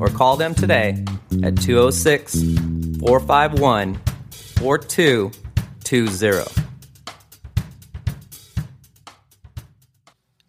or 0.00 0.08
call 0.08 0.36
them 0.36 0.54
today 0.54 1.04
at 1.42 1.56
206 1.56 2.34
451 3.00 3.98
4220. 4.30 6.62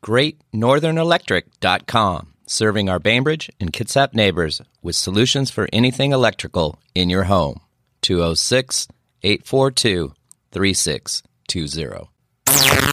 GreatNorthernElectric.com, 0.03 2.33
serving 2.45 2.89
our 2.89 2.99
Bainbridge 2.99 3.49
and 3.59 3.71
Kitsap 3.71 4.13
neighbors 4.13 4.61
with 4.81 4.95
solutions 4.95 5.49
for 5.49 5.69
anything 5.71 6.11
electrical 6.11 6.77
in 6.93 7.09
your 7.09 7.23
home. 7.23 7.61
206 8.01 8.89
842 9.23 10.13
3620. 10.51 12.92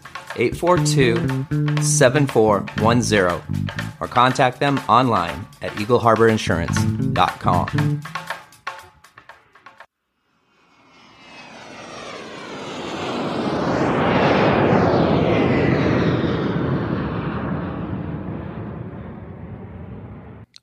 842 0.35 1.81
7410 1.81 3.69
or 3.99 4.07
contact 4.07 4.59
them 4.59 4.79
online 4.87 5.47
at 5.61 5.71
eagleharborinsurance.com. 5.73 8.01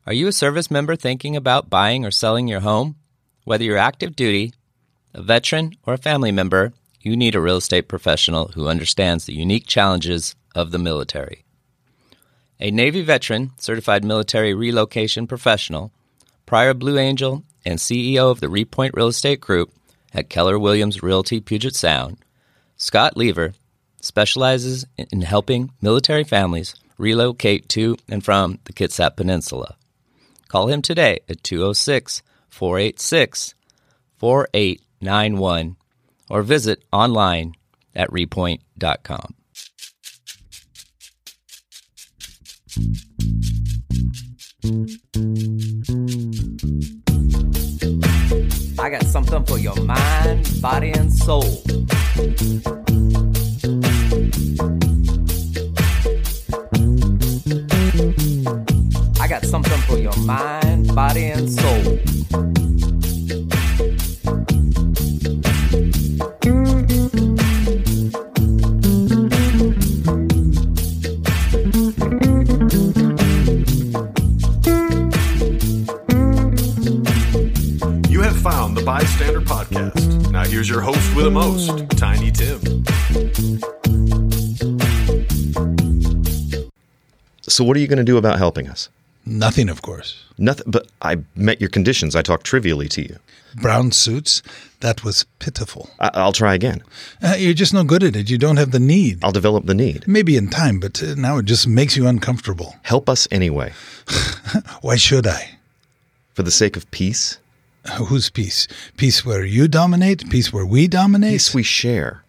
Are 0.08 0.14
you 0.14 0.26
a 0.26 0.32
service 0.32 0.70
member 0.70 0.96
thinking 0.96 1.36
about 1.36 1.68
buying 1.68 2.06
or 2.06 2.10
selling 2.10 2.48
your 2.48 2.60
home? 2.60 2.96
Whether 3.44 3.64
you're 3.64 3.76
active 3.76 4.16
duty, 4.16 4.54
a 5.12 5.20
veteran, 5.20 5.74
or 5.84 5.92
a 5.92 5.98
family 5.98 6.32
member, 6.32 6.72
you 7.08 7.16
need 7.16 7.34
a 7.34 7.40
real 7.40 7.56
estate 7.56 7.88
professional 7.88 8.48
who 8.48 8.68
understands 8.68 9.24
the 9.24 9.32
unique 9.32 9.66
challenges 9.66 10.36
of 10.54 10.72
the 10.72 10.78
military. 10.78 11.42
A 12.60 12.70
Navy 12.70 13.00
veteran, 13.00 13.52
certified 13.56 14.04
military 14.04 14.52
relocation 14.52 15.26
professional, 15.26 15.90
prior 16.44 16.74
Blue 16.74 16.98
Angel, 16.98 17.44
and 17.64 17.78
CEO 17.78 18.30
of 18.30 18.40
the 18.40 18.48
Repoint 18.48 18.90
Real 18.92 19.08
Estate 19.08 19.40
Group 19.40 19.72
at 20.12 20.28
Keller 20.28 20.58
Williams 20.58 21.02
Realty 21.02 21.40
Puget 21.40 21.74
Sound, 21.74 22.18
Scott 22.76 23.16
Lever 23.16 23.54
specializes 24.02 24.86
in 24.98 25.22
helping 25.22 25.70
military 25.80 26.24
families 26.24 26.74
relocate 26.98 27.70
to 27.70 27.96
and 28.08 28.22
from 28.22 28.58
the 28.64 28.74
Kitsap 28.74 29.16
Peninsula. 29.16 29.76
Call 30.48 30.68
him 30.68 30.82
today 30.82 31.20
at 31.28 31.42
206 31.42 32.22
486 32.50 33.54
4891 34.18 35.76
or 36.30 36.42
visit 36.42 36.84
online 36.92 37.54
at 37.94 38.10
repoint.com. 38.10 39.34
I 48.80 48.90
got 48.90 49.04
something 49.04 49.44
for 49.44 49.58
your 49.58 49.74
mind, 49.82 50.62
body, 50.62 50.92
and 50.92 51.12
soul. 51.12 51.62
I 59.20 59.26
got 59.28 59.44
something 59.44 59.78
for 59.88 59.98
your 59.98 60.16
mind, 60.18 60.94
body, 60.94 61.26
and 61.26 61.50
soul. 61.50 62.17
Here's 80.48 80.68
your 80.68 80.80
host 80.80 81.14
with 81.14 81.24
the 81.24 81.30
most, 81.30 81.88
Tiny 81.90 82.30
Tim. 82.30 82.84
So 87.42 87.64
what 87.64 87.76
are 87.76 87.80
you 87.80 87.86
going 87.88 87.98
to 87.98 88.04
do 88.04 88.16
about 88.18 88.38
helping 88.38 88.68
us? 88.68 88.88
Nothing, 89.26 89.68
of 89.68 89.82
course. 89.82 90.24
Nothing. 90.38 90.64
But 90.70 90.86
I 91.02 91.18
met 91.34 91.60
your 91.60 91.70
conditions. 91.70 92.14
I 92.16 92.22
talked 92.22 92.44
trivially 92.46 92.88
to 92.88 93.02
you. 93.02 93.16
Brown 93.56 93.92
suits, 93.92 94.42
that 94.80 95.02
was 95.04 95.24
pitiful. 95.38 95.90
I- 95.98 96.10
I'll 96.14 96.32
try 96.32 96.54
again. 96.54 96.82
Uh, 97.22 97.34
you're 97.38 97.54
just 97.54 97.74
no 97.74 97.82
good 97.84 98.02
at 98.04 98.14
it. 98.16 98.30
You 98.30 98.38
don't 98.38 98.56
have 98.58 98.70
the 98.70 98.78
need. 98.78 99.18
I'll 99.24 99.32
develop 99.32 99.66
the 99.66 99.74
need. 99.74 100.06
Maybe 100.06 100.36
in 100.36 100.48
time, 100.48 100.80
but 100.80 101.02
uh, 101.02 101.14
now 101.16 101.38
it 101.38 101.46
just 101.46 101.66
makes 101.66 101.96
you 101.96 102.06
uncomfortable. 102.06 102.76
Help 102.82 103.08
us 103.08 103.26
anyway, 103.30 103.72
Why 104.82 104.96
should 104.96 105.26
I? 105.26 105.54
for 106.34 106.42
the 106.44 106.50
sake 106.52 106.76
of 106.76 106.88
peace. 106.92 107.38
Whose 107.96 108.30
peace? 108.30 108.68
Peace 108.96 109.24
where 109.24 109.44
you 109.44 109.68
dominate? 109.68 110.28
Peace 110.30 110.52
where 110.52 110.66
we 110.66 110.88
dominate? 110.88 111.32
Peace 111.32 111.54
we 111.54 111.62
share. 111.62 112.22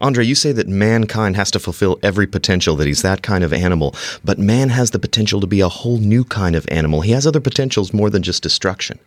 Andrey, 0.00 0.26
you 0.26 0.34
say 0.34 0.52
that 0.52 0.66
mankind 0.66 1.36
has 1.36 1.50
to 1.50 1.58
fulfill 1.58 1.98
every 2.02 2.26
potential, 2.26 2.74
that 2.76 2.86
he's 2.86 3.02
that 3.02 3.22
kind 3.22 3.44
of 3.44 3.52
animal, 3.52 3.94
but 4.24 4.38
man 4.38 4.70
has 4.70 4.92
the 4.92 4.98
potential 4.98 5.40
to 5.40 5.46
be 5.46 5.60
a 5.60 5.68
whole 5.68 5.98
new 5.98 6.24
kind 6.24 6.56
of 6.56 6.66
animal. 6.70 7.02
He 7.02 7.12
has 7.12 7.26
other 7.26 7.40
potentials 7.40 7.92
more 7.92 8.08
than 8.08 8.22
just 8.22 8.42
destruction. 8.42 8.98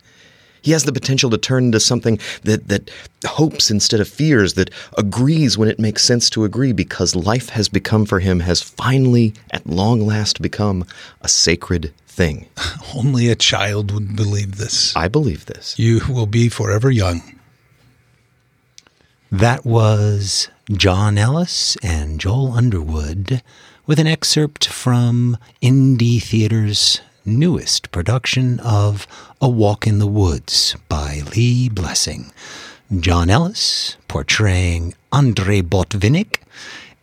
He 0.64 0.70
has 0.70 0.84
the 0.84 0.92
potential 0.92 1.28
to 1.28 1.36
turn 1.36 1.64
into 1.64 1.78
something 1.78 2.18
that, 2.44 2.68
that 2.68 2.90
hopes 3.26 3.70
instead 3.70 4.00
of 4.00 4.08
fears, 4.08 4.54
that 4.54 4.70
agrees 4.96 5.58
when 5.58 5.68
it 5.68 5.78
makes 5.78 6.02
sense 6.02 6.30
to 6.30 6.44
agree, 6.44 6.72
because 6.72 7.14
life 7.14 7.50
has 7.50 7.68
become 7.68 8.06
for 8.06 8.18
him, 8.18 8.40
has 8.40 8.62
finally, 8.62 9.34
at 9.50 9.66
long 9.66 10.00
last, 10.00 10.40
become 10.40 10.86
a 11.20 11.28
sacred 11.28 11.92
thing. 12.06 12.48
Only 12.96 13.28
a 13.28 13.36
child 13.36 13.92
would 13.92 14.16
believe 14.16 14.56
this. 14.56 14.96
I 14.96 15.06
believe 15.08 15.44
this. 15.44 15.78
You 15.78 16.00
will 16.08 16.24
be 16.24 16.48
forever 16.48 16.90
young. 16.90 17.20
That 19.30 19.66
was 19.66 20.48
John 20.72 21.18
Ellis 21.18 21.76
and 21.82 22.18
Joel 22.18 22.52
Underwood 22.52 23.42
with 23.86 23.98
an 23.98 24.06
excerpt 24.06 24.66
from 24.66 25.36
InD 25.60 26.22
Theatre's 26.22 27.02
newest 27.24 27.90
production 27.90 28.60
of 28.60 29.06
A 29.40 29.48
Walk 29.48 29.86
in 29.86 29.98
the 29.98 30.06
Woods 30.06 30.76
by 30.88 31.22
Lee 31.34 31.68
Blessing. 31.68 32.32
John 33.00 33.30
Ellis 33.30 33.96
portraying 34.08 34.94
Andrey 35.12 35.62
Botvinnik 35.62 36.40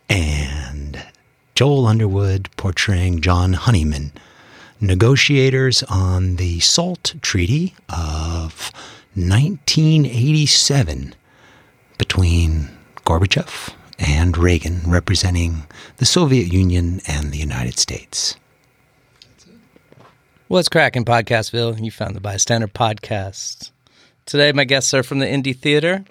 and 0.08 1.04
Joel 1.54 1.86
Underwood 1.86 2.48
portraying 2.56 3.20
John 3.20 3.54
Honeyman, 3.54 4.12
negotiators 4.80 5.82
on 5.84 6.36
the 6.36 6.60
SALT 6.60 7.14
Treaty 7.20 7.74
of 7.88 8.70
1987 9.14 11.14
between 11.98 12.68
Gorbachev 13.04 13.74
and 13.98 14.38
Reagan, 14.38 14.82
representing 14.86 15.64
the 15.98 16.06
Soviet 16.06 16.52
Union 16.52 17.00
and 17.06 17.32
the 17.32 17.38
United 17.38 17.78
States. 17.78 18.36
What's 20.52 20.68
cracking, 20.68 21.06
Podcastville? 21.06 21.82
You 21.82 21.90
found 21.90 22.14
the 22.14 22.20
Bystander 22.20 22.68
Podcast. 22.68 23.70
Today, 24.26 24.52
my 24.52 24.64
guests 24.64 24.92
are 24.92 25.02
from 25.02 25.18
the 25.18 25.26
InD 25.26 25.56
Theatre. 25.56 26.04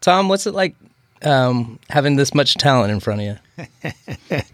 Tom, 0.00 0.30
what's 0.30 0.46
it 0.46 0.54
like 0.54 0.74
um, 1.20 1.78
having 1.90 2.16
this 2.16 2.32
much 2.32 2.54
talent 2.54 2.90
in 2.90 3.00
front 3.00 3.20
of 3.20 3.38
you? 4.30 4.38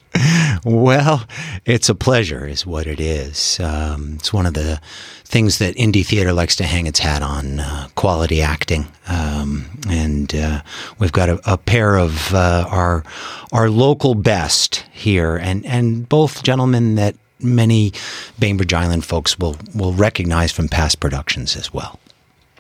Well, 0.65 1.25
it's 1.65 1.89
a 1.89 1.95
pleasure, 1.95 2.45
is 2.45 2.67
what 2.67 2.89
it 2.89 2.99
is. 2.99 3.61
Um, 3.61 4.15
it's 4.17 4.33
one 4.33 4.45
of 4.45 4.55
the 4.55 4.81
things 5.23 5.59
that 5.59 5.77
indie 5.77 6.05
theater 6.05 6.33
likes 6.33 6.57
to 6.57 6.65
hang 6.65 6.89
its 6.89 6.99
hat 6.99 7.23
on 7.23 7.61
uh, 7.61 7.87
quality 7.95 8.43
acting. 8.43 8.89
Um, 9.07 9.67
and 9.89 10.35
uh, 10.35 10.63
we've 10.99 11.13
got 11.13 11.29
a, 11.29 11.53
a 11.53 11.57
pair 11.57 11.97
of 11.97 12.35
uh, 12.35 12.67
our 12.69 13.05
our 13.53 13.71
local 13.71 14.17
best 14.17 14.85
here, 14.93 15.37
and, 15.37 15.65
and 15.65 16.09
both 16.09 16.43
gentlemen 16.43 16.97
that 16.97 17.15
many 17.41 17.93
Bainbridge 18.39 18.73
Island 18.73 19.05
folks 19.05 19.39
will, 19.39 19.57
will 19.75 19.93
recognize 19.93 20.53
from 20.53 20.69
past 20.69 21.01
productions 21.01 21.57
as 21.57 21.73
well. 21.73 21.99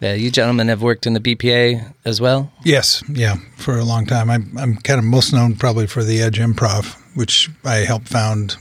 Yeah, 0.01 0.15
you 0.15 0.31
gentlemen 0.31 0.69
have 0.69 0.81
worked 0.81 1.07
in 1.07 1.15
the 1.15 1.21
BPA 1.21 1.93
as 2.05 2.21
well. 2.21 2.53
Yes, 2.65 3.03
yeah, 3.11 3.37
for 3.57 3.79
a 3.79 3.85
long 3.85 4.07
time. 4.07 4.31
I'm 4.31 4.57
I'm 4.57 4.77
kind 4.77 5.01
of 5.01 5.05
most 5.05 5.33
known 5.33 5.57
probably 5.57 5.89
for 5.89 6.05
the 6.05 6.23
Edge 6.23 6.39
Improv, 6.39 6.95
which 7.17 7.51
I 7.65 7.79
helped 7.79 8.07
found 8.07 8.57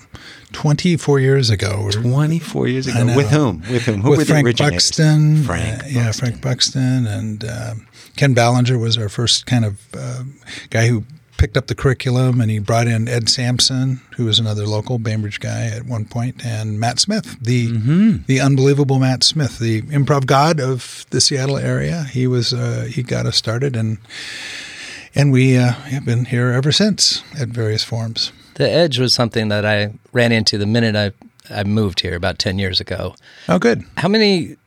24 0.54 1.20
years 1.20 1.52
ago. 1.52 1.90
24 1.92 2.68
years 2.68 2.88
I 2.88 2.92
ago. 2.92 3.04
know. 3.04 3.16
With 3.16 3.30
whom? 3.30 3.60
With 3.70 3.84
whom? 3.86 4.02
Who 4.02 4.10
with 4.12 4.20
the 4.22 4.26
Frank 4.26 4.48
originators? 4.48 4.74
Buxton. 4.90 5.44
Frank. 5.44 5.84
uh, 5.84 5.88
yeah, 5.88 6.12
Frank 6.12 6.42
Buxton 6.42 7.06
and 7.06 7.46
um 7.46 7.88
Ken 8.16 8.34
Ballinger 8.34 8.80
was 8.80 8.98
our 8.98 9.08
first 9.10 9.46
kind 9.46 9.64
of 9.64 9.80
uh, 9.96 10.24
guy 10.72 10.88
who 10.88 11.04
picked 11.38 11.56
up 11.58 11.68
the 11.68 11.76
curriculum, 11.76 12.42
and 12.42 12.50
he 12.52 12.60
brought 12.60 12.88
in 12.88 13.08
Ed 13.08 13.30
Sampson, 13.30 14.02
who 14.16 14.26
was 14.26 14.40
another 14.40 14.66
local 14.66 14.98
Bainbridge 14.98 15.40
guy 15.40 15.68
at 15.68 15.86
one 15.86 16.06
point, 16.06 16.46
and 16.46 16.80
Matt 16.80 17.00
Smith, 17.00 17.38
the 17.42 17.68
Mm-hmm. 17.70 18.18
the 18.28 18.40
unbelievable 18.42 19.00
Matt 19.00 19.24
Smith, 19.24 19.60
the 19.60 19.82
improv 19.84 20.26
god 20.26 20.60
of 20.60 21.06
the 21.12 21.22
Seattle 21.22 21.58
area. 21.58 22.04
He 22.12 22.28
was 22.28 22.54
uh, 22.54 22.88
he 22.90 23.04
got 23.04 23.26
us 23.26 23.36
started, 23.38 23.76
and 23.76 23.98
and 25.16 25.32
we 25.32 25.58
uh, 25.58 25.72
have 25.72 26.06
been 26.06 26.26
here 26.26 26.52
ever 26.52 26.72
since 26.72 27.24
at 27.40 27.50
various 27.50 27.84
forms. 27.84 28.32
The 28.56 28.70
Edge 28.70 29.00
was 29.00 29.14
something 29.14 29.50
that 29.50 29.66
I 29.66 29.94
ran 30.14 30.32
into 30.32 30.58
the 30.58 30.66
minute 30.66 30.96
I 30.96 31.12
I 31.50 31.64
moved 31.64 32.02
here 32.02 32.16
about 32.16 32.40
ten 32.40 32.60
years 32.60 32.80
ago. 32.80 33.16
Oh, 33.48 33.60
good. 33.60 33.84
How 33.98 34.08
many 34.10 34.58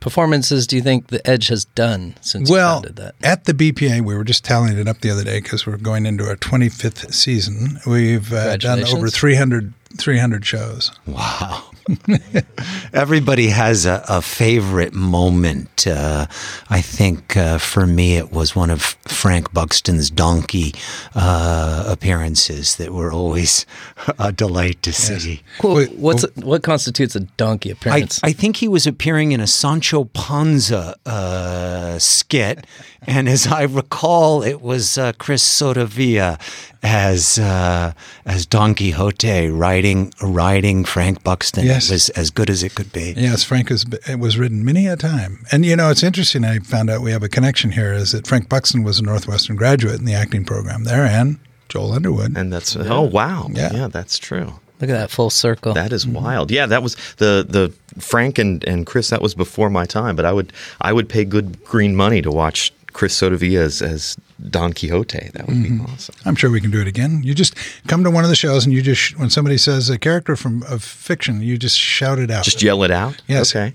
performances 0.00 0.66
do 0.66 0.76
you 0.76 0.82
think 0.82 1.08
the 1.08 1.26
Edge 1.28 1.48
has 1.48 1.64
done 1.64 2.14
since 2.20 2.50
Well, 2.50 2.74
founded 2.76 2.96
that? 2.96 3.14
at 3.22 3.44
the 3.44 3.52
BPA, 3.54 4.02
we 4.02 4.14
were 4.14 4.24
just 4.24 4.44
tallying 4.44 4.78
it 4.78 4.88
up 4.88 5.00
the 5.00 5.10
other 5.10 5.24
day 5.24 5.40
because 5.40 5.66
we're 5.66 5.76
going 5.76 6.06
into 6.06 6.24
our 6.24 6.36
25th 6.36 7.12
season. 7.12 7.80
We've 7.86 8.32
uh, 8.32 8.56
done 8.56 8.84
over 8.84 9.08
300, 9.08 9.72
300 9.96 10.44
shows. 10.44 10.90
Wow. 11.06 11.64
Everybody 12.92 13.48
has 13.48 13.86
a, 13.86 14.04
a 14.08 14.20
favorite 14.20 14.92
moment. 14.92 15.86
Uh, 15.86 16.26
I 16.68 16.80
think 16.80 17.36
uh, 17.36 17.58
for 17.58 17.86
me, 17.86 18.16
it 18.16 18.32
was 18.32 18.56
one 18.56 18.70
of 18.70 18.82
Frank 19.06 19.52
Buxton's 19.52 20.10
donkey 20.10 20.74
uh, 21.14 21.84
appearances 21.86 22.76
that 22.76 22.92
were 22.92 23.12
always 23.12 23.66
a 24.18 24.32
delight 24.32 24.82
to 24.82 24.92
see. 24.92 25.42
Cool. 25.58 25.74
Wait, 25.76 25.92
What's 25.96 26.24
what 26.36 26.62
constitutes 26.62 27.14
a 27.14 27.20
donkey 27.20 27.70
I, 27.70 27.72
appearance? 27.72 28.20
I 28.22 28.32
think 28.32 28.56
he 28.56 28.68
was 28.68 28.86
appearing 28.86 29.32
in 29.32 29.40
a 29.40 29.46
Sancho 29.46 30.04
Panza 30.04 30.96
uh, 31.06 31.98
skit, 31.98 32.66
and 33.02 33.28
as 33.28 33.46
I 33.46 33.62
recall, 33.62 34.42
it 34.42 34.60
was 34.60 34.98
uh, 34.98 35.12
Chris 35.18 35.46
Sotavia 35.46 36.40
as 36.82 37.38
uh, 37.38 37.92
as 38.24 38.46
Don 38.46 38.74
Quixote 38.74 39.48
riding 39.50 39.85
riding 40.20 40.84
Frank 40.84 41.22
Buxton. 41.22 41.64
Yes. 41.64 41.90
Was 41.90 42.08
as 42.10 42.30
good 42.30 42.50
as 42.50 42.62
it 42.62 42.74
could 42.74 42.92
be. 42.92 43.14
Yes, 43.16 43.44
Frank 43.44 43.70
was, 43.70 43.84
it 44.08 44.18
was 44.18 44.38
written 44.38 44.64
many 44.64 44.86
a 44.86 44.96
time. 44.96 45.44
And, 45.52 45.64
you 45.64 45.76
know, 45.76 45.90
it's 45.90 46.02
interesting. 46.02 46.44
I 46.44 46.58
found 46.60 46.90
out 46.90 47.02
we 47.02 47.12
have 47.12 47.22
a 47.22 47.28
connection 47.28 47.70
here 47.72 47.92
is 47.92 48.12
that 48.12 48.26
Frank 48.26 48.48
Buxton 48.48 48.82
was 48.82 48.98
a 48.98 49.02
Northwestern 49.02 49.56
graduate 49.56 49.98
in 49.98 50.04
the 50.04 50.14
acting 50.14 50.44
program 50.44 50.84
there 50.84 51.04
and 51.04 51.38
Joel 51.68 51.92
Underwood. 51.92 52.36
And 52.36 52.52
that's 52.52 52.76
oh 52.76 53.02
wow, 53.02 53.48
Yeah. 53.52 53.72
yeah, 53.72 53.88
that's 53.88 54.18
true. 54.18 54.54
Look 54.80 54.90
at 54.90 54.94
that 54.94 55.10
full 55.10 55.30
circle. 55.30 55.72
That 55.72 55.92
is 55.92 56.04
mm-hmm. 56.04 56.22
wild. 56.22 56.50
Yeah, 56.50 56.66
that 56.66 56.82
was 56.82 56.96
the 57.16 57.46
the 57.48 57.72
Frank 58.00 58.38
and, 58.38 58.62
and 58.64 58.86
Chris. 58.86 59.08
That 59.08 59.22
was 59.22 59.34
before 59.34 59.70
my 59.70 59.86
time, 59.86 60.16
but 60.16 60.26
I 60.26 60.32
would 60.32 60.52
I 60.80 60.92
would 60.92 61.08
pay 61.08 61.24
good 61.24 61.64
green 61.64 61.96
money 61.96 62.20
to 62.20 62.30
watch 62.30 62.72
Chris 62.96 63.20
Sotavia 63.20 63.58
as, 63.58 63.82
as 63.82 64.16
Don 64.48 64.72
Quixote. 64.72 65.28
That 65.34 65.46
would 65.46 65.62
be 65.62 65.68
mm-hmm. 65.68 65.84
awesome. 65.84 66.14
I'm 66.24 66.34
sure 66.34 66.50
we 66.50 66.62
can 66.62 66.70
do 66.70 66.80
it 66.80 66.88
again. 66.88 67.20
You 67.22 67.34
just 67.34 67.54
come 67.88 68.02
to 68.04 68.10
one 68.10 68.24
of 68.24 68.30
the 68.30 68.36
shows 68.36 68.64
and 68.64 68.72
you 68.72 68.80
just, 68.80 69.18
when 69.18 69.28
somebody 69.28 69.58
says 69.58 69.90
a 69.90 69.98
character 69.98 70.34
from 70.34 70.62
of 70.62 70.82
fiction, 70.82 71.42
you 71.42 71.58
just 71.58 71.78
shout 71.78 72.18
it 72.18 72.30
out. 72.30 72.42
Just 72.42 72.62
yell 72.62 72.82
it 72.84 72.90
out. 72.90 73.20
Yes. 73.28 73.54
Okay. 73.54 73.74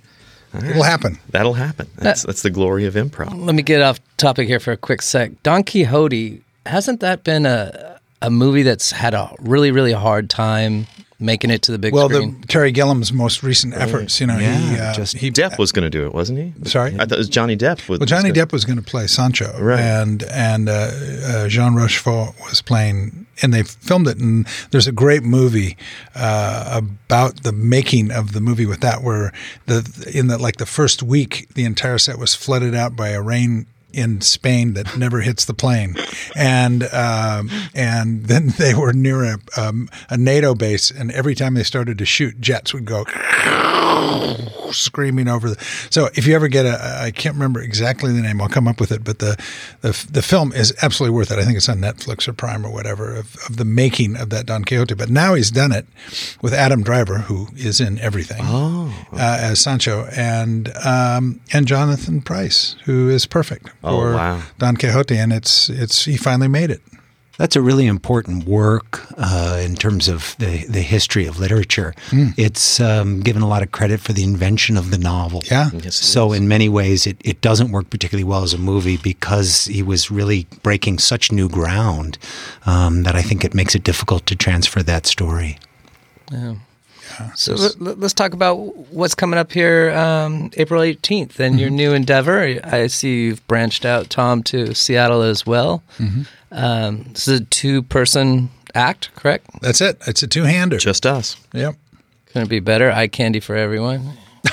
It'll 0.56 0.82
happen. 0.82 1.20
That'll 1.30 1.54
happen. 1.54 1.88
Uh, 2.00 2.04
that's 2.04 2.24
that's 2.24 2.42
the 2.42 2.50
glory 2.50 2.88
of 2.88 2.96
improv. 2.96 3.46
Let 3.46 3.54
me 3.54 3.62
get 3.62 3.84
off 3.84 4.00
topic 4.18 4.48
here 4.48 4.60
for 4.60 4.72
a 4.72 4.78
quick 4.78 5.04
sec. 5.04 5.32
Don 5.44 5.64
Quixote 5.64 6.42
hasn't 6.66 7.00
that 7.02 7.24
been 7.24 7.46
a 7.46 8.00
a 8.24 8.32
movie 8.32 8.64
that's 8.64 8.90
had 8.92 9.14
a 9.14 9.34
really 9.40 9.72
really 9.72 9.94
hard 9.94 10.32
time 10.32 10.88
making 11.22 11.50
it 11.52 11.62
to 11.64 11.72
the 11.72 11.78
big 11.78 11.94
Well, 11.94 12.10
screen? 12.10 12.42
the 12.42 12.48
Terry 12.48 12.72
Gilliam's 12.72 13.14
most 13.14 13.44
recent 13.44 13.74
efforts, 13.76 14.20
you 14.20 14.28
know, 14.28 14.36
he, 14.38 14.46
Yeah, 14.46 14.90
uh, 14.92 14.94
just- 14.94 15.18
he 15.18 15.30
Depp 15.32 15.58
was 15.60 15.72
going 15.72 15.84
to 15.84 15.90
do 15.90 16.06
it, 16.06 16.14
wasn't 16.14 16.40
he? 16.40 16.54
Sorry? 16.70 16.94
I 16.96 17.06
thought 17.06 17.14
it 17.14 17.18
was 17.18 17.30
Johnny 17.30 17.56
Depp. 17.56 17.88
Was, 17.88 18.00
Well, 18.00 18.06
Johnny 18.08 18.30
was 18.32 18.38
gonna- 18.38 18.48
Depp 18.48 18.52
was 18.52 18.66
going 18.66 18.78
to 18.78 18.84
play 18.84 19.08
Sancho, 19.08 19.56
Right. 19.60 19.80
and 19.80 20.24
and 20.24 20.68
uh, 20.70 20.92
uh, 21.26 21.48
Jean 21.48 21.76
Rochefort 21.76 22.36
was 22.50 22.62
playing, 22.62 23.26
and 23.42 23.54
they 23.54 23.64
filmed 23.64 24.08
it. 24.08 24.18
And 24.18 24.48
there's 24.72 24.88
a 24.88 24.92
great 24.92 25.24
movie 25.24 25.78
uh, 26.16 26.72
about 26.82 27.44
the 27.44 27.52
making 27.52 28.12
of 28.12 28.34
the 28.34 28.42
movie 28.42 28.66
with 28.66 28.82
that, 28.82 29.04
where 29.04 29.32
the 29.68 30.12
in 30.14 30.28
the 30.28 30.38
like 30.38 30.58
the 30.58 30.66
first 30.66 31.04
week, 31.04 31.48
the 31.56 31.64
entire 31.66 31.98
set 31.98 32.18
was 32.18 32.34
flooded 32.36 32.74
out 32.76 32.96
by 32.96 33.10
a 33.10 33.22
rain 33.22 33.66
in 33.94 34.22
Spain 34.22 34.74
that 34.74 34.98
never 34.98 35.22
hits 35.22 35.46
the 35.46 35.54
plane, 35.54 35.96
and 36.36 36.84
um, 36.94 37.50
and 37.74 38.26
then 38.26 38.50
they 38.58 38.74
were 38.74 38.94
near 38.94 39.24
a 39.24 39.38
um, 39.58 39.90
a 40.10 40.18
NATO 40.18 40.56
base, 40.56 40.92
and 40.92 41.12
every 41.12 41.36
time 41.36 41.54
they 41.54 41.64
started 41.64 41.98
to 41.98 42.06
shoot, 42.06 42.40
jets 42.40 42.74
would 42.74 42.86
go 42.86 43.06
screaming 44.72 45.28
over 45.28 45.50
the. 45.50 45.64
So 45.90 46.10
if 46.16 46.26
you 46.26 46.36
ever 46.36 46.48
get 46.48 46.66
a, 46.66 47.02
I 47.02 47.12
can't 47.12 47.36
remember 47.36 47.62
exactly 47.62 48.12
the 48.12 48.22
name. 48.22 48.42
I'll 48.42 48.50
come 48.50 48.68
up 48.68 48.80
with 48.80 48.92
it. 48.92 49.04
But 49.04 49.20
the 49.20 49.42
the, 49.82 50.08
the 50.12 50.22
film 50.22 50.54
is 50.54 50.74
absolutely 50.82 51.16
worth 51.16 51.32
it. 51.32 51.40
I 51.40 51.46
think 51.46 51.58
it's 51.58 51.70
on 51.70 51.80
Netflix 51.80 52.28
or 52.28 52.34
Prime 52.34 52.66
or 52.66 52.72
whatever 52.72 53.16
of, 53.16 53.36
of 53.48 53.58
the 53.58 53.66
making 53.66 54.16
of 54.16 54.30
that 54.30 54.46
Don 54.46 54.64
Quixote. 54.64 54.96
But 54.96 55.10
now 55.10 55.34
he's 55.34 55.52
done 55.52 55.72
it 55.72 55.86
with 56.42 56.54
Adam 56.54 56.84
Driver, 56.84 57.20
who 57.20 57.48
is 57.56 57.80
in 57.82 58.00
everything 58.00 58.42
uh, 59.14 59.38
as 59.42 59.60
Sancho, 59.60 60.08
and 60.16 60.76
um, 60.86 61.42
and 61.54 61.68
Jonathan 61.68 62.22
Pryce, 62.22 62.76
who 62.86 63.10
is 63.10 63.26
perfect 63.26 63.70
Oh, 63.84 64.00
for 64.00 64.14
wow. 64.14 64.42
Don 64.58 64.76
Quixote. 64.78 65.18
And 65.18 65.34
it's 65.34 65.70
it's 65.70 66.06
he 66.06 66.18
finally 66.18 66.48
made 66.48 66.72
it. 66.72 66.82
That's 67.38 67.56
a 67.56 67.62
really 67.62 67.88
important 67.88 68.46
work 68.46 69.08
uh, 69.18 69.60
in 69.64 69.76
terms 69.76 70.08
of 70.08 70.36
the, 70.38 70.64
the 70.68 70.82
history 70.84 71.26
of 71.26 71.40
literature. 71.40 71.96
It's 72.38 72.80
um, 72.80 73.22
given 73.22 73.42
a 73.42 73.48
lot 73.48 73.64
of 73.64 73.72
credit 73.72 74.00
for 74.00 74.14
the 74.14 74.22
invention 74.24 74.78
of 74.78 74.92
the 74.92 75.00
novel. 75.00 75.42
Yeah. 75.50 75.72
Yes, 75.74 75.86
it 75.86 75.94
So, 75.94 76.34
in 76.34 76.48
many 76.48 76.70
ways, 76.70 77.08
it, 77.08 77.18
it 77.24 77.42
doesn't 77.42 77.72
work 77.72 77.90
particularly 77.90 78.26
well 78.26 78.44
as 78.44 78.54
a 78.54 78.60
movie 78.60 78.98
because 78.98 79.66
he 79.66 79.82
was 79.82 80.12
really 80.12 80.46
breaking 80.62 81.00
such 81.00 81.32
new 81.32 81.50
ground 81.50 82.20
um, 82.68 83.04
that 83.04 83.16
I 83.16 83.24
think 83.24 83.44
it 83.44 83.56
makes 83.56 83.74
it 83.74 83.84
difficult 83.84 84.28
to 84.28 84.36
transfer 84.36 84.84
that 84.84 85.08
story. 85.08 85.58
So 87.36 87.54
let, 87.80 88.00
let's 88.00 88.14
talk 88.14 88.34
about 88.34 88.56
what's 88.92 89.16
coming 89.16 89.38
up 89.40 89.52
here 89.52 89.92
um, 89.92 90.52
April 90.58 90.82
18th 90.82 91.40
and 91.40 91.60
your 91.60 91.70
new 91.70 91.94
endeavor. 91.94 92.60
I 92.64 92.88
see 92.88 93.26
you've 93.26 93.46
branched 93.48 93.86
out, 93.86 94.10
Tom, 94.10 94.44
to 94.44 94.74
Seattle 94.74 95.22
as 95.22 95.46
well. 95.46 95.84
Um, 96.52 97.04
this 97.14 97.28
is 97.28 97.42
a 97.42 97.44
two 97.46 97.82
person 97.84 98.50
act, 98.76 99.10
correct? 99.16 99.48
That's 99.62 99.82
it. 99.82 99.98
It's 100.08 100.24
a 100.24 100.28
two 100.28 100.44
hander. 100.44 100.78
Just 100.78 101.06
us. 101.06 101.36
Yep. 101.54 101.76
Couldn't 102.28 102.50
be 102.50 102.60
better. 102.60 102.92
Eye 102.92 103.08
candy 103.08 103.40
for 103.40 103.56
everyone. 103.56 104.14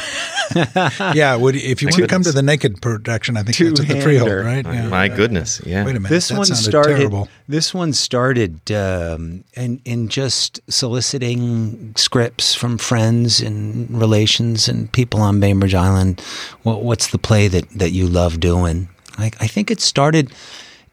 Yeah, 1.15 1.37
would 1.37 1.57
if 1.57 1.83
you 1.83 1.89
want 1.89 2.03
to 2.03 2.07
come 2.07 2.23
to 2.23 2.33
the 2.33 2.43
naked 2.43 2.81
production, 2.83 3.37
I 3.37 3.43
think 3.43 3.57
that's 3.57 3.81
at 3.81 3.89
the 3.89 4.01
Freehold, 4.01 4.31
Two-hander. 4.31 4.45
right? 4.45 4.65
Yeah. 4.65 4.89
My 4.89 5.09
goodness. 5.09 5.61
Yeah. 5.65 5.85
Wait 5.85 5.97
a 5.97 6.01
minute. 6.01 6.11
This 6.11 6.29
that 6.29 6.39
one 6.39 6.47
started. 6.47 6.97
terrible. 6.97 7.29
This 7.49 7.75
one 7.75 7.93
started 7.93 8.71
um, 8.73 9.45
in 9.55 9.81
in 9.85 10.09
just 10.09 10.61
soliciting 10.69 11.95
scripts 11.97 12.55
from 12.55 12.79
friends 12.79 13.41
and 13.41 13.91
relations 13.91 14.69
and 14.69 14.91
people 14.93 15.21
on 15.21 15.41
Bainbridge 15.41 15.75
Island. 15.75 16.21
What, 16.63 16.83
what's 16.83 17.09
the 17.09 17.19
play 17.19 17.49
that, 17.49 17.69
that 17.71 17.91
you 17.91 18.07
love 18.07 18.41
doing? 18.41 18.89
I, 19.17 19.27
I 19.41 19.47
think 19.47 19.71
it 19.71 19.81
started 19.81 20.33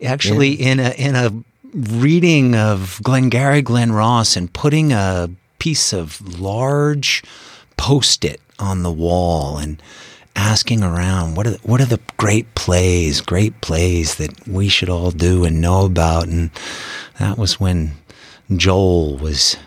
actually 0.03 0.53
in 0.53 0.79
a 0.79 0.91
in 0.91 1.15
a 1.15 1.31
reading 1.73 2.55
of 2.55 2.99
Glengarry 3.03 3.61
Glen 3.61 3.91
Ross 3.91 4.35
and 4.37 4.51
putting 4.53 4.93
a 4.93 5.29
piece 5.59 5.93
of 5.93 6.39
large 6.39 7.23
post-it 7.77 8.39
on 8.59 8.83
the 8.83 8.91
wall 8.91 9.57
and 9.57 9.81
asking 10.35 10.83
around 10.83 11.35
what 11.35 11.47
are 11.47 11.57
what 11.63 11.81
are 11.81 11.85
the 11.85 11.99
great 12.17 12.53
plays, 12.55 13.21
great 13.21 13.61
plays 13.61 14.15
that 14.15 14.47
we 14.47 14.67
should 14.67 14.89
all 14.89 15.11
do 15.11 15.45
and 15.45 15.61
know 15.61 15.85
about 15.85 16.27
and 16.27 16.51
that 17.19 17.37
was 17.37 17.59
when 17.59 17.93
Joel 18.55 19.17
was 19.17 19.57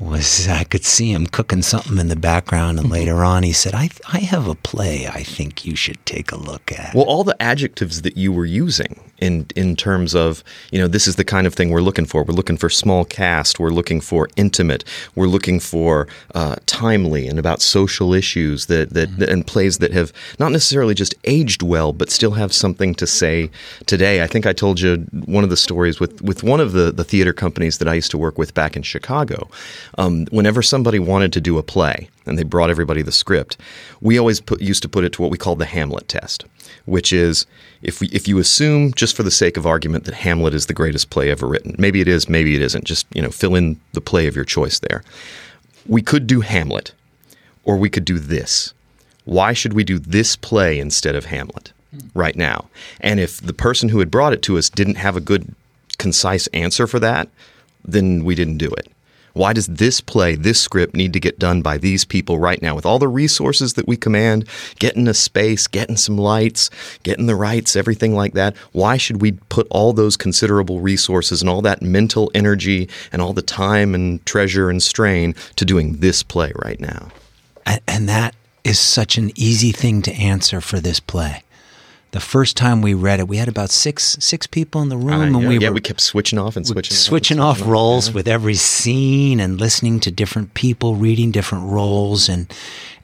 was 0.00 0.48
I 0.48 0.64
could 0.64 0.84
see 0.84 1.12
him 1.12 1.26
cooking 1.26 1.62
something 1.62 1.98
in 1.98 2.08
the 2.08 2.16
background, 2.16 2.78
and 2.78 2.90
later 2.90 3.24
on 3.24 3.42
he 3.42 3.52
said, 3.52 3.74
"I 3.74 3.90
I 4.12 4.18
have 4.18 4.46
a 4.48 4.54
play. 4.54 5.06
I 5.06 5.22
think 5.22 5.64
you 5.64 5.76
should 5.76 6.04
take 6.04 6.32
a 6.32 6.36
look 6.36 6.72
at." 6.72 6.94
Well, 6.94 7.04
all 7.04 7.24
the 7.24 7.40
adjectives 7.40 8.02
that 8.02 8.16
you 8.16 8.32
were 8.32 8.44
using 8.44 9.00
in 9.24 9.46
in 9.56 9.74
terms 9.74 10.14
of 10.14 10.44
you 10.70 10.78
know 10.78 10.86
this 10.86 11.06
is 11.06 11.16
the 11.16 11.24
kind 11.24 11.46
of 11.46 11.54
thing 11.54 11.70
we're 11.70 11.80
looking 11.80 12.04
for. 12.04 12.22
We're 12.22 12.34
looking 12.34 12.58
for 12.58 12.68
small 12.68 13.04
cast. 13.04 13.58
We're 13.58 13.70
looking 13.70 14.00
for 14.00 14.28
intimate. 14.36 14.84
We're 15.14 15.32
looking 15.36 15.60
for 15.60 16.06
uh, 16.34 16.56
timely 16.66 17.26
and 17.26 17.38
about 17.38 17.62
social 17.62 18.12
issues 18.12 18.66
that 18.66 18.90
that 18.90 19.10
mm-hmm. 19.10 19.32
and 19.32 19.46
plays 19.46 19.78
that 19.78 19.92
have 19.92 20.12
not 20.38 20.52
necessarily 20.52 20.94
just 20.94 21.14
aged 21.24 21.62
well, 21.62 21.92
but 21.92 22.10
still 22.10 22.32
have 22.32 22.52
something 22.52 22.94
to 22.96 23.06
say 23.06 23.50
today. 23.86 24.22
I 24.22 24.26
think 24.26 24.46
I 24.46 24.52
told 24.52 24.80
you 24.80 24.96
one 25.24 25.44
of 25.44 25.50
the 25.50 25.56
stories 25.56 25.98
with 25.98 26.20
with 26.22 26.42
one 26.42 26.60
of 26.60 26.72
the 26.72 26.92
the 26.92 27.04
theater 27.04 27.32
companies 27.32 27.78
that 27.78 27.88
I 27.88 27.94
used 27.94 28.10
to 28.10 28.18
work 28.18 28.36
with 28.38 28.52
back 28.52 28.76
in 28.76 28.82
Chicago. 28.82 29.48
Um, 29.96 30.26
whenever 30.30 30.62
somebody 30.62 30.98
wanted 30.98 31.32
to 31.32 31.40
do 31.40 31.58
a 31.58 31.62
play 31.62 32.08
and 32.26 32.38
they 32.38 32.42
brought 32.42 32.70
everybody 32.70 33.02
the 33.02 33.12
script, 33.12 33.56
we 34.00 34.18
always 34.18 34.40
put, 34.40 34.60
used 34.60 34.82
to 34.82 34.88
put 34.88 35.04
it 35.04 35.12
to 35.14 35.22
what 35.22 35.30
we 35.30 35.38
call 35.38 35.56
the 35.56 35.64
Hamlet 35.64 36.08
test, 36.08 36.44
which 36.86 37.12
is 37.12 37.46
if 37.82 38.00
we, 38.00 38.08
if 38.08 38.26
you 38.26 38.38
assume 38.38 38.92
just 38.94 39.16
for 39.16 39.22
the 39.22 39.30
sake 39.30 39.56
of 39.56 39.66
argument 39.66 40.04
that 40.04 40.14
Hamlet 40.14 40.54
is 40.54 40.66
the 40.66 40.74
greatest 40.74 41.10
play 41.10 41.30
ever 41.30 41.46
written, 41.46 41.74
maybe 41.78 42.00
it 42.00 42.08
is, 42.08 42.28
maybe 42.28 42.54
it 42.54 42.62
isn't. 42.62 42.84
Just 42.84 43.06
you 43.14 43.22
know, 43.22 43.30
fill 43.30 43.54
in 43.54 43.78
the 43.92 44.00
play 44.00 44.26
of 44.26 44.36
your 44.36 44.44
choice 44.44 44.78
there. 44.78 45.02
We 45.86 46.02
could 46.02 46.26
do 46.26 46.40
Hamlet, 46.40 46.92
or 47.64 47.76
we 47.76 47.90
could 47.90 48.04
do 48.04 48.18
this. 48.18 48.72
Why 49.24 49.52
should 49.52 49.72
we 49.72 49.84
do 49.84 49.98
this 49.98 50.36
play 50.36 50.78
instead 50.78 51.14
of 51.14 51.26
Hamlet 51.26 51.72
hmm. 51.90 52.06
right 52.14 52.36
now? 52.36 52.68
And 53.00 53.20
if 53.20 53.40
the 53.40 53.52
person 53.52 53.88
who 53.88 53.98
had 53.98 54.10
brought 54.10 54.32
it 54.32 54.42
to 54.42 54.58
us 54.58 54.70
didn't 54.70 54.96
have 54.96 55.16
a 55.16 55.20
good, 55.20 55.54
concise 55.98 56.46
answer 56.48 56.86
for 56.86 56.98
that, 57.00 57.28
then 57.84 58.24
we 58.24 58.34
didn't 58.34 58.58
do 58.58 58.70
it. 58.70 58.88
Why 59.34 59.52
does 59.52 59.66
this 59.66 60.00
play, 60.00 60.36
this 60.36 60.60
script 60.60 60.94
need 60.94 61.12
to 61.12 61.20
get 61.20 61.38
done 61.38 61.60
by 61.60 61.76
these 61.76 62.04
people 62.04 62.38
right 62.38 62.62
now 62.62 62.74
with 62.74 62.86
all 62.86 62.98
the 62.98 63.08
resources 63.08 63.74
that 63.74 63.86
we 63.86 63.96
command, 63.96 64.48
getting 64.78 65.08
a 65.08 65.14
space, 65.14 65.66
getting 65.66 65.96
some 65.96 66.16
lights, 66.16 66.70
getting 67.02 67.26
the 67.26 67.34
rights, 67.34 67.76
everything 67.76 68.14
like 68.14 68.34
that? 68.34 68.56
Why 68.72 68.96
should 68.96 69.20
we 69.20 69.32
put 69.32 69.66
all 69.70 69.92
those 69.92 70.16
considerable 70.16 70.80
resources 70.80 71.42
and 71.42 71.50
all 71.50 71.62
that 71.62 71.82
mental 71.82 72.30
energy 72.34 72.88
and 73.12 73.20
all 73.20 73.32
the 73.32 73.42
time 73.42 73.94
and 73.94 74.24
treasure 74.24 74.70
and 74.70 74.82
strain 74.82 75.34
to 75.56 75.64
doing 75.64 75.96
this 75.96 76.22
play 76.22 76.52
right 76.64 76.80
now? 76.80 77.10
And 77.88 78.08
that 78.08 78.34
is 78.62 78.78
such 78.78 79.18
an 79.18 79.30
easy 79.34 79.72
thing 79.72 80.00
to 80.02 80.12
answer 80.12 80.60
for 80.60 80.80
this 80.80 81.00
play 81.00 81.43
the 82.14 82.20
first 82.20 82.56
time 82.56 82.80
we 82.80 82.94
read 82.94 83.18
it, 83.18 83.26
we 83.26 83.38
had 83.38 83.48
about 83.48 83.70
six 83.70 84.16
six 84.20 84.46
people 84.46 84.80
in 84.80 84.88
the 84.88 84.96
room, 84.96 85.20
uh, 85.20 85.24
and 85.24 85.42
yeah, 85.42 85.48
we 85.48 85.58
yeah, 85.58 85.68
were 85.68 85.74
we 85.74 85.80
kept 85.80 86.00
switching 86.00 86.38
off 86.38 86.56
and 86.56 86.64
switching 86.64 86.96
switching 86.96 87.40
off, 87.40 87.60
off 87.60 87.66
roles 87.66 88.08
off. 88.08 88.14
with 88.14 88.28
every 88.28 88.54
scene 88.54 89.40
and 89.40 89.60
listening 89.60 89.98
to 89.98 90.12
different 90.12 90.54
people 90.54 90.94
reading 90.94 91.32
different 91.32 91.64
roles, 91.64 92.28
and 92.28 92.46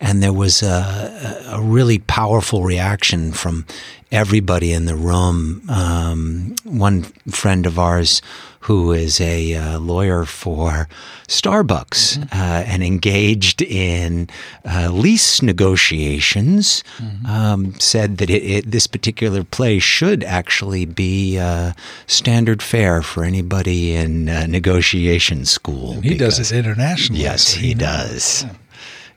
and 0.01 0.23
there 0.23 0.33
was 0.33 0.63
a, 0.63 1.47
a 1.49 1.61
really 1.61 1.99
powerful 1.99 2.65
reaction 2.65 3.33
from 3.33 3.67
everybody 4.11 4.73
in 4.73 4.87
the 4.87 4.97
room. 4.97 5.63
Um, 5.69 6.55
one 6.65 7.03
friend 7.29 7.67
of 7.67 7.79
ours 7.79 8.23
who 8.65 8.93
is 8.93 9.21
a 9.21 9.55
uh, 9.55 9.79
lawyer 9.79 10.27
for 10.27 10.87
Starbucks 11.29 12.19
mm-hmm. 12.19 12.23
uh, 12.33 12.63
and 12.67 12.83
engaged 12.83 13.63
in 13.63 14.29
uh, 14.67 14.91
lease 14.93 15.41
negotiations, 15.41 16.85
mm-hmm. 16.99 17.27
um, 17.27 17.75
said 17.81 18.19
that 18.19 18.29
it, 18.29 18.43
it, 18.43 18.71
this 18.71 18.87
particular 18.87 19.45
play 19.45 19.79
should 19.79 20.23
actually 20.25 20.85
be 20.85 21.39
uh, 21.39 21.73
standard 22.07 22.63
fare 22.63 23.01
for 23.01 23.25
anybody 23.25 23.95
in 23.95 24.29
uh, 24.29 24.47
negotiation 24.47 25.47
school. 25.47 25.93
And 25.93 26.05
he 26.05 26.19
does 26.19 26.39
it 26.39 26.55
internationally. 26.55 27.23
Yes, 27.23 27.55
so 27.55 27.61
he 27.61 27.73
does. 27.73 28.45
Yeah. 28.45 28.53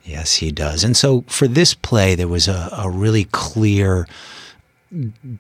Yes, 0.04 0.36
he 0.36 0.52
does. 0.52 0.84
And 0.84 0.98
so 0.98 1.24
for 1.28 1.48
this 1.48 1.74
play, 1.74 2.16
there 2.16 2.28
was 2.28 2.48
a, 2.48 2.70
a 2.78 2.90
really 2.90 3.26
clear, 3.26 4.08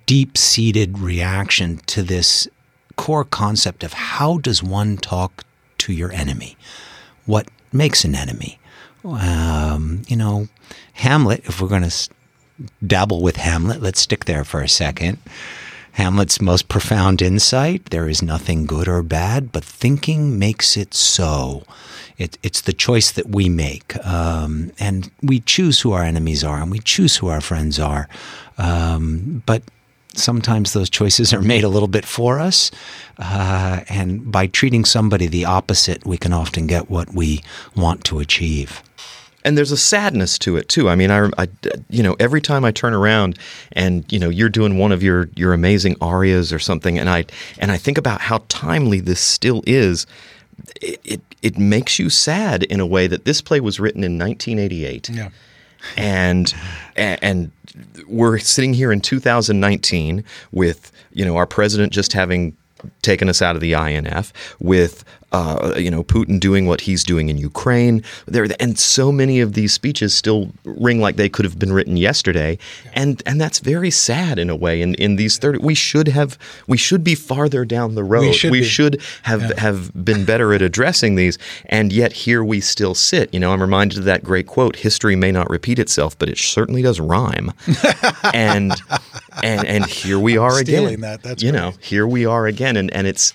deep 0.05 0.38
seated 0.38 1.00
reaction 1.00 1.77
to 1.88 2.01
this 2.01 2.48
core 2.96 3.25
concept 3.25 3.84
of 3.84 3.93
how 3.93 4.38
does 4.38 4.63
one 4.63 4.98
talk 4.98 5.43
to 5.79 5.93
your 5.93 6.12
enemy? 6.12 6.55
What 7.25 7.50
makes 7.72 8.05
an 8.05 8.15
enemy? 8.15 8.60
Um, 9.03 10.03
you 10.08 10.15
know, 10.15 10.48
Hamlet, 10.93 11.41
if 11.46 11.60
we're 11.60 11.67
going 11.67 11.89
to 11.89 12.10
dabble 12.86 13.22
with 13.22 13.36
Hamlet, 13.36 13.82
let's 13.82 14.00
stick 14.00 14.25
there 14.25 14.43
for 14.43 14.62
a 14.62 14.70
second. 14.70 15.17
Hamlet's 15.93 16.41
most 16.41 16.70
profound 16.70 17.22
insight 17.22 17.86
there 17.89 18.08
is 18.08 18.22
nothing 18.22 18.65
good 18.65 18.88
or 18.88 19.03
bad, 19.03 19.51
but 19.51 19.63
thinking 19.63 20.39
makes 20.39 20.77
it 20.77 20.93
so. 20.93 21.63
It, 22.17 22.38
it's 22.43 22.62
the 22.62 22.74
choice 22.74 23.12
that 23.12 23.29
we 23.29 23.50
make. 23.50 23.96
Um, 24.05 24.72
and 24.79 25.10
we 25.22 25.39
choose 25.39 25.82
who 25.82 25.91
our 25.93 26.03
enemies 26.03 26.43
are 26.43 26.62
and 26.62 26.72
we 26.72 26.79
choose 26.79 27.17
who 27.17 27.27
our 27.27 27.41
friends 27.41 27.79
are. 27.79 28.08
Um, 28.58 29.41
but 29.46 29.63
sometimes 30.13 30.74
those 30.74 30.89
choices 30.89 31.34
are 31.34 31.41
made 31.41 31.63
a 31.63 31.70
little 31.70 31.88
bit 31.88 32.05
for 32.05 32.39
us. 32.39 32.72
Uh, 33.17 33.82
and 33.89 34.32
by 34.32 34.48
treating 34.48 34.86
somebody 34.86 35.27
the 35.27 35.46
opposite, 35.46 36.05
we 36.05 36.17
can 36.17 36.34
often 36.34 36.67
get 36.67 36.89
what 36.89 37.13
we 37.13 37.41
want 37.75 38.03
to 38.05 38.20
achieve. 38.20 38.82
And 39.46 39.58
there's 39.58 39.72
a 39.72 39.77
sadness 39.77 40.39
to 40.39 40.55
it 40.55 40.70
too. 40.70 40.88
I 40.88 40.96
mean, 40.96 41.12
I, 41.12 41.29
I, 41.38 41.48
you 41.89 42.01
know, 42.01 42.15
every 42.20 42.39
time 42.39 42.63
I 42.63 42.72
turn 42.72 42.93
around 42.93 43.38
and 43.74 44.10
you 44.12 44.17
know 44.17 44.29
you're 44.29 44.48
doing 44.48 44.77
one 44.77 44.93
of 44.93 45.03
your 45.03 45.27
your 45.36 45.51
amazing 45.51 45.98
arias 46.00 46.53
or 46.53 46.60
something, 46.60 46.98
and 46.98 47.10
I 47.10 47.25
and 47.60 47.70
I 47.70 47.75
think 47.75 47.98
about 47.98 48.22
how 48.22 48.46
timely 48.48 49.01
this 49.01 49.20
still 49.20 49.62
is. 49.67 50.08
It, 50.82 51.01
it, 51.03 51.22
it 51.44 51.60
makes 51.60 52.00
you 52.00 52.10
sad 52.10 52.64
in 52.64 52.80
a 52.80 52.86
way 52.88 53.06
that 53.06 53.26
this 53.26 53.42
play 53.42 53.60
was 53.60 53.80
written 53.80 54.04
in 54.04 54.18
1988. 54.18 55.10
Yeah 55.10 55.30
and 55.98 56.54
and 56.96 57.52
we're 58.08 58.38
sitting 58.38 58.74
here 58.74 58.92
in 58.92 59.02
2019 59.02 60.24
with 60.52 60.92
you 61.12 61.26
know 61.26 61.36
our 61.36 61.46
president 61.46 61.92
just 61.92 62.14
having 62.14 62.56
taken 63.02 63.30
us 63.30 63.42
out 63.42 63.56
of 63.56 63.62
the 63.62 63.74
INF 63.74 64.34
with 64.60 65.04
uh, 65.34 65.74
you 65.78 65.90
know, 65.90 66.04
Putin 66.04 66.40
doing 66.40 66.68
what 66.68 66.82
he's 66.82 67.04
doing 67.04 67.28
in 67.28 67.38
Ukraine. 67.38 68.04
There 68.28 68.46
and 68.60 68.78
so 68.78 69.12
many 69.12 69.40
of 69.40 69.54
these 69.54 69.74
speeches 69.74 70.16
still 70.16 70.52
ring 70.63 71.02
like 71.02 71.16
they 71.16 71.28
could 71.28 71.44
have 71.44 71.58
been 71.58 71.74
written 71.74 71.98
yesterday, 71.98 72.60
and 72.94 73.22
and 73.25 73.42
that's 73.42 73.60
very 73.60 73.90
sad 73.90 74.38
in 74.38 74.52
a 74.52 74.56
way. 74.56 74.80
In 74.80 74.94
in 74.96 75.16
these 75.16 75.40
thirty, 75.40 75.58
we 75.58 75.74
should 75.74 76.08
have 76.10 76.38
we 76.68 76.78
should 76.78 77.04
be 77.04 77.16
farther 77.16 77.66
down 77.66 77.96
the 77.96 78.04
road. 78.04 78.22
We 78.22 78.34
should, 78.34 78.52
we 78.52 78.63
should 78.63 79.02
have 79.24 79.42
yeah. 79.42 79.60
have 79.60 80.06
been 80.06 80.24
better 80.24 80.54
at 80.54 80.62
addressing 80.62 81.16
these, 81.16 81.40
and 81.66 81.92
yet 81.92 82.13
here 82.13 82.44
we 82.44 82.62
still 82.62 82.94
sit. 82.94 83.34
You 83.34 83.40
know, 83.40 83.52
I'm 83.52 83.62
reminded 83.62 83.98
of 83.98 84.06
that 84.06 84.24
great 84.24 84.46
quote: 84.46 84.75
"History 84.75 85.16
may 85.16 85.32
not 85.32 85.50
repeat 85.50 85.80
itself, 85.80 86.18
but 86.20 86.30
it 86.30 86.38
certainly 86.38 86.84
does 86.84 87.00
rhyme." 87.00 87.52
and 88.36 88.72
and 89.42 89.66
and 89.66 89.86
here 89.86 90.20
we 90.20 90.38
are 90.38 90.52
Stealing 90.60 90.88
again. 90.88 91.02
That, 91.02 91.24
that's 91.24 91.44
you 91.44 91.52
know, 91.52 91.74
here 91.80 92.06
we 92.06 92.25
are 92.25 92.46
again, 92.46 92.78
and 92.78 92.92
and 92.94 93.08
it's 93.08 93.34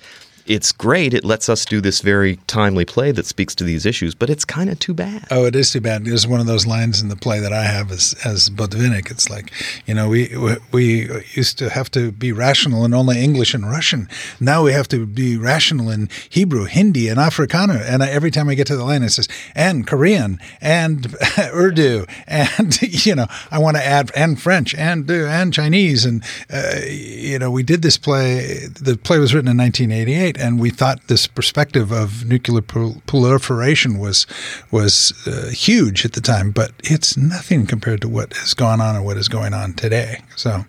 it's 0.48 0.72
great. 0.72 1.12
It 1.12 1.24
lets 1.24 1.48
us 1.48 1.66
do 1.66 1.80
this 1.80 2.00
very 2.00 2.36
timely 2.46 2.86
play 2.86 3.12
that 3.12 3.26
speaks 3.26 3.54
to 3.56 3.64
these 3.64 3.84
issues, 3.84 4.14
but 4.14 4.30
it's 4.30 4.46
kind 4.46 4.70
of 4.70 4.78
too 4.78 4.94
bad. 4.94 5.26
Oh, 5.30 5.44
it 5.44 5.54
is 5.54 5.70
too 5.70 5.82
bad. 5.82 6.06
There's 6.06 6.26
one 6.26 6.40
of 6.40 6.46
those 6.46 6.66
lines 6.66 7.02
in 7.02 7.08
the 7.08 7.16
play 7.16 7.38
that 7.38 7.52
I 7.52 7.64
have 7.64 7.92
as 7.92 8.14
as 8.24 8.48
Botvinnik. 8.48 9.10
It's 9.10 9.28
like, 9.28 9.52
you 9.86 9.94
know, 9.94 10.08
we 10.08 10.34
we 10.72 11.10
used 11.34 11.58
to 11.58 11.68
have 11.68 11.90
to 11.92 12.10
be 12.10 12.32
rational 12.32 12.84
in 12.86 12.94
only 12.94 13.22
English 13.22 13.52
and 13.52 13.70
Russian. 13.70 14.08
Now 14.40 14.62
we 14.62 14.72
have 14.72 14.88
to 14.88 15.04
be 15.04 15.36
rational 15.36 15.90
in 15.90 16.08
Hebrew, 16.30 16.64
Hindi, 16.64 17.08
and 17.08 17.18
Afrikaner. 17.18 17.82
And 17.82 18.02
I, 18.02 18.08
every 18.08 18.30
time 18.30 18.48
I 18.48 18.54
get 18.54 18.66
to 18.68 18.76
the 18.76 18.84
line, 18.84 19.02
it 19.02 19.10
says 19.10 19.28
and 19.54 19.86
Korean 19.86 20.40
and 20.62 21.14
Urdu, 21.38 22.06
and 22.26 22.80
you 23.06 23.14
know, 23.14 23.26
I 23.50 23.58
want 23.58 23.76
to 23.76 23.84
add 23.84 24.10
and 24.16 24.40
French 24.40 24.74
and 24.74 25.08
and 25.10 25.52
Chinese. 25.52 26.06
And 26.06 26.24
uh, 26.50 26.80
you 26.86 27.38
know, 27.38 27.50
we 27.50 27.62
did 27.62 27.82
this 27.82 27.98
play. 27.98 28.66
The 28.80 28.96
play 28.96 29.18
was 29.18 29.34
written 29.34 29.50
in 29.50 29.58
1988 29.58 30.37
and 30.38 30.60
we 30.60 30.70
thought 30.70 31.06
this 31.08 31.26
perspective 31.26 31.92
of 31.92 32.24
nuclear 32.24 32.62
proliferation 32.62 33.98
was 33.98 34.26
was 34.70 35.12
uh, 35.26 35.50
huge 35.50 36.04
at 36.04 36.12
the 36.12 36.20
time, 36.20 36.50
but 36.50 36.72
it's 36.84 37.16
nothing 37.16 37.66
compared 37.66 38.00
to 38.02 38.08
what 38.08 38.32
has 38.34 38.54
gone 38.54 38.80
on 38.80 38.96
and 38.96 39.04
what 39.04 39.16
is 39.16 39.28
going 39.28 39.54
on 39.54 39.74
today. 39.74 40.22
So, 40.36 40.64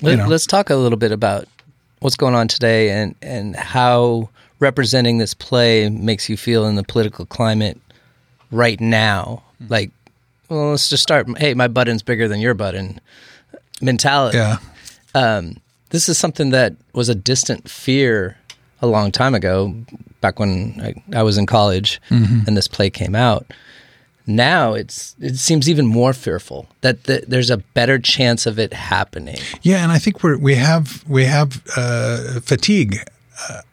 Let, 0.00 0.18
us 0.20 0.46
talk 0.46 0.70
a 0.70 0.76
little 0.76 0.98
bit 0.98 1.12
about 1.12 1.46
what's 2.00 2.16
going 2.16 2.34
on 2.34 2.48
today 2.48 2.90
and 2.90 3.14
and 3.22 3.56
how 3.56 4.30
representing 4.58 5.18
this 5.18 5.34
play 5.34 5.88
makes 5.88 6.28
you 6.28 6.36
feel 6.36 6.66
in 6.66 6.76
the 6.76 6.84
political 6.84 7.26
climate 7.26 7.80
right 8.50 8.80
now. 8.80 9.42
Mm-hmm. 9.62 9.72
Like, 9.72 9.90
well, 10.48 10.70
let's 10.70 10.88
just 10.88 11.02
start. 11.02 11.26
Hey, 11.38 11.54
my 11.54 11.68
button's 11.68 12.02
bigger 12.02 12.28
than 12.28 12.40
your 12.40 12.54
button. 12.54 13.00
Mentality. 13.80 14.36
yeah, 14.36 14.58
Um, 15.14 15.56
this 15.90 16.08
is 16.08 16.18
something 16.18 16.50
that 16.50 16.74
was 16.92 17.08
a 17.08 17.14
distant 17.14 17.68
fear 17.68 18.36
a 18.82 18.86
long 18.86 19.12
time 19.12 19.34
ago, 19.34 19.74
back 20.20 20.38
when 20.38 20.80
I, 21.12 21.18
I 21.18 21.22
was 21.22 21.36
in 21.38 21.46
college 21.46 22.00
Mm-hmm. 22.10 22.40
and 22.46 22.56
this 22.56 22.68
play 22.68 22.90
came 22.90 23.14
out. 23.14 23.46
Now 24.26 24.74
it's 24.74 25.16
it 25.20 25.36
seems 25.38 25.68
even 25.68 25.86
more 25.86 26.12
fearful 26.12 26.66
that 26.82 27.04
the, 27.04 27.24
there's 27.26 27.50
a 27.50 27.56
better 27.56 27.98
chance 27.98 28.46
of 28.46 28.58
it 28.58 28.72
happening. 28.72 29.38
yeah, 29.62 29.82
and 29.82 29.90
I 29.90 29.98
think 29.98 30.22
we're 30.22 30.36
we 30.38 30.54
have 30.54 31.02
we 31.08 31.24
have 31.24 31.62
uh, 31.76 32.40
fatigue 32.40 32.96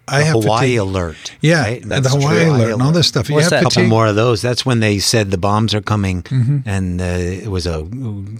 I 0.07 0.21
have 0.21 0.33
Hawaii 0.41 0.59
fatigue. 0.61 0.79
alert. 0.79 1.31
Yeah, 1.41 1.61
right? 1.63 1.81
the 1.83 2.09
Hawaii 2.09 2.45
true. 2.45 2.55
alert 2.55 2.71
and 2.73 2.81
all 2.81 2.91
this 2.93 3.07
stuff. 3.07 3.27
You 3.29 3.35
What's 3.35 3.45
have 3.45 3.51
that? 3.51 3.59
A 3.61 3.63
couple 3.63 3.71
fatigue. 3.81 3.89
more 3.89 4.07
of 4.07 4.15
those. 4.15 4.41
That's 4.41 4.65
when 4.65 4.79
they 4.79 4.99
said 4.99 5.31
the 5.31 5.37
bombs 5.37 5.73
are 5.73 5.81
coming, 5.81 6.23
Mm-hmm. 6.23 6.59
and 6.65 7.01
uh, 7.01 7.03
it 7.43 7.49
was 7.49 7.67
a 7.67 7.85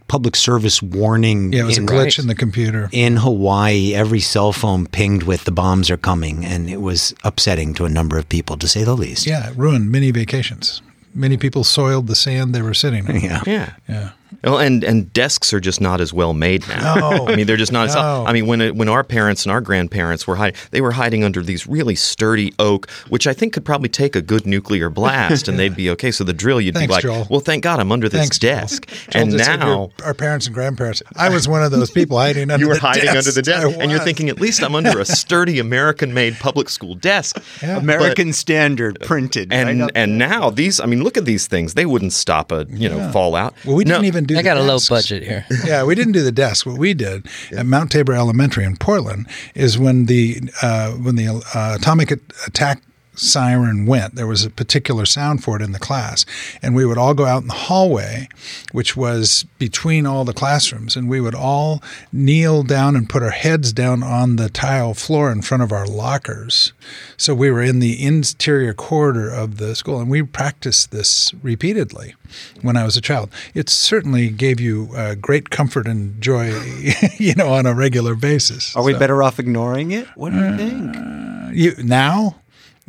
public 0.08 0.36
service 0.36 0.82
warning. 0.82 1.52
Yeah, 1.54 1.62
it 1.62 1.66
was 1.66 1.78
a 1.78 1.82
in- 1.82 1.88
glitch 1.88 2.20
in 2.20 2.28
the 2.28 2.36
computer. 2.36 2.90
in 2.92 3.18
Hawaii, 3.18 3.94
every 3.94 4.20
cell 4.22 4.54
phone 4.54 4.88
pinged 4.88 5.24
with 5.24 5.44
the 5.44 5.52
bombs 5.52 5.90
are 5.92 5.98
coming, 5.98 6.46
and 6.46 6.70
it 6.70 6.82
was 6.82 7.14
upsetting 7.24 7.74
to 7.76 7.86
a 7.86 7.90
number 7.90 8.18
of 8.18 8.30
people, 8.30 8.58
to 8.58 8.68
say 8.68 8.84
the 8.84 8.96
least. 8.96 9.26
Yeah, 9.28 9.50
it 9.50 9.58
ruined 9.58 9.92
many 9.92 10.12
vacations. 10.12 10.82
Many 11.14 11.36
people 11.38 11.64
soiled 11.64 12.08
the 12.08 12.16
sand 12.16 12.54
they 12.56 12.62
were 12.62 12.74
sitting 12.76 13.08
on. 13.10 13.20
Yeah. 13.22 13.42
Yeah. 13.46 13.74
Yeah. 13.90 14.10
Well, 14.44 14.60
and 14.60 14.84
and 14.84 15.12
desks 15.14 15.54
are 15.54 15.60
just 15.60 15.82
not 15.82 16.00
as 16.02 16.14
well 16.14 16.34
made 16.34 16.68
now. 16.68 16.96
No. 16.96 17.28
I 17.28 17.36
mean 17.36 17.48
they're 17.48 17.58
just 17.58 17.72
not. 17.72 17.90
as 17.90 17.96
No. 17.96 18.26
I 18.28 18.34
mean 18.34 18.46
when 18.48 18.62
it, 18.62 18.76
when 18.76 18.88
our 18.90 19.04
parents 19.04 19.44
and 19.46 19.52
our 19.52 19.62
grandparents 19.62 20.28
were 20.28 20.36
hiding, 20.36 20.60
they 20.72 20.82
were 20.82 20.92
hiding 20.92 21.24
under 21.24 21.42
these 21.42 21.68
really 21.68 21.96
sturdy 21.96 22.54
oak, 22.60 22.90
which 23.10 23.28
I 23.28 23.34
think 23.34 23.54
could 23.54 23.66
probably 23.66 23.90
take 23.90 24.16
a 24.16 24.22
good 24.22 24.46
nuclear 24.46 24.90
blast, 24.90 25.48
and 25.48 25.58
they'd 25.60 25.76
be 25.76 25.90
okay. 25.98 26.12
So 26.12 26.24
the 26.24 26.34
drill, 26.34 26.62
you'd 26.62 26.76
Thanks, 26.76 26.88
be 26.88 26.94
like, 26.94 27.04
Joel. 27.04 27.28
well, 27.30 27.40
thank 27.40 27.64
God 27.64 27.80
I'm 27.80 27.92
under 27.92 28.10
this 28.10 28.22
Thanks, 28.22 28.40
desk. 28.40 28.88
Joel 28.88 29.22
and 29.22 29.32
just 29.32 29.46
said 29.46 29.60
now 29.60 29.68
your- 29.68 29.92
our 30.06 30.14
parents 30.14 30.46
and 30.46 30.54
grandparents. 30.54 31.02
I 31.16 31.30
was 31.30 31.48
one 31.48 31.64
of 31.64 31.72
those 31.72 31.92
people 31.92 32.18
hiding 32.18 32.50
under 32.52 32.58
you 32.64 32.70
were 32.70 32.76
the 32.76 32.82
hiding 32.82 33.06
desk. 33.06 33.18
under 33.18 33.32
the 33.32 33.42
desk, 33.42 33.78
and 33.80 33.92
you're 33.92 34.00
thinking, 34.00 34.30
at 34.30 34.40
least 34.40 34.62
I'm 34.64 34.76
under 34.76 35.00
a 35.00 35.06
sturdy 35.06 35.60
American-made 35.60 36.38
public 36.40 36.70
school 36.70 36.96
desk. 36.96 37.38
Yeah. 37.62 37.78
American 37.78 38.34
Standard 38.34 39.02
uh, 39.02 39.06
printed. 39.06 39.52
And 39.52 39.82
right 39.82 39.92
and 39.96 40.18
now 40.18 40.50
these, 40.50 40.80
I 40.80 40.86
mean, 40.86 41.04
look 41.04 41.18
at 41.18 41.26
these 41.26 41.48
things. 41.48 41.74
They 41.74 41.86
wouldn't 41.86 42.14
stop 42.14 42.52
a 42.52 42.66
you 42.70 42.88
know 42.90 43.12
fallout. 43.12 43.54
Well, 43.66 43.76
we 43.76 43.84
No, 43.84 43.94
didn't 43.96 44.06
even 44.06 44.26
do. 44.28 44.38
I 44.38 44.42
got 44.42 44.58
a 44.58 44.64
low 44.64 44.78
budget 44.88 45.24
here. 45.24 45.46
yeah, 45.66 45.84
we 45.84 45.96
didn't 45.96 46.14
do 46.14 46.24
the 46.24 46.32
desk. 46.32 46.66
What 46.66 46.78
we 46.78 46.94
did 46.94 47.28
at 47.52 47.66
Mount 47.66 47.92
Tabor 47.92 48.14
Elementary 48.14 48.64
in 48.64 48.78
Portland 48.78 49.28
is 49.56 49.78
when 49.78 50.06
the 50.06 50.40
uh, 50.62 50.92
when 50.92 51.16
the 51.16 51.44
uh, 51.54 51.76
atomic 51.80 52.12
attack 52.12 52.82
siren 53.18 53.86
went, 53.86 54.16
there 54.16 54.28
was 54.28 54.46
a 54.46 54.50
particular 54.50 55.06
sound 55.06 55.44
for 55.44 55.56
it 55.58 55.62
in 55.62 55.72
the 55.72 55.80
class, 55.80 56.26
and 56.62 56.76
we 56.76 56.86
would 56.86 56.98
all 56.98 57.14
go 57.14 57.26
out 57.26 57.42
in 57.42 57.48
the 57.48 57.54
hallway, 57.54 58.28
which 58.72 58.96
was 58.96 59.46
between 59.60 60.06
all 60.06 60.24
the 60.24 60.34
classrooms, 60.34 60.96
and 60.96 61.10
we 61.10 61.20
would 61.20 61.36
all 61.36 61.82
kneel 62.14 62.64
down 62.64 62.96
and 62.96 63.10
put 63.10 63.24
our 63.24 63.32
heads 63.32 63.74
down 63.74 64.04
on 64.04 64.36
the 64.38 64.50
tile 64.50 64.94
floor 64.94 65.32
in 65.32 65.42
front 65.42 65.64
of 65.64 65.72
our 65.72 65.88
lockers. 65.88 66.74
So 67.18 67.34
we 67.34 67.50
were 67.52 67.62
in 67.62 67.80
the 67.80 68.04
interior 68.06 68.74
corridor 68.74 69.30
of 69.30 69.58
the 69.58 69.76
school, 69.76 70.00
and 70.00 70.10
we 70.10 70.22
practiced 70.24 70.92
this 70.92 71.34
repeatedly 71.42 72.14
when 72.62 72.78
I 72.78 72.84
was 72.84 72.98
a 72.98 73.02
child. 73.02 73.30
It 73.54 73.70
certainly 73.70 74.30
gave 74.30 74.60
you 74.60 74.90
uh, 74.96 75.16
great 75.16 75.50
comfort 75.50 75.88
and 75.88 76.22
joy, 76.22 76.54
you 77.18 77.34
know, 77.36 77.50
on 77.54 77.66
a 77.66 77.74
regular 77.74 78.16
basis. 78.16 78.76
Are 78.76 78.84
we 78.84 78.94
So, 78.94 79.00
better 79.00 79.24
off 79.24 79.40
ignoring 79.40 79.92
it? 79.92 80.08
What 80.16 80.32
do 80.34 80.38
you 80.40 80.44
Uh, 80.46 80.58
think? 80.58 81.56
you 81.58 81.74
now? 81.84 82.36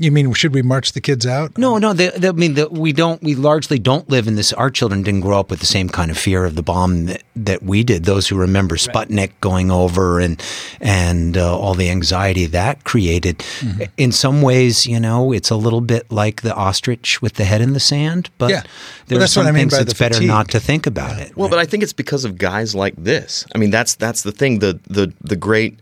You 0.00 0.12
mean 0.12 0.32
should 0.32 0.54
we 0.54 0.62
march 0.62 0.92
the 0.92 1.00
kids 1.00 1.26
out? 1.26 1.58
No, 1.58 1.78
no. 1.78 1.92
The, 1.92 2.12
the, 2.16 2.28
I 2.28 2.32
mean, 2.32 2.54
the, 2.54 2.68
we 2.68 2.92
don't. 2.92 3.20
We 3.20 3.34
largely 3.34 3.80
don't 3.80 4.08
live 4.08 4.28
in 4.28 4.36
this. 4.36 4.52
Our 4.52 4.70
children 4.70 5.02
didn't 5.02 5.22
grow 5.22 5.40
up 5.40 5.50
with 5.50 5.58
the 5.58 5.66
same 5.66 5.88
kind 5.88 6.10
of 6.10 6.16
fear 6.16 6.44
of 6.44 6.54
the 6.54 6.62
bomb 6.62 7.06
that, 7.06 7.24
that 7.34 7.62
we 7.64 7.82
did. 7.82 8.04
Those 8.04 8.28
who 8.28 8.36
remember 8.36 8.76
Sputnik 8.76 9.32
going 9.40 9.72
over 9.72 10.20
and 10.20 10.40
and 10.80 11.36
uh, 11.36 11.58
all 11.58 11.74
the 11.74 11.90
anxiety 11.90 12.46
that 12.46 12.84
created. 12.84 13.38
Mm-hmm. 13.38 13.82
In 13.96 14.12
some 14.12 14.40
ways, 14.40 14.86
you 14.86 15.00
know, 15.00 15.32
it's 15.32 15.50
a 15.50 15.56
little 15.56 15.80
bit 15.80 16.10
like 16.12 16.42
the 16.42 16.54
ostrich 16.54 17.20
with 17.20 17.34
the 17.34 17.44
head 17.44 17.60
in 17.60 17.72
the 17.72 17.80
sand. 17.80 18.30
But 18.38 18.50
Yeah. 18.50 18.62
Well, 18.62 18.64
there 19.06 19.18
are 19.18 19.20
that's 19.20 19.36
what 19.36 19.42
some 19.42 19.46
I 19.48 19.52
mean 19.52 19.68
things 19.68 19.72
by 19.72 19.82
it's 19.82 19.94
better 19.98 20.22
not 20.22 20.48
to 20.50 20.60
think 20.60 20.86
about 20.86 21.18
it. 21.18 21.36
Well, 21.36 21.48
but 21.48 21.58
I 21.58 21.64
think 21.64 21.82
it's 21.82 21.92
because 21.92 22.24
of 22.24 22.38
guys 22.38 22.74
like 22.74 22.94
this. 22.96 23.44
I 23.54 23.58
mean, 23.58 23.70
that's 23.70 23.96
that's 23.96 24.22
the 24.22 24.32
thing. 24.32 24.60
The 24.60 24.78
the 24.86 25.12
the 25.22 25.34
great, 25.36 25.80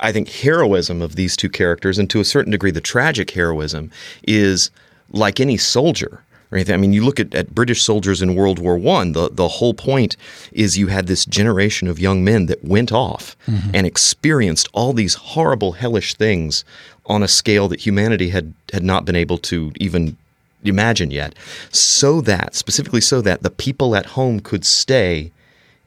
I 0.00 0.12
think, 0.12 0.28
heroism 0.28 1.02
of 1.02 1.16
these 1.16 1.36
two 1.36 1.48
characters, 1.48 1.98
and 1.98 2.08
to 2.10 2.20
a 2.20 2.24
certain 2.24 2.52
degree, 2.52 2.70
the 2.70 2.80
tragic 2.80 3.30
heroism, 3.30 3.90
is 4.26 4.70
like 5.10 5.40
any 5.40 5.56
soldier. 5.56 6.22
Right? 6.50 6.68
I 6.68 6.76
mean, 6.76 6.92
you 6.92 7.04
look 7.04 7.20
at, 7.20 7.32
at 7.32 7.54
British 7.54 7.80
soldiers 7.80 8.20
in 8.20 8.34
World 8.34 8.58
War 8.58 8.76
One. 8.76 9.12
The 9.12 9.30
the 9.30 9.46
whole 9.46 9.72
point 9.72 10.16
is 10.50 10.76
you 10.76 10.88
had 10.88 11.06
this 11.06 11.24
generation 11.24 11.86
of 11.86 12.00
young 12.00 12.24
men 12.24 12.46
that 12.46 12.64
went 12.64 12.90
off 12.90 13.36
mm-hmm. 13.46 13.70
and 13.72 13.86
experienced 13.86 14.68
all 14.72 14.92
these 14.92 15.14
horrible, 15.14 15.72
hellish 15.72 16.14
things 16.14 16.64
on 17.06 17.22
a 17.22 17.28
scale 17.28 17.68
that 17.68 17.86
humanity 17.86 18.30
had 18.30 18.52
had 18.72 18.82
not 18.82 19.04
been 19.04 19.14
able 19.14 19.38
to 19.38 19.72
even 19.78 20.16
imagine 20.64 21.12
yet. 21.12 21.36
So 21.70 22.20
that 22.22 22.56
specifically, 22.56 23.00
so 23.00 23.20
that 23.20 23.42
the 23.42 23.50
people 23.50 23.94
at 23.94 24.06
home 24.06 24.40
could 24.40 24.64
stay 24.64 25.30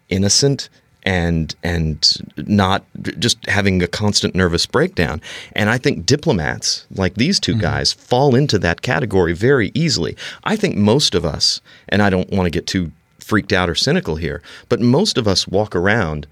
innocent 0.08 0.70
and 1.04 1.56
and 1.64 2.18
not 2.38 2.84
just 3.20 3.46
having 3.48 3.82
a 3.84 3.88
constant 3.88 4.36
nervous 4.36 4.66
breakdown. 4.66 5.22
And 5.54 5.70
I 5.70 5.78
think 5.78 6.06
diplomats 6.06 6.86
like 6.92 7.16
these 7.16 7.40
2 7.40 7.54
mm-hmm. 7.54 7.62
guys 7.62 7.94
fall 7.94 8.36
into 8.36 8.58
that 8.60 8.82
category 8.82 9.34
very 9.34 9.72
easily. 9.74 10.16
I 10.44 10.56
think 10.56 10.76
most 10.76 11.16
of 11.16 11.26
us, 11.26 11.62
and 11.90 12.02
I 12.02 12.10
don't 12.10 12.32
want 12.32 12.46
to 12.46 12.52
get 12.52 12.68
too 12.68 12.92
freaked 13.20 13.54
out 13.54 13.70
or 13.70 13.76
cynical 13.76 14.18
here, 14.18 14.42
but 14.70 14.82
most 14.82 15.18
of 15.18 15.28
us 15.28 15.48
walk 15.48 15.76
around 15.76 16.28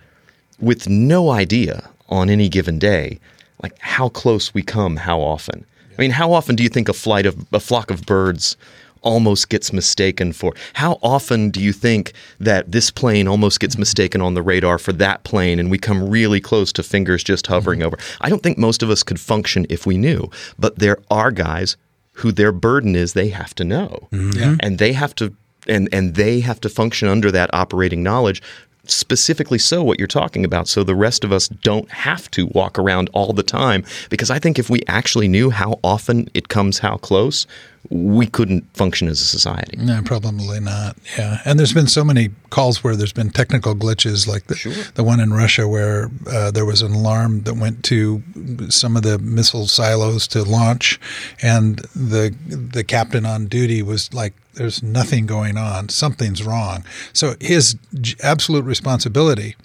with 0.59 0.89
no 0.89 1.31
idea 1.31 1.89
on 2.09 2.29
any 2.29 2.49
given 2.49 2.77
day 2.77 3.19
like 3.61 3.77
how 3.79 4.09
close 4.09 4.53
we 4.53 4.61
come 4.61 4.97
how 4.97 5.19
often. 5.21 5.65
I 5.97 6.01
mean, 6.01 6.11
how 6.11 6.33
often 6.33 6.55
do 6.55 6.63
you 6.63 6.69
think 6.69 6.89
a 6.89 6.93
flight 6.93 7.25
of 7.25 7.45
a 7.51 7.59
flock 7.59 7.91
of 7.91 8.05
birds 8.05 8.57
almost 9.01 9.49
gets 9.49 9.73
mistaken 9.73 10.33
for? 10.33 10.53
How 10.73 10.99
often 11.01 11.49
do 11.49 11.61
you 11.61 11.73
think 11.73 12.13
that 12.39 12.71
this 12.71 12.91
plane 12.91 13.27
almost 13.27 13.59
gets 13.59 13.77
mistaken 13.77 14.21
on 14.21 14.33
the 14.33 14.41
radar 14.41 14.77
for 14.77 14.93
that 14.93 15.23
plane 15.23 15.59
and 15.59 15.69
we 15.69 15.77
come 15.77 16.09
really 16.09 16.39
close 16.39 16.71
to 16.73 16.83
fingers 16.83 17.23
just 17.23 17.47
hovering 17.47 17.83
over? 17.83 17.97
I 18.21 18.29
don't 18.29 18.43
think 18.43 18.57
most 18.57 18.83
of 18.83 18.89
us 18.89 19.03
could 19.03 19.19
function 19.19 19.65
if 19.69 19.85
we 19.85 19.97
knew, 19.97 20.29
but 20.57 20.79
there 20.79 20.97
are 21.09 21.31
guys 21.31 21.77
who 22.13 22.31
their 22.31 22.51
burden 22.51 22.95
is 22.95 23.13
they 23.13 23.29
have 23.29 23.55
to 23.55 23.63
know. 23.63 24.07
Mm-hmm. 24.11 24.55
And 24.59 24.77
they 24.77 24.93
have 24.93 25.15
to 25.15 25.35
and 25.67 25.89
and 25.91 26.15
they 26.15 26.39
have 26.39 26.59
to 26.61 26.69
function 26.69 27.07
under 27.07 27.31
that 27.31 27.49
operating 27.53 28.03
knowledge 28.03 28.41
specifically 28.85 29.59
so 29.59 29.83
what 29.83 29.99
you're 29.99 30.07
talking 30.07 30.43
about 30.43 30.67
so 30.67 30.83
the 30.83 30.95
rest 30.95 31.23
of 31.23 31.31
us 31.31 31.47
don't 31.47 31.89
have 31.91 32.29
to 32.31 32.47
walk 32.47 32.79
around 32.79 33.09
all 33.13 33.31
the 33.31 33.43
time 33.43 33.83
because 34.09 34.31
i 34.31 34.39
think 34.39 34.57
if 34.57 34.71
we 34.71 34.81
actually 34.87 35.27
knew 35.27 35.51
how 35.51 35.79
often 35.83 36.27
it 36.33 36.47
comes 36.47 36.79
how 36.79 36.97
close 36.97 37.45
we 37.89 38.27
couldn't 38.27 38.63
function 38.75 39.07
as 39.07 39.19
a 39.19 39.25
society 39.25 39.75
No, 39.77 40.01
probably 40.03 40.59
not. 40.59 40.97
Yeah, 41.17 41.39
and 41.45 41.59
there's 41.59 41.73
been 41.73 41.87
so 41.87 42.03
many 42.03 42.29
calls 42.49 42.83
where 42.83 42.95
there's 42.95 43.13
been 43.13 43.31
technical 43.31 43.75
glitches, 43.75 44.27
like 44.27 44.47
the 44.47 44.91
the 44.95 45.03
one 45.03 45.19
in 45.19 45.33
Russia 45.33 45.67
where 45.67 46.09
uh, 46.29 46.51
there 46.51 46.65
was 46.65 46.81
an 46.81 46.93
alarm 46.93 47.41
that 47.41 47.55
went 47.55 47.83
to 47.85 48.21
some 48.69 48.95
of 48.95 49.03
the 49.03 49.17
missile 49.19 49.67
silos 49.67 50.27
to 50.29 50.43
launch, 50.43 50.99
and 51.41 51.79
the 51.95 52.35
the 52.47 52.83
captain 52.83 53.25
on 53.25 53.47
duty 53.47 53.81
was 53.81 54.13
like, 54.13 54.33
"There's 54.53 54.83
nothing 54.83 55.25
going 55.25 55.57
on. 55.57 55.89
Something's 55.89 56.43
wrong." 56.43 56.85
So 57.13 57.35
his 57.39 57.75
absolute 58.21 58.65
responsibility 58.65 59.55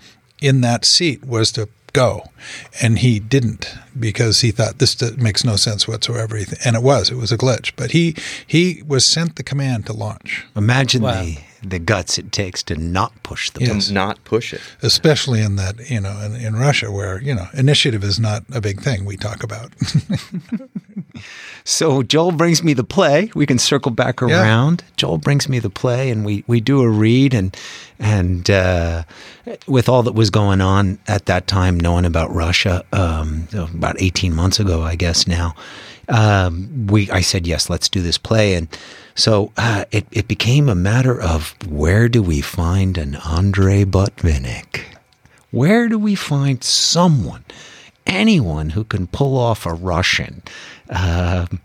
in 0.41 0.63
that 0.63 0.85
seat 0.85 1.25
was 1.25 1.53
to 1.53 1.69
go, 2.05 2.11
and 2.83 2.99
he 2.99 3.19
didn't 3.19 3.65
because 3.99 4.41
he 4.43 4.51
thought 4.53 4.79
this 4.79 5.01
makes 5.17 5.45
no 5.45 5.57
sense 5.57 5.89
whatsoever. 5.89 6.37
And 6.65 6.77
it 6.77 6.83
was, 6.83 7.11
it 7.11 7.17
was 7.17 7.33
a 7.33 7.39
glitch. 7.39 7.73
But 7.77 7.91
he 7.93 8.15
he 8.55 8.83
was 8.87 9.05
sent 9.05 9.37
the 9.37 9.43
command 9.43 9.87
to 9.87 9.93
launch, 9.93 10.45
Imagine 10.55 11.03
Wow. 11.03 11.23
the 11.25 11.39
the 11.71 11.79
guts 11.79 12.19
it 12.19 12.33
takes 12.33 12.63
to 12.63 12.77
not 12.77 13.13
push 13.23 13.51
the 13.51 13.61
Yes. 13.61 13.71
button. 13.87 13.95
not 13.95 14.25
push 14.25 14.53
it 14.55 14.61
especially 14.83 15.41
in 15.43 15.57
that 15.57 15.91
you 15.91 16.01
know 16.01 16.19
in, 16.21 16.35
in 16.37 16.57
Russia 16.57 16.91
where 16.91 17.21
you 17.23 17.35
know 17.35 17.47
initiative 17.55 18.03
is 18.05 18.19
not 18.21 18.45
a 18.53 18.61
big 18.61 18.81
thing 18.81 19.05
we 19.05 19.17
talk 19.17 19.43
about. 19.43 19.73
So 21.65 22.03
Joel 22.05 22.31
brings 22.33 22.63
me 22.63 22.75
the 22.75 22.85
play. 22.85 23.31
We 23.35 23.45
can 23.47 23.59
circle 23.59 23.91
back 23.91 24.21
Yeah. 24.21 24.41
around. 24.43 24.85
Joel 24.97 25.19
brings 25.19 25.49
me 25.49 25.59
the 25.59 25.71
play, 25.71 26.11
and 26.11 26.25
we, 26.25 26.45
we 26.47 26.61
do 26.61 26.81
a 26.83 26.89
read, 26.89 27.35
and 27.35 27.57
and 27.99 28.49
uh, 28.49 29.03
with 29.67 29.89
all 29.89 30.03
that 30.05 30.13
was 30.15 30.31
going 30.31 30.61
on 30.61 30.99
at 31.09 31.27
that 31.27 31.47
time, 31.49 31.79
knowing 31.81 32.05
about 32.05 32.33
Russia, 32.33 32.85
um, 32.93 33.49
about 33.75 33.97
eighteen 34.01 34.33
months 34.35 34.61
ago, 34.61 34.83
I 34.83 34.95
guess 34.95 35.27
now, 35.27 35.55
um, 36.09 36.87
we 36.87 37.11
I 37.11 37.21
said 37.21 37.47
yes, 37.47 37.69
let's 37.71 37.89
do 37.89 38.03
this 38.03 38.19
play, 38.19 38.55
and 38.55 38.69
so 39.15 39.53
uh, 39.57 39.85
it 39.91 40.07
it 40.11 40.29
became 40.29 40.69
a 40.69 40.75
matter 40.75 41.21
of 41.21 41.55
where 41.69 42.09
do 42.09 42.23
we 42.23 42.41
find 42.41 42.99
an 42.99 43.17
Andrey 43.27 43.85
Botvinnik? 43.85 44.85
Where 45.51 45.89
do 45.89 45.99
we 45.99 46.15
find 46.15 46.63
someone? 46.63 47.45
anyone 48.07 48.71
who 48.71 48.85
can 48.85 49.07
pull 49.09 49.37
off 49.37 49.67
a 49.67 49.75
Russian. 49.75 50.41
Um 50.89 51.61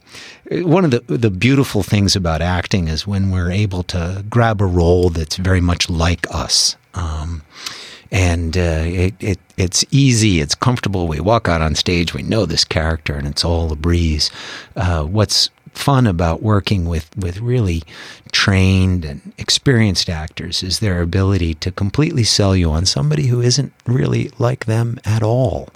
one 0.51 0.83
of 0.83 0.91
the 0.91 0.99
the 1.07 1.29
beautiful 1.29 1.83
things 1.83 2.15
about 2.15 2.41
acting 2.41 2.87
is 2.87 3.07
when 3.07 3.31
we're 3.31 3.51
able 3.51 3.83
to 3.83 4.25
grab 4.29 4.61
a 4.61 4.65
role 4.65 5.09
that's 5.09 5.37
very 5.37 5.61
much 5.61 5.89
like 5.89 6.25
us. 6.33 6.75
Um, 6.93 7.43
and 8.11 8.57
uh, 8.57 8.83
it, 8.83 9.13
it 9.19 9.39
it's 9.57 9.85
easy, 9.91 10.41
it's 10.41 10.55
comfortable. 10.55 11.07
We 11.07 11.19
walk 11.19 11.47
out 11.47 11.61
on 11.61 11.75
stage, 11.75 12.13
we 12.13 12.23
know 12.23 12.45
this 12.45 12.65
character, 12.65 13.15
and 13.15 13.27
it's 13.27 13.45
all 13.45 13.71
a 13.71 13.75
breeze. 13.75 14.29
Uh, 14.75 15.03
what's 15.03 15.49
fun 15.73 16.05
about 16.05 16.43
working 16.43 16.85
with 16.85 17.09
with 17.15 17.39
really 17.39 17.81
trained 18.33 19.05
and 19.05 19.33
experienced 19.37 20.09
actors 20.09 20.63
is 20.63 20.79
their 20.79 21.01
ability 21.01 21.53
to 21.55 21.71
completely 21.71 22.23
sell 22.23 22.55
you 22.55 22.69
on 22.69 22.85
somebody 22.85 23.27
who 23.27 23.41
isn't 23.41 23.71
really 23.85 24.29
like 24.37 24.65
them 24.65 24.99
at 25.05 25.23
all. 25.23 25.69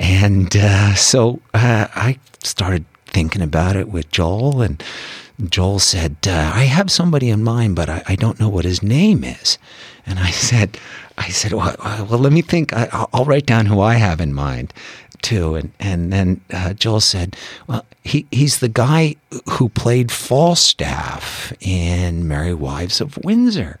And 0.00 0.56
uh, 0.56 0.94
so 0.96 1.40
uh, 1.54 1.86
I 1.94 2.18
started 2.42 2.84
thinking 3.06 3.42
about 3.42 3.76
it 3.76 3.88
with 3.88 4.10
Joel, 4.10 4.62
and 4.62 4.82
Joel 5.50 5.78
said, 5.78 6.16
uh, 6.26 6.52
"I 6.54 6.64
have 6.64 6.90
somebody 6.90 7.28
in 7.30 7.42
mind, 7.42 7.76
but 7.76 7.88
I, 7.88 8.02
I 8.06 8.16
don't 8.16 8.38
know 8.40 8.48
what 8.48 8.64
his 8.64 8.82
name 8.82 9.24
is." 9.24 9.58
And 10.06 10.18
I 10.18 10.30
said, 10.30 10.78
"I 11.18 11.28
said, 11.30 11.52
well, 11.52 11.74
uh, 11.78 12.06
well 12.08 12.18
let 12.18 12.32
me 12.32 12.42
think. 12.42 12.72
I, 12.72 12.88
I'll- 12.92 13.08
I'll 13.12 13.24
write 13.24 13.46
down 13.46 13.66
who 13.66 13.80
I 13.80 13.94
have 13.94 14.20
in 14.20 14.32
mind." 14.34 14.72
Too, 15.22 15.54
and 15.54 15.70
and 15.78 16.12
then 16.12 16.40
uh, 16.52 16.72
Joel 16.74 17.00
said, 17.00 17.36
"Well, 17.68 17.84
he 18.02 18.26
he's 18.32 18.58
the 18.58 18.68
guy 18.68 19.14
who 19.50 19.68
played 19.68 20.10
Falstaff 20.10 21.52
in 21.60 22.26
Merry 22.26 22.54
Wives 22.54 23.00
of 23.00 23.16
Windsor," 23.24 23.78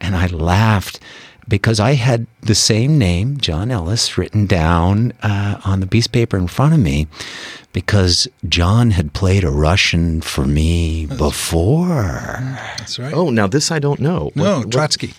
and 0.00 0.14
I 0.14 0.26
laughed 0.28 1.00
because 1.50 1.78
I 1.78 1.92
had 1.92 2.26
the 2.40 2.54
same 2.54 2.96
name, 2.96 3.36
John 3.36 3.70
Ellis, 3.70 4.16
written 4.16 4.46
down 4.46 5.12
uh, 5.22 5.60
on 5.66 5.80
the 5.80 5.86
piece 5.86 6.06
of 6.06 6.12
paper 6.12 6.38
in 6.38 6.46
front 6.46 6.72
of 6.72 6.80
me 6.80 7.06
because 7.74 8.26
John 8.48 8.92
had 8.92 9.12
played 9.12 9.44
a 9.44 9.50
Russian 9.50 10.22
for 10.22 10.46
me 10.46 11.04
before. 11.06 12.38
That's 12.78 12.98
right. 12.98 13.12
Oh, 13.12 13.30
now 13.30 13.46
this 13.46 13.70
I 13.70 13.78
don't 13.78 14.00
know. 14.00 14.30
no, 14.34 14.44
What- 14.44 14.64
what- 14.66 14.72
Trotsky. 14.72 15.12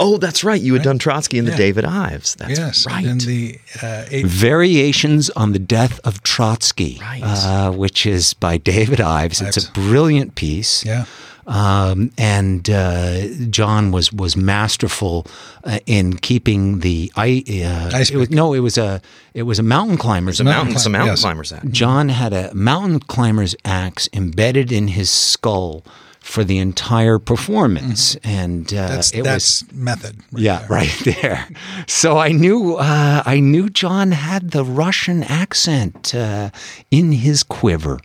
Oh, 0.00 0.18
that's 0.18 0.42
right. 0.42 0.60
You 0.60 0.74
had 0.74 0.82
done 0.82 0.98
Trotsky 0.98 1.38
in 1.38 1.44
the 1.44 1.54
David 1.54 1.84
Ives. 1.84 2.34
That's 2.34 2.58
yes, 2.58 2.84
right. 2.86 3.04
in 3.04 3.18
the 3.18 3.58
uh, 3.80 4.06
eight, 4.10 4.26
Variations 4.26 5.30
on 5.30 5.52
the 5.52 5.60
Death 5.60 6.00
of 6.02 6.20
Trotsky, 6.24 6.98
Right. 7.00 7.22
uh, 7.22 7.70
which 7.70 8.04
is 8.04 8.34
by 8.34 8.56
David 8.56 9.00
Ives. 9.00 9.40
It's 9.40 9.56
a 9.68 9.70
brilliant 9.70 10.34
piece. 10.34 10.84
yeah. 10.84 11.04
Um, 11.50 12.10
and 12.18 12.68
uh, 12.68 13.26
John 13.48 13.90
was 13.90 14.12
was 14.12 14.36
masterful 14.36 15.26
uh, 15.64 15.78
in 15.86 16.16
keeping 16.18 16.80
the 16.80 17.10
I. 17.16 17.42
Uh, 17.64 17.96
Ice 17.96 18.10
it 18.10 18.16
was, 18.16 18.28
no, 18.30 18.52
it 18.52 18.60
was 18.60 18.76
a 18.76 19.00
it 19.32 19.44
was 19.44 19.58
a 19.58 19.62
mountain 19.62 19.96
climbers. 19.96 20.34
It's 20.34 20.40
a 20.40 20.44
mountain, 20.44 20.74
it's 20.74 20.82
a 20.82 20.90
climb- 20.90 20.92
mountain 20.92 21.12
yes. 21.12 21.20
climbers 21.22 21.52
act. 21.52 21.70
John 21.70 22.10
had 22.10 22.32
a 22.34 22.52
mountain 22.54 23.00
climber's 23.00 23.56
axe 23.64 24.10
embedded 24.12 24.70
in 24.70 24.88
his 24.88 25.08
skull 25.10 25.82
for 26.20 26.44
the 26.44 26.58
entire 26.58 27.18
performance, 27.18 28.14
and 28.22 28.70
uh, 28.74 28.76
Mm-hmm. 28.76 28.94
That's 28.94 29.12
it 29.14 29.24
that's 29.24 29.62
was 29.62 29.72
method. 29.72 30.16
right 30.30 30.42
yeah, 30.42 30.58
there. 30.58 30.68
right 30.68 31.02
there. 31.22 31.48
So 31.86 32.18
I 32.18 32.32
knew 32.32 32.74
uh, 32.76 33.22
I 33.24 33.40
knew 33.40 33.70
John 33.70 34.10
had 34.12 34.50
the 34.50 34.64
Russian 34.64 35.22
accent 35.22 36.14
uh, 36.14 36.50
in 36.90 37.12
his 37.12 37.42
quiver. 37.42 37.98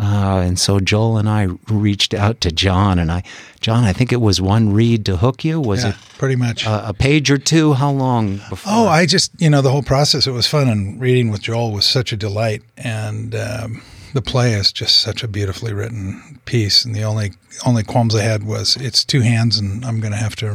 Uh, 0.00 0.40
and 0.46 0.58
so 0.58 0.80
Joel 0.80 1.18
and 1.18 1.28
I 1.28 1.48
reached 1.68 2.14
out 2.14 2.40
to 2.40 2.50
John, 2.50 2.98
and 2.98 3.12
I, 3.12 3.22
John, 3.60 3.84
I 3.84 3.92
think 3.92 4.12
it 4.12 4.20
was 4.20 4.40
one 4.40 4.72
read 4.72 5.04
to 5.06 5.18
hook 5.18 5.44
you. 5.44 5.60
Was 5.60 5.84
Yeah, 5.84 5.90
it 5.90 5.96
pretty 6.16 6.36
much. 6.36 6.64
a, 6.66 6.88
a 6.88 6.94
page 6.94 7.30
or 7.30 7.36
two? 7.36 7.74
How 7.74 7.90
long 7.90 8.38
before? 8.48 8.72
Oh, 8.74 8.88
I 8.88 9.04
just 9.04 9.30
you 9.38 9.50
know 9.50 9.60
the 9.60 9.70
whole 9.70 9.82
process. 9.82 10.26
It 10.26 10.30
was 10.32 10.46
fun, 10.46 10.68
and 10.68 10.98
reading 11.00 11.30
with 11.30 11.42
Joel 11.42 11.72
was 11.72 11.84
such 11.84 12.12
a 12.12 12.16
delight. 12.16 12.62
And 12.78 13.34
um, 13.34 13.82
the 14.14 14.22
play 14.22 14.54
is 14.54 14.72
just 14.72 15.00
such 15.00 15.22
a 15.22 15.28
beautifully 15.28 15.74
written 15.74 16.40
piece. 16.46 16.84
And 16.84 16.94
the 16.94 17.02
only 17.02 17.32
only 17.66 17.82
qualms 17.82 18.14
I 18.14 18.22
had 18.22 18.44
was 18.44 18.76
it's 18.76 19.04
two 19.04 19.20
hands, 19.20 19.58
and 19.58 19.84
I'm 19.84 20.00
going 20.00 20.12
to 20.12 20.18
have 20.18 20.34
to. 20.36 20.48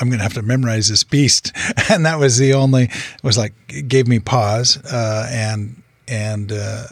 I'm 0.00 0.08
going 0.08 0.18
to 0.18 0.24
have 0.24 0.34
to 0.34 0.42
memorize 0.42 0.88
this 0.88 1.04
beast, 1.04 1.52
and 1.90 2.04
that 2.04 2.18
was 2.18 2.36
the 2.36 2.52
only 2.52 2.90
was 3.22 3.38
like 3.38 3.54
it 3.68 3.88
gave 3.88 4.08
me 4.08 4.18
pause, 4.18 4.76
uh, 4.92 5.26
and 5.30 5.80
and 6.06 6.52
uh, 6.52 6.88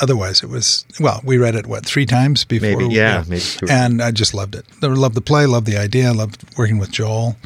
otherwise 0.00 0.42
it 0.42 0.48
was 0.48 0.84
well. 1.00 1.20
We 1.24 1.38
read 1.38 1.54
it 1.54 1.66
what 1.66 1.84
three 1.84 2.06
times 2.06 2.44
before, 2.44 2.78
Maybe, 2.78 2.94
yeah, 2.94 3.24
maybe 3.28 3.40
two 3.42 3.66
and 3.70 4.02
I 4.02 4.10
just 4.10 4.34
loved 4.34 4.54
it. 4.54 4.64
I 4.82 4.86
loved 4.86 5.14
the 5.14 5.20
play, 5.20 5.46
loved 5.46 5.66
the 5.66 5.76
idea, 5.76 6.12
loved 6.12 6.44
working 6.56 6.78
with 6.78 6.90
Joel, 6.90 7.36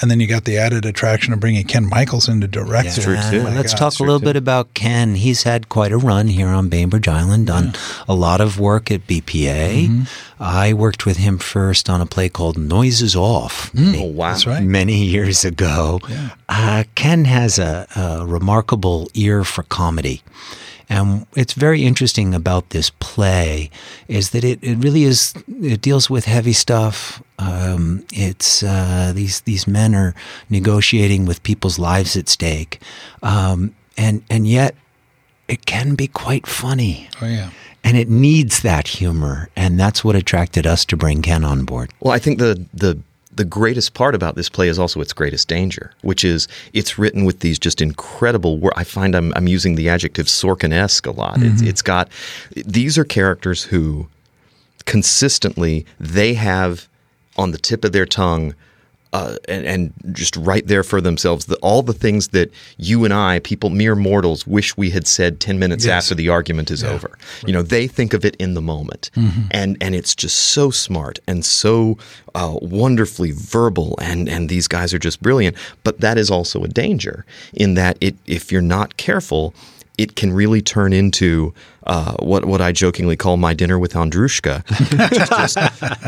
and 0.00 0.10
then 0.10 0.20
you 0.20 0.26
got 0.26 0.44
the 0.44 0.58
added 0.58 0.84
attraction 0.84 1.32
of 1.32 1.40
bringing 1.40 1.64
Ken 1.66 1.88
Michaels 1.88 2.28
in 2.28 2.40
to 2.40 2.48
direct 2.48 2.98
it. 2.98 3.02
true, 3.02 3.16
too. 3.30 3.40
Oh 3.40 3.50
Let's 3.50 3.72
God. 3.72 3.90
talk 3.90 4.00
a 4.00 4.02
little 4.02 4.20
bit 4.20 4.36
about 4.36 4.74
Ken. 4.74 5.14
He's 5.14 5.42
had 5.42 5.68
quite 5.68 5.92
a 5.92 5.98
run 5.98 6.28
here 6.28 6.48
on 6.48 6.68
Bainbridge 6.68 7.08
Island, 7.08 7.46
done 7.48 7.74
a 8.08 8.14
lot 8.14 8.40
of 8.40 8.58
work 8.58 8.90
at 8.90 9.06
BPA. 9.06 9.88
Mm-hmm. 9.88 10.02
I 10.40 10.72
worked 10.72 11.04
with 11.04 11.16
him 11.16 11.38
first 11.38 11.90
on 11.90 12.00
a 12.00 12.06
play 12.06 12.28
called 12.28 12.56
Noises 12.56 13.16
Off. 13.16 13.72
Oh, 13.76 14.04
wow. 14.04 14.30
That's 14.30 14.46
right. 14.46 14.62
Many 14.62 15.04
years 15.04 15.44
ago. 15.44 16.00
Uh, 16.48 16.84
Ken 16.94 17.24
has 17.24 17.58
a, 17.58 17.86
a 17.96 18.24
remarkable 18.26 19.10
ear 19.14 19.42
for 19.44 19.64
comedy. 19.64 20.22
And 20.90 21.26
it's 21.36 21.52
very 21.52 21.84
interesting 21.84 22.34
about 22.34 22.70
this 22.70 22.90
play 22.98 23.70
is 24.08 24.30
that 24.30 24.42
it, 24.44 24.58
it 24.62 24.76
really 24.78 25.04
is 25.04 25.34
it 25.62 25.82
deals 25.82 26.08
with 26.08 26.24
heavy 26.24 26.54
stuff. 26.54 27.22
Um, 27.38 28.04
it's 28.12 28.62
uh, 28.62 29.12
these 29.14 29.42
these 29.42 29.66
men 29.66 29.94
are 29.94 30.14
negotiating 30.48 31.26
with 31.26 31.42
people's 31.42 31.78
lives 31.78 32.16
at 32.16 32.28
stake, 32.28 32.80
um, 33.22 33.74
and 33.96 34.22
and 34.30 34.46
yet 34.46 34.74
it 35.46 35.66
can 35.66 35.94
be 35.94 36.08
quite 36.08 36.46
funny, 36.46 37.08
Oh 37.22 37.26
yeah. 37.26 37.50
and 37.84 37.96
it 37.96 38.08
needs 38.08 38.60
that 38.62 38.88
humor, 38.88 39.48
and 39.56 39.78
that's 39.78 40.02
what 40.02 40.16
attracted 40.16 40.66
us 40.66 40.84
to 40.86 40.96
bring 40.96 41.22
Ken 41.22 41.44
on 41.44 41.64
board. 41.64 41.90
Well, 42.00 42.14
I 42.14 42.18
think 42.18 42.38
the 42.38 42.66
the 42.74 42.98
the 43.38 43.44
greatest 43.44 43.94
part 43.94 44.16
about 44.16 44.34
this 44.34 44.48
play 44.48 44.68
is 44.68 44.80
also 44.80 45.00
its 45.00 45.12
greatest 45.12 45.46
danger, 45.46 45.92
which 46.02 46.24
is 46.24 46.48
it's 46.72 46.98
written 46.98 47.24
with 47.24 47.38
these 47.38 47.56
just 47.56 47.80
incredible. 47.80 48.58
Wor- 48.58 48.76
I 48.76 48.82
find 48.82 49.14
I'm 49.14 49.32
I'm 49.36 49.46
using 49.46 49.76
the 49.76 49.88
adjective 49.88 50.26
Sorkin-esque 50.26 51.06
a 51.06 51.12
lot. 51.12 51.38
It's, 51.38 51.60
mm-hmm. 51.60 51.68
it's 51.68 51.80
got 51.80 52.08
these 52.66 52.98
are 52.98 53.04
characters 53.04 53.62
who 53.62 54.08
consistently 54.86 55.86
they 56.00 56.34
have 56.34 56.88
on 57.36 57.52
the 57.52 57.58
tip 57.58 57.84
of 57.84 57.92
their 57.92 58.06
tongue 58.06 58.54
uh, 59.12 59.36
and, 59.48 59.64
and 59.66 59.92
just 60.12 60.36
right 60.36 60.66
there 60.66 60.82
for 60.82 61.00
themselves 61.00 61.46
the, 61.46 61.56
all 61.56 61.82
the 61.82 61.92
things 61.94 62.28
that 62.28 62.50
you 62.76 63.04
and 63.04 63.14
I, 63.14 63.38
people, 63.38 63.70
mere 63.70 63.94
mortals, 63.94 64.46
wish 64.46 64.76
we 64.76 64.90
had 64.90 65.06
said 65.06 65.40
10 65.40 65.58
minutes 65.58 65.84
Yes. 65.86 66.04
after 66.04 66.14
the 66.14 66.28
argument 66.28 66.70
is 66.70 66.84
over. 66.84 67.16
You 67.46 67.52
know, 67.52 67.62
they 67.62 67.86
think 67.86 68.12
of 68.12 68.24
it 68.24 68.36
in 68.36 68.54
the 68.54 68.60
moment. 68.62 69.10
And, 69.50 69.76
and 69.80 69.94
it's 69.94 70.14
just 70.14 70.36
so 70.38 70.70
smart 70.70 71.18
and 71.26 71.44
so 71.44 71.96
uh, 72.34 72.56
wonderfully 72.60 73.30
verbal. 73.32 73.96
And, 74.00 74.28
and 74.28 74.48
these 74.48 74.68
guys 74.68 74.92
are 74.92 74.98
just 74.98 75.22
brilliant. 75.22 75.56
But 75.84 76.00
that 76.00 76.18
is 76.18 76.30
also 76.30 76.62
a 76.64 76.68
danger 76.68 77.24
in 77.54 77.74
that 77.74 77.96
it, 78.00 78.16
if 78.26 78.52
you're 78.52 78.60
not 78.62 78.96
careful, 78.98 79.54
it 79.96 80.14
can 80.16 80.32
really 80.32 80.62
turn 80.62 80.92
into 80.92 81.52
uh, 81.88 82.14
what 82.18 82.44
what 82.44 82.60
I 82.60 82.70
jokingly 82.72 83.16
call 83.16 83.36
my 83.38 83.54
dinner 83.54 83.78
with 83.78 83.94
Andrushka, 83.94 84.64
just 85.26 85.56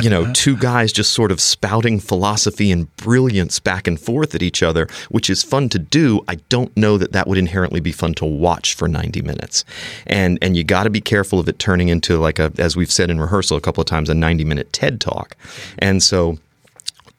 you 0.05 0.11
know 0.11 0.31
two 0.33 0.57
guys 0.57 0.93
just 0.93 1.13
sort 1.13 1.33
of 1.33 1.41
spouting 1.41 1.99
philosophy 1.99 2.71
and 2.71 2.95
brilliance 2.97 3.59
back 3.59 3.87
and 3.87 3.99
forth 3.99 4.35
at 4.35 4.43
each 4.43 4.63
other, 4.63 4.89
which 5.09 5.31
is 5.31 5.43
fun 5.43 5.69
to 5.71 5.79
do. 5.79 6.23
I 6.29 6.37
don't 6.51 6.75
know 6.77 6.99
that 6.99 7.13
that 7.13 7.27
would 7.27 7.39
inherently 7.39 7.81
be 7.81 7.93
fun 7.93 8.15
to 8.15 8.27
watch 8.27 8.75
for 8.75 8.89
ninety 8.89 9.23
minutes, 9.23 9.65
and 10.07 10.39
and 10.43 10.57
you 10.57 10.65
got 10.65 10.85
to 10.85 10.91
be 10.91 11.01
careful 11.01 11.41
of 11.41 11.49
it 11.49 11.59
turning 11.59 11.89
into 11.89 12.19
like 12.19 12.39
a 12.39 12.53
as 12.59 12.77
we've 12.77 12.93
said 12.93 13.11
in 13.11 13.19
rehearsal 13.19 13.57
a 13.57 13.61
couple 13.61 13.81
of 13.81 13.87
times 13.87 14.11
a 14.11 14.15
ninety 14.15 14.45
minute 14.45 14.73
TED 14.73 15.01
talk, 15.01 15.35
and 15.79 16.03
so 16.03 16.39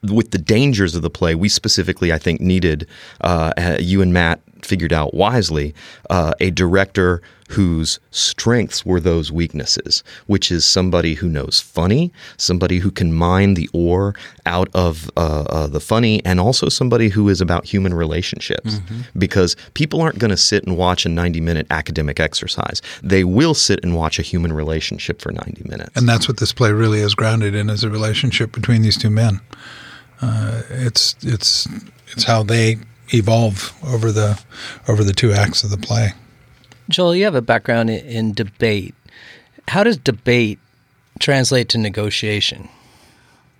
with 0.02 0.32
the 0.32 0.38
dangers 0.38 0.94
of 0.94 1.02
the 1.02 1.10
play, 1.10 1.34
we 1.34 1.48
specifically, 1.48 2.12
I 2.12 2.18
think, 2.18 2.40
needed 2.40 2.88
uh, 3.20 3.52
uh, 3.56 3.76
you 3.80 4.02
and 4.02 4.12
Matt 4.12 4.40
figured 4.62 4.92
out 4.92 5.14
wisely 5.14 5.74
uh, 6.10 6.34
a 6.40 6.50
director 6.50 7.22
whose 7.52 8.00
strengths 8.10 8.84
were 8.84 9.00
those 9.00 9.30
weaknesses, 9.30 10.02
which 10.26 10.50
is 10.50 10.64
somebody 10.64 11.14
who 11.14 11.28
knows 11.28 11.60
funny, 11.60 12.12
somebody 12.36 12.78
who 12.78 12.90
can 12.90 13.12
mine 13.12 13.54
the 13.54 13.68
ore 13.72 14.14
out 14.46 14.68
of 14.74 15.10
uh, 15.16 15.44
uh, 15.48 15.66
the 15.66 15.80
funny, 15.80 16.24
and 16.24 16.40
also 16.40 16.68
somebody 16.68 17.08
who 17.08 17.28
is 17.28 17.40
about 17.40 17.64
human 17.64 17.94
relationships. 17.94 18.80
Because 19.16 19.56
people 19.74 20.00
aren't 20.00 20.18
going 20.18 20.30
to 20.30 20.36
sit 20.36 20.64
and 20.64 20.76
watch 20.76 21.04
a 21.06 21.08
90 21.08 21.40
minute 21.40 21.66
academic 21.70 22.20
exercise, 22.20 22.80
they 23.02 23.24
will 23.24 23.54
sit 23.54 23.80
and 23.82 23.94
watch 23.94 24.18
a 24.18 24.22
human 24.22 24.52
relationship 24.52 25.20
for 25.20 25.32
90 25.32 25.68
minutes. 25.68 25.90
And 25.94 26.08
that's 26.08 26.28
what 26.28 26.38
this 26.38 26.52
play 26.52 26.72
really 26.72 27.00
is 27.00 27.14
grounded 27.14 27.54
in 27.54 27.70
is 27.70 27.84
a 27.84 27.90
relationship 27.90 28.52
between 28.52 28.82
these 28.82 28.96
two 28.96 29.10
men. 29.10 29.40
Uh, 30.20 30.62
it's 30.70 31.16
it's 31.22 31.68
it's 32.12 32.24
how 32.24 32.42
they 32.42 32.78
evolve 33.12 33.72
over 33.84 34.12
the 34.12 34.40
over 34.88 35.04
the 35.04 35.12
two 35.12 35.32
acts 35.32 35.64
of 35.64 35.70
the 35.70 35.76
play. 35.76 36.12
Joel, 36.88 37.14
you 37.14 37.24
have 37.24 37.34
a 37.34 37.42
background 37.42 37.90
in, 37.90 38.04
in 38.06 38.32
debate. 38.32 38.94
How 39.68 39.84
does 39.84 39.96
debate 39.96 40.58
translate 41.20 41.68
to 41.70 41.78
negotiation? 41.78 42.68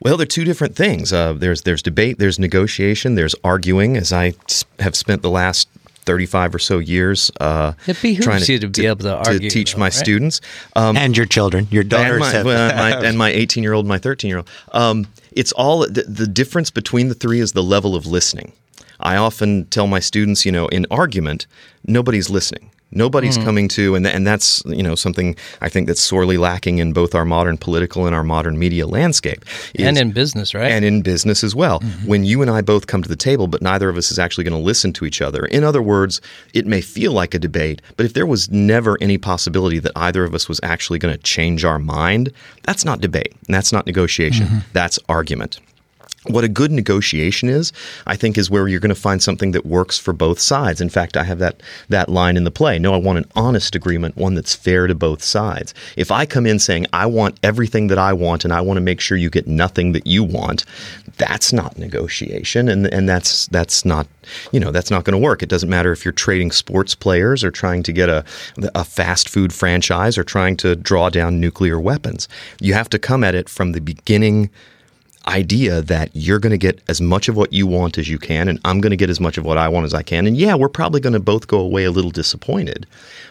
Well, 0.00 0.16
they're 0.16 0.26
two 0.26 0.44
different 0.44 0.74
things. 0.74 1.12
Uh, 1.12 1.32
there's 1.34 1.62
there's 1.62 1.80
debate, 1.82 2.18
there's 2.18 2.38
negotiation, 2.38 3.14
there's 3.14 3.34
arguing. 3.44 3.96
As 3.96 4.12
I 4.12 4.34
have 4.80 4.96
spent 4.96 5.22
the 5.22 5.30
last 5.30 5.68
thirty-five 6.04 6.52
or 6.52 6.58
so 6.58 6.80
years 6.80 7.30
uh, 7.40 7.74
It 7.86 8.02
behooves 8.02 8.48
you 8.48 8.58
to 8.58 8.68
be 8.68 8.86
able 8.86 9.04
to 9.04 9.16
argue, 9.16 9.48
teach 9.48 9.74
though, 9.74 9.78
my 9.78 9.86
right? 9.86 9.92
students. 9.92 10.40
Um, 10.74 10.96
and 10.96 11.16
your 11.16 11.26
children, 11.26 11.68
your 11.70 11.84
daughters 11.84 12.10
and 12.14 12.20
my, 12.20 12.30
have 12.32 12.44
well, 12.46 12.74
my- 12.76 13.06
and 13.06 13.16
my 13.16 13.30
18 13.42 13.62
year 13.62 13.72
old, 13.74 13.86
my 13.86 13.98
13 13.98 14.28
year 14.28 14.38
old. 14.38 14.48
Um, 14.72 15.06
it's 15.30 15.52
all 15.52 15.80
the, 15.86 16.02
the 16.08 16.26
difference 16.26 16.70
between 16.72 17.06
the 17.08 17.14
three 17.14 17.38
is 17.38 17.52
the 17.52 17.62
level 17.62 17.94
of 17.94 18.04
listening. 18.04 18.52
I 18.98 19.16
often 19.16 19.66
tell 19.66 19.86
my 19.86 20.00
students, 20.00 20.44
you 20.44 20.50
know, 20.50 20.66
in 20.68 20.84
argument, 20.90 21.46
nobody's 21.86 22.28
listening. 22.28 22.70
Nobody's 22.92 23.36
hmm. 23.36 23.44
coming 23.44 23.68
to, 23.68 23.94
and 23.94 24.06
and 24.06 24.26
that's 24.26 24.62
you 24.66 24.82
know 24.82 24.94
something 24.94 25.36
I 25.60 25.68
think 25.68 25.86
that's 25.86 26.00
sorely 26.00 26.36
lacking 26.36 26.78
in 26.78 26.92
both 26.92 27.14
our 27.14 27.24
modern 27.24 27.56
political 27.56 28.06
and 28.06 28.14
our 28.14 28.22
modern 28.22 28.58
media 28.58 28.86
landscape, 28.86 29.44
is- 29.74 29.86
and 29.86 29.98
in 29.98 30.12
business, 30.12 30.54
right? 30.54 30.70
and 30.70 30.84
in 30.84 31.02
business 31.02 31.42
as 31.42 31.54
well. 31.54 31.80
Mm-hmm. 31.80 32.06
When 32.06 32.24
you 32.24 32.42
and 32.42 32.50
I 32.50 32.60
both 32.60 32.86
come 32.86 33.02
to 33.02 33.08
the 33.08 33.16
table, 33.16 33.46
but 33.46 33.62
neither 33.62 33.88
of 33.88 33.96
us 33.96 34.10
is 34.10 34.18
actually 34.18 34.44
going 34.44 34.58
to 34.58 34.64
listen 34.64 34.92
to 34.94 35.04
each 35.04 35.20
other. 35.20 35.46
In 35.46 35.64
other 35.64 35.82
words, 35.82 36.20
it 36.54 36.66
may 36.66 36.80
feel 36.80 37.12
like 37.12 37.34
a 37.34 37.38
debate, 37.38 37.82
but 37.96 38.06
if 38.06 38.14
there 38.14 38.26
was 38.26 38.50
never 38.50 38.98
any 39.00 39.18
possibility 39.18 39.78
that 39.78 39.92
either 39.96 40.24
of 40.24 40.34
us 40.34 40.48
was 40.48 40.60
actually 40.62 40.98
going 40.98 41.14
to 41.14 41.22
change 41.22 41.64
our 41.64 41.78
mind, 41.78 42.32
that's 42.62 42.84
not 42.84 43.00
debate. 43.00 43.32
And 43.46 43.54
that's 43.54 43.72
not 43.72 43.86
negotiation. 43.86 44.46
Mm-hmm. 44.46 44.58
That's 44.72 44.98
argument. 45.08 45.60
What 46.28 46.44
a 46.44 46.48
good 46.48 46.70
negotiation 46.70 47.48
is, 47.48 47.72
I 48.06 48.14
think, 48.14 48.38
is 48.38 48.48
where 48.48 48.68
you're 48.68 48.78
going 48.78 48.94
to 48.94 48.94
find 48.94 49.20
something 49.20 49.50
that 49.52 49.66
works 49.66 49.98
for 49.98 50.12
both 50.12 50.38
sides. 50.38 50.80
In 50.80 50.88
fact, 50.88 51.16
I 51.16 51.24
have 51.24 51.40
that 51.40 51.60
that 51.88 52.08
line 52.08 52.36
in 52.36 52.44
the 52.44 52.50
play. 52.52 52.78
No, 52.78 52.94
I 52.94 52.98
want 52.98 53.18
an 53.18 53.24
honest 53.34 53.74
agreement, 53.74 54.16
one 54.16 54.34
that's 54.34 54.54
fair 54.54 54.86
to 54.86 54.94
both 54.94 55.24
sides. 55.24 55.74
If 55.96 56.12
I 56.12 56.24
come 56.24 56.46
in 56.46 56.60
saying 56.60 56.86
I 56.92 57.06
want 57.06 57.40
everything 57.42 57.88
that 57.88 57.98
I 57.98 58.12
want 58.12 58.44
and 58.44 58.52
I 58.52 58.60
want 58.60 58.76
to 58.76 58.80
make 58.80 59.00
sure 59.00 59.16
you 59.16 59.30
get 59.30 59.48
nothing 59.48 59.92
that 59.92 60.06
you 60.06 60.22
want, 60.22 60.64
that's 61.16 61.52
not 61.52 61.76
negotiation, 61.76 62.68
and 62.68 62.86
and 62.86 63.08
that's 63.08 63.48
that's 63.48 63.84
not 63.84 64.06
you 64.52 64.60
know 64.60 64.70
that's 64.70 64.92
not 64.92 65.02
going 65.02 65.20
to 65.20 65.26
work. 65.26 65.42
It 65.42 65.48
doesn't 65.48 65.68
matter 65.68 65.90
if 65.90 66.04
you're 66.04 66.12
trading 66.12 66.52
sports 66.52 66.94
players 66.94 67.42
or 67.42 67.50
trying 67.50 67.82
to 67.82 67.92
get 67.92 68.08
a 68.08 68.24
a 68.76 68.84
fast 68.84 69.28
food 69.28 69.52
franchise 69.52 70.16
or 70.16 70.22
trying 70.22 70.56
to 70.58 70.76
draw 70.76 71.10
down 71.10 71.40
nuclear 71.40 71.80
weapons. 71.80 72.28
You 72.60 72.74
have 72.74 72.88
to 72.90 72.98
come 73.00 73.24
at 73.24 73.34
it 73.34 73.48
from 73.48 73.72
the 73.72 73.80
beginning 73.80 74.50
idea 75.26 75.82
that 75.82 76.10
you're 76.14 76.38
going 76.38 76.50
to 76.50 76.58
get 76.58 76.80
as 76.88 77.00
much 77.00 77.28
of 77.28 77.36
what 77.36 77.52
you 77.52 77.66
want 77.66 77.98
as 77.98 78.08
you 78.08 78.18
can, 78.18 78.48
and 78.48 78.58
I'm 78.64 78.80
going 78.80 78.90
to 78.90 78.96
get 78.96 79.10
as 79.10 79.20
much 79.20 79.38
of 79.38 79.44
what 79.44 79.58
I 79.58 79.68
want 79.68 79.84
as 79.84 79.94
I 79.94 80.02
can. 80.02 80.26
And 80.26 80.36
yeah, 80.36 80.54
we're 80.54 80.68
probably 80.68 81.00
going 81.00 81.12
to 81.12 81.20
both 81.20 81.46
go 81.46 81.58
away 81.58 81.84
a 81.84 81.90
little 81.90 82.10
disappointed, 82.10 82.86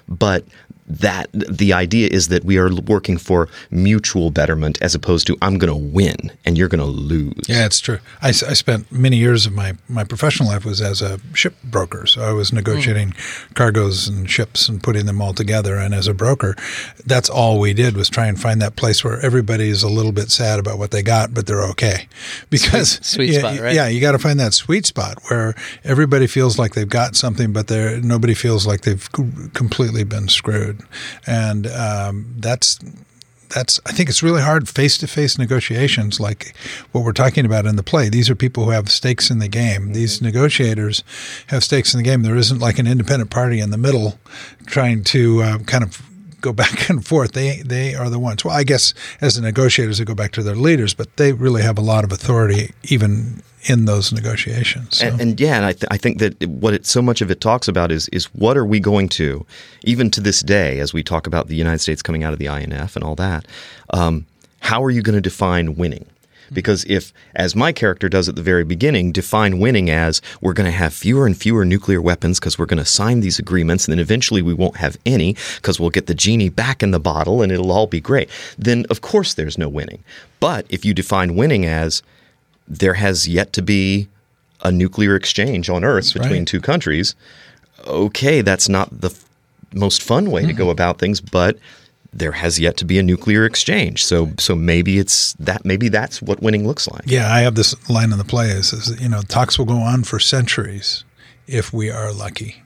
but 0.08 0.46
that 1.00 1.30
the 1.34 1.74
idea 1.74 2.08
is 2.10 2.28
that 2.28 2.44
we 2.44 2.58
are 2.58 2.74
working 2.74 3.18
for 3.18 3.48
mutual 3.70 4.32
betterment 4.32 4.78
as 4.82 4.94
opposed 4.94 5.28
to 5.28 5.38
I'm 5.42 5.58
going 5.58 5.72
to 5.72 5.94
win 5.94 6.32
and 6.46 6.58
you're 6.58 6.68
going 6.68 6.80
to 6.80 6.86
lose. 6.86 7.48
Yeah, 7.48 7.66
it's 7.66 7.80
true. 7.80 8.00
I, 8.22 8.30
I, 8.30 8.32
spent 8.32 8.92
many 8.92 9.18
years 9.18 9.46
of 9.46 9.54
my, 9.54 9.74
my 9.88 10.04
professional 10.04 10.50
life 10.50 10.66
was 10.66 10.82
as 10.82 11.02
a 11.02 11.20
ship 11.34 11.56
broker. 11.64 12.06
So 12.06 12.22
I 12.22 12.32
was 12.32 12.50
hmm. 12.50 12.58
negotiating 12.58 13.14
cargoes 13.54 14.08
and 14.08 14.30
ships 14.30 14.68
and 14.68 14.82
putting 14.84 15.06
them 15.06 15.22
all 15.22 15.34
together. 15.34 15.78
And 15.78 15.94
as 15.94 16.08
a 16.08 16.14
broker, 16.14 16.56
that's 17.06 17.30
all 17.30 17.60
we 17.60 17.74
did 17.74 17.96
was 17.96 18.10
try 18.10 18.28
and 18.28 18.40
find 18.40 18.62
that 18.62 18.76
place 18.76 19.04
where 19.04 19.20
everybody 19.22 19.70
is 19.70 19.84
a 19.84 19.90
little 19.90 20.12
bit 20.12 20.30
sad 20.30 20.60
about 20.60 20.78
what 20.78 20.92
they 20.92 21.02
got, 21.02 21.34
but 21.34 21.48
they're 21.48 21.64
okay. 21.64 22.08
Because 22.50 23.00
sweet 23.06 23.32
yeah, 23.32 23.40
spot, 23.40 23.60
right? 23.60 23.76
Yeah, 23.76 23.88
you 23.88 24.02
got 24.02 24.12
to 24.12 24.20
find 24.20 24.40
that 24.40 24.54
sweet 24.54 24.86
spot 24.86 25.18
where 25.30 25.56
everybody 25.84 26.28
feels 26.28 26.60
like 26.60 26.74
they've 26.74 26.88
got 26.88 27.16
something, 27.16 27.54
but 27.54 27.68
they're 27.68 28.00
nobody 28.02 28.34
feels 28.34 28.68
like 28.68 28.82
they've 28.82 29.10
completely 29.54 30.04
been 30.04 30.28
screwed. 30.28 30.81
And 31.28 31.68
um, 31.68 32.34
that's 32.38 32.80
that's 33.50 33.80
I 33.86 33.92
think 33.92 34.10
it's 34.10 34.24
really 34.24 34.42
hard 34.42 34.68
face 34.68 34.98
to 35.00 35.08
face 35.08 35.38
negotiations 35.38 36.20
like 36.20 36.56
what 36.92 37.04
we're 37.04 37.12
talking 37.12 37.46
about 37.46 37.66
in 37.66 37.76
the 37.76 37.84
play. 37.84 38.10
These 38.10 38.30
are 38.30 38.36
people 38.36 38.66
who 38.66 38.72
have 38.72 38.90
stakes 38.90 39.30
in 39.30 39.40
the 39.40 39.48
game. 39.48 39.94
These 39.94 40.22
negotiators 40.22 41.04
have 41.48 41.64
stakes 41.64 41.94
in 41.94 42.00
the 42.00 42.04
game. 42.04 42.24
There 42.24 42.38
isn't 42.38 42.60
like 42.60 42.80
an 42.80 42.88
independent 42.88 43.30
party 43.30 43.60
in 43.60 43.72
the 43.72 43.78
middle 43.78 44.20
trying 44.66 45.04
to 45.06 45.44
uh, 45.44 45.58
kind 45.60 45.84
of 45.84 46.02
go 46.42 46.54
back 46.54 46.90
and 46.90 47.06
forth. 47.06 47.34
They 47.34 47.62
they 47.62 47.96
are 47.96 48.10
the 48.10 48.20
ones. 48.20 48.44
Well, 48.44 48.56
I 48.56 48.64
guess 48.64 48.94
as 49.20 49.36
the 49.36 49.42
negotiators, 49.42 49.98
they 49.98 50.06
go 50.06 50.16
back 50.16 50.32
to 50.34 50.44
their 50.44 50.56
leaders, 50.56 50.94
but 50.94 51.18
they 51.18 51.34
really 51.34 51.62
have 51.62 51.78
a 51.78 51.82
lot 51.82 52.04
of 52.04 52.12
authority 52.12 52.74
even 52.84 53.44
in 53.64 53.86
those 53.86 54.12
negotiations. 54.12 54.98
So. 54.98 55.08
And, 55.08 55.22
and 55.22 55.40
yeah, 55.40 55.56
and 55.56 55.66
I, 55.66 55.74
th- 55.74 55.88
I 55.92 55.98
think 55.98 56.20
that 56.20 56.48
what 56.48 56.74
it, 56.74 56.86
so 56.86 57.02
much 57.02 57.22
of 57.22 57.30
it 57.30 57.42
talks 57.42 57.68
about 57.68 57.92
is 57.92 58.08
is 58.10 58.26
what 58.34 58.58
are 58.58 58.66
we 58.66 58.80
going 58.80 59.10
to, 59.10 59.46
even 59.84 60.10
to 60.12 60.22
this 60.22 60.42
day, 60.42 60.80
as 60.80 60.94
we 60.94 61.04
talk 61.04 61.28
about 61.28 61.48
the 61.48 61.56
United 61.56 61.80
States 61.80 62.02
coming 62.02 62.24
out 62.24 62.34
of 62.34 62.40
the 62.40 62.48
INF 62.48 62.96
and 62.96 63.04
all 63.04 63.16
that, 63.16 63.46
um, 63.92 64.26
how 64.60 64.84
are 64.84 64.90
you 64.90 65.02
going 65.02 65.16
to 65.16 65.22
define 65.22 65.76
winning? 65.76 66.06
Because 66.54 66.84
if, 66.86 67.14
as 67.34 67.56
my 67.56 67.72
character 67.72 68.10
does 68.10 68.28
at 68.28 68.36
the 68.36 68.42
very 68.42 68.66
beginning, 68.66 69.14
define 69.14 69.60
winning 69.60 69.90
as 69.90 70.22
we're 70.42 70.54
going 70.54 70.66
to 70.66 70.78
have 70.78 70.94
fewer 70.94 71.26
and 71.26 71.38
fewer 71.38 71.64
nuclear 71.64 72.02
weapons 72.02 72.40
because 72.40 72.60
we're 72.60 72.66
going 72.66 72.78
to 72.78 72.86
sign 72.86 73.22
these 73.22 73.40
agreements 73.40 73.86
and 73.86 73.94
then 73.94 74.00
eventually 74.00 74.42
we 74.42 74.54
won't 74.54 74.76
have 74.76 74.98
any 75.06 75.38
because 75.56 75.80
we'll 75.80 75.90
get 75.90 76.08
the 76.08 76.14
genie 76.14 76.50
back 76.50 76.84
in 76.84 76.92
the 76.92 77.00
bottle 77.00 77.42
and 77.42 77.54
it'll 77.54 77.72
all 77.72 77.88
be 77.88 78.02
great, 78.02 78.30
then 78.58 78.86
of 78.90 79.00
course 79.00 79.34
there's 79.34 79.58
no 79.58 79.70
winning. 79.70 80.04
But 80.42 80.66
if 80.70 80.84
you 80.84 80.94
define 80.94 81.36
winning 81.36 81.66
as 81.66 82.04
there 82.68 82.94
has 82.94 83.28
yet 83.28 83.54
to 83.54 83.62
be 83.62 84.08
a 84.64 84.72
nuclear 84.72 85.16
exchange 85.16 85.70
on 85.70 85.84
Earth 85.84 86.14
between 86.14 86.40
right. 86.40 86.48
two 86.48 86.62
countries. 86.62 87.16
Okay, 87.88 88.42
that's 88.42 88.70
not 88.70 89.02
the 89.02 89.10
f- 89.10 89.26
most 89.74 90.04
fun 90.04 90.30
way 90.30 90.46
to 90.46 90.54
go 90.54 90.66
mm-hmm. 90.66 90.72
about 90.72 91.00
things, 91.00 91.20
but 91.20 91.58
there 92.14 92.34
has 92.34 92.60
yet 92.60 92.78
to 92.78 92.86
be 92.86 93.00
a 93.00 93.04
nuclear 93.04 93.46
exchange. 93.46 94.04
So, 94.04 94.32
so 94.38 94.56
maybe 94.56 95.00
it's 95.00 95.34
that. 95.34 95.66
Maybe 95.66 95.90
that's 95.90 96.22
what 96.22 96.42
winning 96.42 96.68
looks 96.68 96.88
like. 96.88 97.04
Yeah, 97.06 97.34
I 97.34 97.42
have 97.42 97.56
this 97.56 97.90
line 97.90 98.12
in 98.12 98.18
the 98.18 98.26
play 98.26 98.50
is, 98.50 98.74
is 98.74 99.02
you 99.02 99.10
know 99.10 99.22
talks 99.22 99.58
will 99.58 99.66
go 99.66 99.78
on 99.78 100.04
for 100.04 100.20
centuries 100.20 101.04
if 101.48 101.74
we 101.74 101.90
are 101.90 102.12
lucky. 102.12 102.64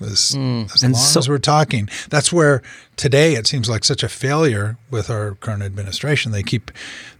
As, 0.00 0.32
hmm. 0.32 0.62
as 0.74 0.82
long 0.82 0.94
so- 0.94 1.20
as 1.20 1.28
we're 1.28 1.38
talking, 1.38 1.88
that's 2.08 2.32
where 2.32 2.62
today 2.96 3.34
it 3.34 3.46
seems 3.46 3.68
like 3.68 3.84
such 3.84 4.02
a 4.02 4.08
failure 4.08 4.78
with 4.90 5.10
our 5.10 5.34
current 5.36 5.62
administration. 5.62 6.32
They 6.32 6.42
keep 6.42 6.70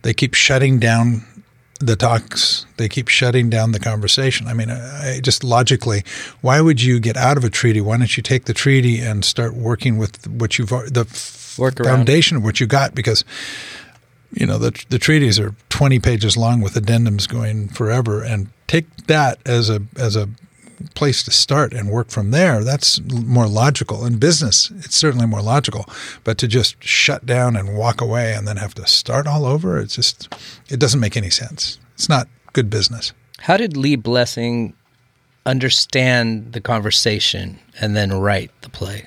they 0.02 0.14
keep 0.14 0.34
shutting 0.34 0.78
down 0.78 1.24
the 1.80 1.96
talks. 1.96 2.66
They 2.76 2.88
keep 2.88 3.08
shutting 3.08 3.50
down 3.50 3.72
the 3.72 3.80
conversation. 3.80 4.46
I 4.46 4.54
mean, 4.54 4.70
I, 4.70 5.20
just 5.20 5.42
logically, 5.42 6.04
why 6.42 6.60
would 6.60 6.80
you 6.80 7.00
get 7.00 7.16
out 7.16 7.36
of 7.36 7.44
a 7.44 7.50
treaty? 7.50 7.80
Why 7.80 7.96
don't 7.96 8.16
you 8.16 8.22
take 8.22 8.44
the 8.44 8.54
treaty 8.54 9.00
and 9.00 9.24
start 9.24 9.54
working 9.54 9.98
with 9.98 10.26
what 10.28 10.58
you've 10.58 10.68
the 10.68 11.06
Work 11.58 11.80
around 11.80 11.96
foundation 11.96 12.36
of 12.36 12.44
what 12.44 12.60
you 12.60 12.66
got? 12.66 12.94
Because 12.94 13.24
you 14.32 14.46
know 14.46 14.58
the 14.58 14.84
the 14.90 14.98
treaties 14.98 15.40
are 15.40 15.54
20 15.70 15.98
pages 15.98 16.36
long 16.36 16.60
with 16.60 16.74
addendums 16.74 17.28
going 17.28 17.68
forever 17.68 18.22
and 18.22 18.48
take 18.66 18.86
that 19.06 19.38
as 19.46 19.68
a 19.70 19.82
as 19.96 20.16
a 20.16 20.28
place 20.94 21.22
to 21.22 21.30
start 21.30 21.72
and 21.72 21.90
work 21.90 22.08
from 22.08 22.30
there 22.30 22.64
that's 22.64 23.00
more 23.02 23.46
logical 23.46 24.04
in 24.06 24.18
business 24.18 24.70
it's 24.78 24.96
certainly 24.96 25.26
more 25.26 25.42
logical 25.42 25.84
but 26.24 26.38
to 26.38 26.48
just 26.48 26.82
shut 26.82 27.26
down 27.26 27.56
and 27.56 27.76
walk 27.76 28.00
away 28.00 28.34
and 28.34 28.46
then 28.46 28.56
have 28.56 28.74
to 28.74 28.86
start 28.86 29.26
all 29.26 29.44
over 29.44 29.78
it's 29.78 29.94
just 29.96 30.34
it 30.68 30.78
doesn't 30.80 31.00
make 31.00 31.16
any 31.16 31.30
sense 31.30 31.78
it's 31.94 32.08
not 32.08 32.28
good 32.52 32.70
business 32.70 33.12
How 33.40 33.56
did 33.56 33.76
Lee 33.76 33.96
Blessing 33.96 34.74
understand 35.46 36.52
the 36.52 36.60
conversation 36.60 37.58
and 37.80 37.96
then 37.96 38.12
write 38.12 38.50
the 38.62 38.68
play? 38.68 39.06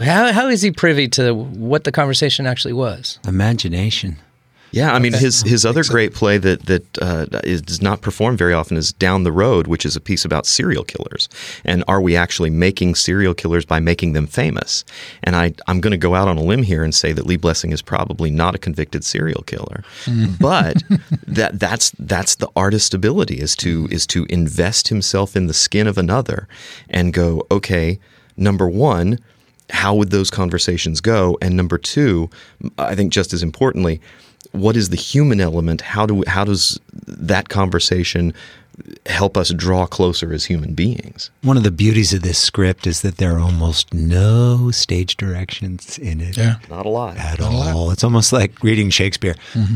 How, 0.00 0.32
how 0.32 0.48
is 0.48 0.62
he 0.62 0.70
privy 0.70 1.08
to 1.08 1.34
what 1.34 1.84
the 1.84 1.92
conversation 1.92 2.46
actually 2.46 2.74
was? 2.74 3.18
Imagination. 3.26 4.16
Yeah, 4.72 4.92
I 4.92 4.98
mean 4.98 5.12
his 5.12 5.42
his 5.42 5.64
other 5.66 5.82
great 5.84 6.14
play 6.14 6.38
that 6.38 6.66
that 6.66 6.98
uh, 7.02 7.26
is, 7.44 7.62
does 7.62 7.82
not 7.82 8.00
perform 8.00 8.36
very 8.36 8.54
often 8.54 8.76
is 8.76 8.92
Down 8.92 9.24
the 9.24 9.32
Road, 9.32 9.66
which 9.66 9.84
is 9.84 9.96
a 9.96 10.00
piece 10.00 10.24
about 10.24 10.46
serial 10.46 10.84
killers. 10.84 11.28
And 11.64 11.82
are 11.88 12.00
we 12.00 12.16
actually 12.16 12.50
making 12.50 12.94
serial 12.94 13.34
killers 13.34 13.64
by 13.64 13.80
making 13.80 14.12
them 14.12 14.26
famous? 14.26 14.84
And 15.22 15.34
I 15.34 15.54
I'm 15.66 15.80
going 15.80 15.92
to 15.92 15.96
go 15.96 16.14
out 16.14 16.28
on 16.28 16.38
a 16.38 16.42
limb 16.42 16.62
here 16.62 16.84
and 16.84 16.94
say 16.94 17.12
that 17.12 17.26
Lee 17.26 17.36
Blessing 17.36 17.72
is 17.72 17.82
probably 17.82 18.30
not 18.30 18.54
a 18.54 18.58
convicted 18.58 19.04
serial 19.04 19.42
killer, 19.42 19.82
but 20.40 20.82
that 21.26 21.58
that's 21.58 21.90
that's 21.98 22.36
the 22.36 22.48
artist 22.54 22.94
ability 22.94 23.40
is 23.40 23.56
to 23.56 23.88
is 23.90 24.06
to 24.08 24.26
invest 24.28 24.88
himself 24.88 25.36
in 25.36 25.46
the 25.46 25.54
skin 25.54 25.86
of 25.86 25.98
another 25.98 26.46
and 26.88 27.12
go 27.12 27.46
okay. 27.50 27.98
Number 28.36 28.68
one, 28.68 29.18
how 29.68 29.94
would 29.94 30.10
those 30.10 30.30
conversations 30.30 31.00
go? 31.00 31.36
And 31.42 31.56
number 31.56 31.78
two, 31.78 32.30
I 32.78 32.94
think 32.94 33.12
just 33.12 33.32
as 33.32 33.42
importantly, 33.42 34.00
what 34.52 34.76
is 34.76 34.88
the 34.88 34.96
human 34.96 35.40
element? 35.40 35.80
How 35.80 36.06
do 36.06 36.22
how 36.26 36.44
does 36.44 36.78
that 36.92 37.48
conversation 37.48 38.32
help 39.06 39.36
us 39.36 39.50
draw 39.52 39.86
closer 39.86 40.32
as 40.32 40.46
human 40.46 40.72
beings? 40.74 41.30
One 41.42 41.56
of 41.58 41.62
the 41.64 41.70
beauties 41.70 42.14
of 42.14 42.22
this 42.22 42.38
script 42.38 42.86
is 42.86 43.02
that 43.02 43.18
there 43.18 43.36
are 43.36 43.38
almost 43.38 43.92
no 43.92 44.70
stage 44.70 45.16
directions 45.18 45.98
in 45.98 46.20
it. 46.20 46.36
Yeah, 46.38 46.56
Not 46.70 46.86
a 46.86 46.88
lot. 46.88 47.16
at 47.18 47.40
all. 47.40 47.90
It's 47.90 48.02
almost 48.02 48.32
like 48.32 48.62
reading 48.62 48.88
Shakespeare. 48.90 49.34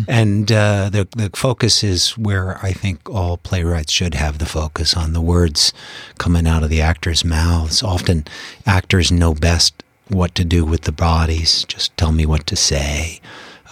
And 0.08 0.50
uh, 0.50 0.88
the 0.90 1.06
the 1.16 1.30
focus 1.34 1.84
is 1.84 2.16
where 2.16 2.58
I 2.64 2.72
think 2.72 3.08
all 3.10 3.36
playwrights 3.36 3.92
should 3.92 4.14
have 4.14 4.38
the 4.38 4.46
focus 4.46 4.96
on 4.96 5.12
the 5.12 5.20
words 5.20 5.72
coming 6.18 6.46
out 6.46 6.62
of 6.62 6.70
the 6.70 6.80
actors' 6.80 7.24
mouths. 7.24 7.82
Often, 7.82 8.26
actors 8.66 9.12
know 9.12 9.34
best 9.34 9.82
what 10.08 10.34
to 10.34 10.44
do 10.44 10.64
with 10.64 10.82
the 10.82 10.92
bodies. 10.92 11.64
Just 11.68 11.94
tell 11.96 12.12
me 12.12 12.24
what 12.26 12.46
to 12.46 12.56
say. 12.56 13.20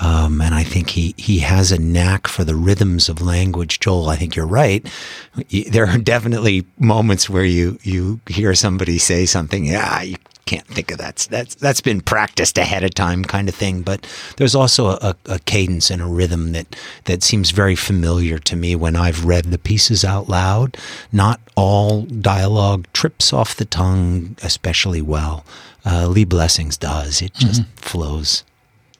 Um, 0.02 0.40
and 0.40 0.52
I 0.52 0.64
think 0.64 0.90
he, 0.90 1.14
he 1.16 1.38
has 1.38 1.70
a 1.70 1.80
knack 1.80 2.26
for 2.26 2.42
the 2.42 2.56
rhythms 2.56 3.08
of 3.08 3.22
language. 3.22 3.78
Joel, 3.78 4.08
I 4.08 4.16
think 4.16 4.34
you're 4.34 4.46
right. 4.46 4.84
There 5.70 5.86
are 5.86 5.98
definitely 5.98 6.66
moments 6.76 7.30
where 7.30 7.44
you, 7.44 7.78
you 7.84 8.20
hear 8.26 8.52
somebody 8.56 8.98
say 8.98 9.26
something, 9.26 9.64
yeah, 9.64 10.02
you 10.02 10.16
can't 10.44 10.66
think 10.66 10.90
of 10.90 10.98
that. 10.98 11.28
That's 11.30 11.54
that's 11.54 11.80
been 11.80 12.00
practiced 12.00 12.58
ahead 12.58 12.82
of 12.82 12.94
time, 12.94 13.24
kind 13.24 13.48
of 13.48 13.54
thing. 13.54 13.82
But 13.82 14.04
there's 14.38 14.56
also 14.56 14.88
a, 14.88 15.14
a 15.26 15.38
cadence 15.38 15.88
and 15.88 16.02
a 16.02 16.06
rhythm 16.06 16.50
that 16.50 16.74
that 17.04 17.22
seems 17.22 17.52
very 17.52 17.76
familiar 17.76 18.38
to 18.40 18.56
me 18.56 18.74
when 18.74 18.96
I've 18.96 19.24
read 19.24 19.44
the 19.46 19.58
pieces 19.58 20.04
out 20.04 20.28
loud. 20.28 20.76
Not 21.12 21.40
all 21.54 22.02
dialogue 22.02 22.86
trips 22.92 23.32
off 23.32 23.54
the 23.54 23.64
tongue 23.64 24.36
especially 24.42 25.00
well. 25.00 25.44
Uh, 25.84 26.08
Lee 26.08 26.24
Blessings 26.24 26.76
does. 26.76 27.22
It 27.22 27.34
just 27.34 27.62
mm-hmm. 27.62 27.76
flows. 27.76 28.42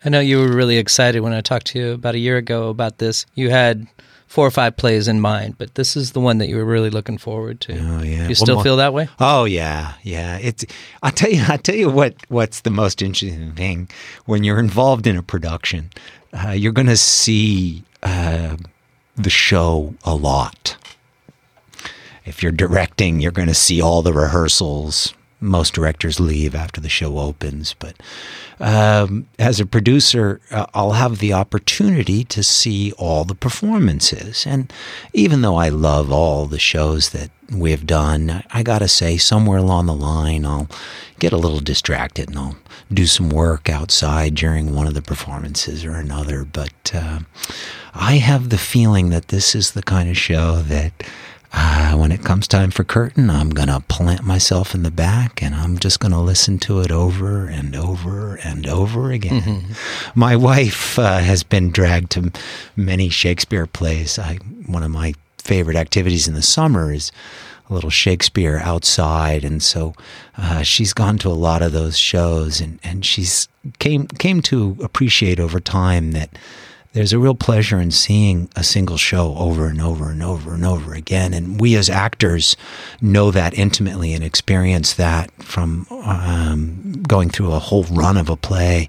I 0.05 0.09
know 0.09 0.21
you 0.21 0.39
were 0.39 0.53
really 0.53 0.79
excited 0.79 1.21
when 1.21 1.33
I 1.33 1.41
talked 1.41 1.69
to 1.69 1.79
you 1.79 1.93
about 1.93 2.15
a 2.15 2.19
year 2.19 2.37
ago 2.37 2.69
about 2.69 2.99
this. 2.99 3.25
You 3.35 3.51
had 3.51 3.87
four 4.27 4.47
or 4.47 4.51
five 4.51 4.77
plays 4.77 5.09
in 5.09 5.21
mind, 5.21 5.59
but 5.59 5.75
this 5.75 5.95
is 5.97 6.13
the 6.13 6.21
one 6.21 6.39
that 6.39 6.49
you 6.49 6.57
were 6.57 6.65
really 6.65 6.91
looking 6.91 7.19
forward 7.19 7.61
to. 7.61 7.79
Oh 7.79 8.03
yeah, 8.03 8.29
you 8.29 8.35
still 8.35 8.63
feel 8.63 8.77
that 8.79 8.95
way? 8.95 9.09
Oh 9.21 9.45
yeah, 9.45 9.95
yeah. 10.03 10.39
It's 10.39 10.65
I 11.03 11.11
tell 11.11 11.31
you, 11.31 11.45
I 11.49 11.57
tell 11.57 11.77
you 11.77 11.91
what. 11.91 12.15
What's 12.29 12.61
the 12.63 12.71
most 12.71 13.03
interesting 13.03 13.53
thing 13.53 13.89
when 14.25 14.43
you're 14.43 14.59
involved 14.59 15.07
in 15.07 15.17
a 15.17 15.23
production? 15.23 15.91
Uh, 16.33 16.51
you're 16.51 16.73
going 16.73 16.87
to 16.87 16.97
see 16.97 17.85
uh, 18.03 18.57
the 19.17 19.31
show 19.31 19.95
a 20.03 20.15
lot. 20.15 20.77
If 22.25 22.43
you're 22.43 22.53
directing, 22.53 23.21
you're 23.21 23.33
going 23.33 23.49
to 23.49 23.55
see 23.55 23.83
all 23.83 24.01
the 24.01 24.13
rehearsals, 24.15 25.13
most 25.43 25.75
directors 25.75 26.21
leave 26.21 26.55
after 26.55 26.81
the 26.81 26.89
show 26.89 27.19
opens. 27.19 27.75
But 27.75 27.97
um, 28.61 29.27
as 29.39 29.61
a 29.61 29.67
producer, 29.67 30.41
uh, 30.51 30.67
I'll 30.73 30.93
have 30.93 31.19
the 31.19 31.33
opportunity 31.33 32.25
to 32.25 32.43
see 32.43 32.93
all 32.93 33.25
the 33.25 33.35
performances. 33.35 34.47
And 34.47 34.73
even 35.13 35.43
though 35.43 35.57
I 35.57 35.69
love 35.69 36.13
all 36.13 36.47
the 36.47 36.59
shows 36.59 37.11
that 37.11 37.31
we've 37.51 37.85
done, 37.85 38.45
I 38.51 38.63
gotta 38.63 38.89
say, 38.89 39.17
somewhere 39.17 39.59
along 39.59 39.87
the 39.87 39.95
line, 39.95 40.47
I'll 40.47 40.69
get 41.19 41.33
a 41.33 41.39
little 41.39 41.61
distracted 41.61 42.29
and 42.29 42.39
I'll 42.39 42.57
do 42.93 43.07
some 43.07 43.29
work 43.29 43.69
outside 43.69 44.35
during 44.35 44.75
one 44.75 44.87
of 44.87 44.95
the 44.95 45.03
performances 45.03 45.85
or 45.85 45.95
another. 45.95 46.45
But 46.45 46.93
uh, 46.95 47.21
I 47.95 48.15
have 48.15 48.49
the 48.49 48.59
feeling 48.59 49.11
that 49.11 49.29
this 49.29 49.55
is 49.55 49.73
the 49.73 49.83
kind 49.83 50.09
of 50.09 50.17
show 50.17 50.63
that 50.63 50.93
uh, 51.53 51.95
when 51.95 52.13
it 52.13 52.25
comes 52.25 52.49
time 52.49 52.71
for 52.71 52.85
curtain, 52.85 53.29
I'm 53.29 53.51
going 53.51 53.69
to 53.69 53.81
plant 53.81 54.25
myself 54.25 54.75
in 54.75 54.83
the 54.83 54.91
back 54.91 55.43
and 55.43 55.55
I'm 55.55 55.79
just 55.79 56.01
going 56.01 56.13
to 56.13 56.19
listen 56.19 56.59
to 56.61 56.81
it 56.81 56.91
over 56.91 57.47
and 57.47 57.77
over 57.77 58.37
and 58.37 58.67
over 58.67 59.11
again. 59.11 59.43
Mm-hmm. 59.43 59.73
My 60.19 60.35
wife 60.35 60.99
uh, 60.99 61.19
has 61.19 61.43
been 61.43 61.71
dragged 61.71 62.11
to 62.13 62.33
many 62.75 63.11
Shakespeare 63.11 63.67
plays. 63.67 64.19
I, 64.19 64.37
one 64.67 64.83
of 64.83 64.91
my 64.91 65.15
favorite 65.39 65.77
activities 65.77 66.27
in 66.27 66.35
the 66.35 66.43
summer 66.43 66.93
is 66.93 67.13
a 67.69 67.75
little 67.75 67.91
Shakespeare 67.91 68.59
outside, 68.59 69.45
and 69.45 69.63
so 69.63 69.95
uh, 70.37 70.63
she's 70.63 70.93
gone 70.93 71.19
to 71.19 71.29
a 71.29 71.31
lot 71.31 71.63
of 71.63 71.73
those 71.73 71.99
shows, 71.99 72.61
and, 72.61 72.79
and 72.83 73.05
she's 73.05 73.49
came 73.79 74.07
came 74.07 74.43
to 74.43 74.77
appreciate 74.83 75.39
over 75.39 75.61
time 75.61 76.13
that 76.13 76.31
there's 76.93 77.13
a 77.13 77.19
real 77.19 77.35
pleasure 77.35 77.81
in 77.81 77.91
seeing 77.91 78.51
a 78.55 78.63
single 78.63 78.99
show 78.99 79.35
over 79.37 79.67
and 79.67 79.81
over 79.81 80.11
and 80.11 80.23
over 80.23 80.53
and 80.53 80.65
over 80.65 80.93
again. 80.93 81.33
And 81.33 81.61
we 81.61 81.75
as 81.75 81.89
actors 81.89 82.55
know 83.01 83.31
that 83.31 83.55
intimately 83.55 84.13
and 84.13 84.23
experience 84.23 84.95
that 84.95 85.31
from 85.43 85.87
um, 85.91 87.03
going 87.09 87.31
through 87.31 87.53
a 87.53 87.59
whole 87.59 87.85
run 87.85 88.17
of 88.17 88.29
a 88.29 88.37
play. 88.37 88.89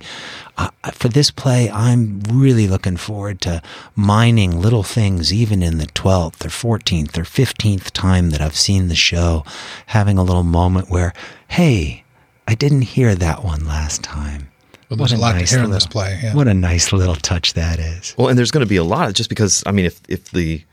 Uh, 0.57 0.69
for 0.91 1.07
this 1.07 1.31
play, 1.31 1.69
I'm 1.71 2.21
really 2.29 2.67
looking 2.67 2.97
forward 2.97 3.41
to 3.41 3.61
mining 3.95 4.61
little 4.61 4.83
things, 4.83 5.33
even 5.33 5.63
in 5.63 5.77
the 5.77 5.87
12th 5.87 6.45
or 6.45 6.77
14th 6.77 7.17
or 7.17 7.23
15th 7.23 7.89
time 7.91 8.29
that 8.31 8.41
I've 8.41 8.57
seen 8.57 8.87
the 8.89 8.95
show, 8.95 9.43
having 9.87 10.17
a 10.17 10.23
little 10.23 10.43
moment 10.43 10.89
where, 10.89 11.13
hey, 11.47 12.03
I 12.47 12.53
didn't 12.53 12.81
hear 12.81 13.15
that 13.15 13.43
one 13.43 13.65
last 13.65 14.03
time. 14.03 14.49
Well, 14.97 15.08
there's 15.08 15.13
a, 15.13 15.17
a 15.17 15.25
lot 15.25 15.36
nice 15.36 15.49
to 15.49 15.58
hear 15.58 15.65
in 15.65 15.71
this 15.71 15.86
play. 15.86 16.19
Yeah. 16.21 16.36
What 16.36 16.47
a 16.47 16.53
nice 16.53 16.91
little 16.91 17.15
touch 17.15 17.53
that 17.53 17.79
is. 17.79 18.15
Well, 18.17 18.27
and 18.27 18.38
there's 18.38 18.51
going 18.51 18.65
to 18.65 18.69
be 18.69 18.77
a 18.77 18.84
lot 18.84 19.13
just 19.13 19.29
because 19.29 19.63
I 19.65 19.71
mean, 19.71 19.86
if 19.86 20.01
if 20.08 20.32
the 20.32 20.63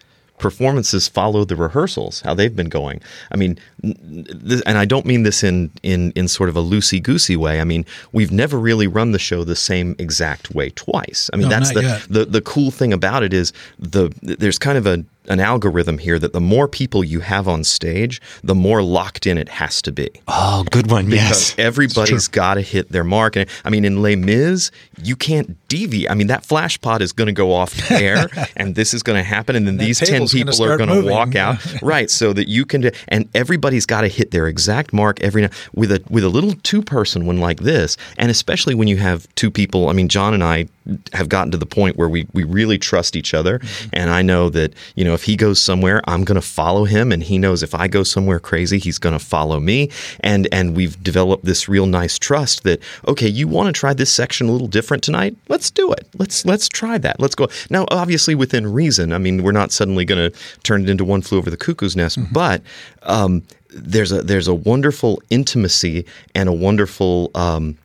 performances 0.40 1.06
follow 1.06 1.44
the 1.44 1.54
rehearsals, 1.54 2.22
how 2.22 2.34
they've 2.34 2.56
been 2.56 2.68
going. 2.68 3.00
I 3.30 3.36
mean, 3.36 3.58
this, 3.82 4.62
and 4.62 4.78
I 4.78 4.86
don't 4.86 5.06
mean 5.06 5.22
this 5.22 5.44
in 5.44 5.70
in 5.82 6.12
in 6.12 6.26
sort 6.26 6.48
of 6.48 6.56
a 6.56 6.62
loosey 6.62 7.00
goosey 7.00 7.36
way. 7.36 7.60
I 7.60 7.64
mean, 7.64 7.84
we've 8.12 8.32
never 8.32 8.58
really 8.58 8.86
run 8.86 9.12
the 9.12 9.18
show 9.18 9.44
the 9.44 9.54
same 9.54 9.94
exact 9.98 10.52
way 10.52 10.70
twice. 10.70 11.30
I 11.32 11.36
mean, 11.36 11.48
no, 11.48 11.50
that's 11.50 11.72
the, 11.72 12.04
the 12.08 12.24
the 12.24 12.40
cool 12.40 12.70
thing 12.70 12.92
about 12.92 13.22
it 13.22 13.32
is 13.32 13.52
the 13.78 14.10
there's 14.22 14.58
kind 14.58 14.78
of 14.78 14.86
a 14.86 15.04
an 15.28 15.40
algorithm 15.40 15.98
here 15.98 16.18
that 16.18 16.32
the 16.32 16.40
more 16.40 16.66
people 16.66 17.04
you 17.04 17.20
have 17.20 17.46
on 17.46 17.62
stage, 17.64 18.20
the 18.42 18.54
more 18.54 18.82
locked 18.82 19.26
in 19.26 19.38
it 19.38 19.48
has 19.48 19.82
to 19.82 19.92
be. 19.92 20.10
Oh, 20.28 20.64
good 20.70 20.90
one. 20.90 21.06
Because 21.06 21.50
yes. 21.50 21.54
everybody's 21.58 22.28
got 22.28 22.54
to 22.54 22.62
hit 22.62 22.90
their 22.90 23.04
mark. 23.04 23.36
And 23.36 23.48
I 23.64 23.70
mean, 23.70 23.84
in 23.84 24.02
Les 24.02 24.16
Mis, 24.16 24.70
you 25.02 25.16
can't 25.16 25.56
deviate. 25.68 26.10
I 26.10 26.14
mean, 26.14 26.28
that 26.28 26.44
flash 26.44 26.80
pot 26.80 27.02
is 27.02 27.12
going 27.12 27.26
to 27.26 27.32
go 27.32 27.52
off 27.52 27.90
air 27.90 28.28
and 28.56 28.74
this 28.74 28.94
is 28.94 29.02
going 29.02 29.18
to 29.18 29.22
happen. 29.22 29.56
And 29.56 29.66
then 29.66 29.76
that 29.76 29.84
these 29.84 30.00
10 30.00 30.26
people 30.28 30.64
are 30.64 30.76
going 30.76 30.88
to 30.88 31.10
walk 31.10 31.36
out. 31.36 31.58
right. 31.82 32.10
So 32.10 32.32
that 32.32 32.48
you 32.48 32.64
can, 32.64 32.90
and 33.08 33.28
everybody's 33.34 33.86
got 33.86 34.00
to 34.02 34.08
hit 34.08 34.30
their 34.30 34.46
exact 34.46 34.92
mark 34.92 35.20
every 35.20 35.42
night 35.42 35.52
with 35.74 35.92
a, 35.92 36.02
with 36.08 36.24
a 36.24 36.28
little 36.28 36.54
two 36.62 36.82
person 36.82 37.26
one 37.26 37.38
like 37.38 37.60
this. 37.60 37.96
And 38.18 38.30
especially 38.30 38.74
when 38.74 38.88
you 38.88 38.96
have 38.96 39.32
two 39.34 39.50
people, 39.50 39.88
I 39.88 39.92
mean, 39.92 40.08
John 40.08 40.34
and 40.34 40.42
I 40.42 40.66
have 41.12 41.28
gotten 41.28 41.50
to 41.52 41.58
the 41.58 41.66
point 41.66 41.96
where 41.96 42.08
we, 42.08 42.26
we 42.32 42.42
really 42.44 42.78
trust 42.78 43.16
each 43.16 43.34
other. 43.34 43.58
Mm-hmm. 43.58 43.88
And 43.92 44.10
I 44.10 44.22
know 44.22 44.48
that, 44.50 44.74
you 44.94 45.04
know, 45.04 45.09
if 45.14 45.24
he 45.24 45.36
goes 45.36 45.60
somewhere, 45.60 46.00
I'm 46.06 46.24
going 46.24 46.40
to 46.40 46.46
follow 46.46 46.84
him. 46.84 47.12
And 47.12 47.22
he 47.22 47.38
knows 47.38 47.62
if 47.62 47.74
I 47.74 47.88
go 47.88 48.02
somewhere 48.02 48.38
crazy, 48.38 48.78
he's 48.78 48.98
going 48.98 49.18
to 49.18 49.24
follow 49.24 49.60
me. 49.60 49.90
And, 50.20 50.48
and 50.52 50.76
we've 50.76 51.02
developed 51.02 51.44
this 51.44 51.68
real 51.68 51.86
nice 51.86 52.18
trust 52.18 52.62
that, 52.64 52.80
okay, 53.06 53.28
you 53.28 53.48
want 53.48 53.74
to 53.74 53.78
try 53.78 53.94
this 53.94 54.12
section 54.12 54.48
a 54.48 54.52
little 54.52 54.68
different 54.68 55.02
tonight? 55.02 55.36
Let's 55.48 55.70
do 55.70 55.92
it. 55.92 56.06
Let's, 56.18 56.44
let's 56.44 56.68
try 56.68 56.98
that. 56.98 57.20
Let's 57.20 57.34
go. 57.34 57.48
Now, 57.70 57.86
obviously 57.90 58.34
within 58.34 58.72
reason. 58.72 59.12
I 59.12 59.18
mean, 59.18 59.42
we're 59.42 59.52
not 59.52 59.72
suddenly 59.72 60.04
going 60.04 60.30
to 60.30 60.38
turn 60.62 60.82
it 60.82 60.88
into 60.88 61.04
one 61.04 61.22
flew 61.22 61.38
over 61.38 61.50
the 61.50 61.56
cuckoo's 61.56 61.96
nest, 61.96 62.18
mm-hmm. 62.18 62.32
but, 62.32 62.62
um, 63.02 63.42
there's 63.72 64.10
a 64.10 64.22
there's 64.22 64.48
a 64.48 64.54
wonderful 64.54 65.22
intimacy 65.30 66.04
and 66.34 66.48
a 66.48 66.52
wonderful 66.52 67.30
um, 67.36 67.78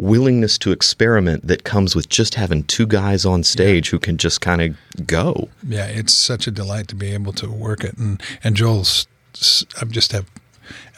willingness 0.00 0.58
to 0.58 0.72
experiment 0.72 1.46
that 1.46 1.64
comes 1.64 1.94
with 1.94 2.08
just 2.08 2.34
having 2.34 2.64
two 2.64 2.86
guys 2.86 3.24
on 3.24 3.42
stage 3.42 3.88
yeah. 3.88 3.90
who 3.92 3.98
can 3.98 4.16
just 4.16 4.40
kind 4.40 4.62
of 4.62 5.06
go. 5.06 5.48
Yeah, 5.66 5.86
it's 5.86 6.14
such 6.14 6.46
a 6.46 6.50
delight 6.50 6.88
to 6.88 6.94
be 6.94 7.12
able 7.12 7.32
to 7.34 7.50
work 7.50 7.84
it, 7.84 7.96
and 7.98 8.20
and 8.42 8.56
Joel's 8.56 9.06
I 9.80 9.84
just 9.84 10.12
have 10.12 10.26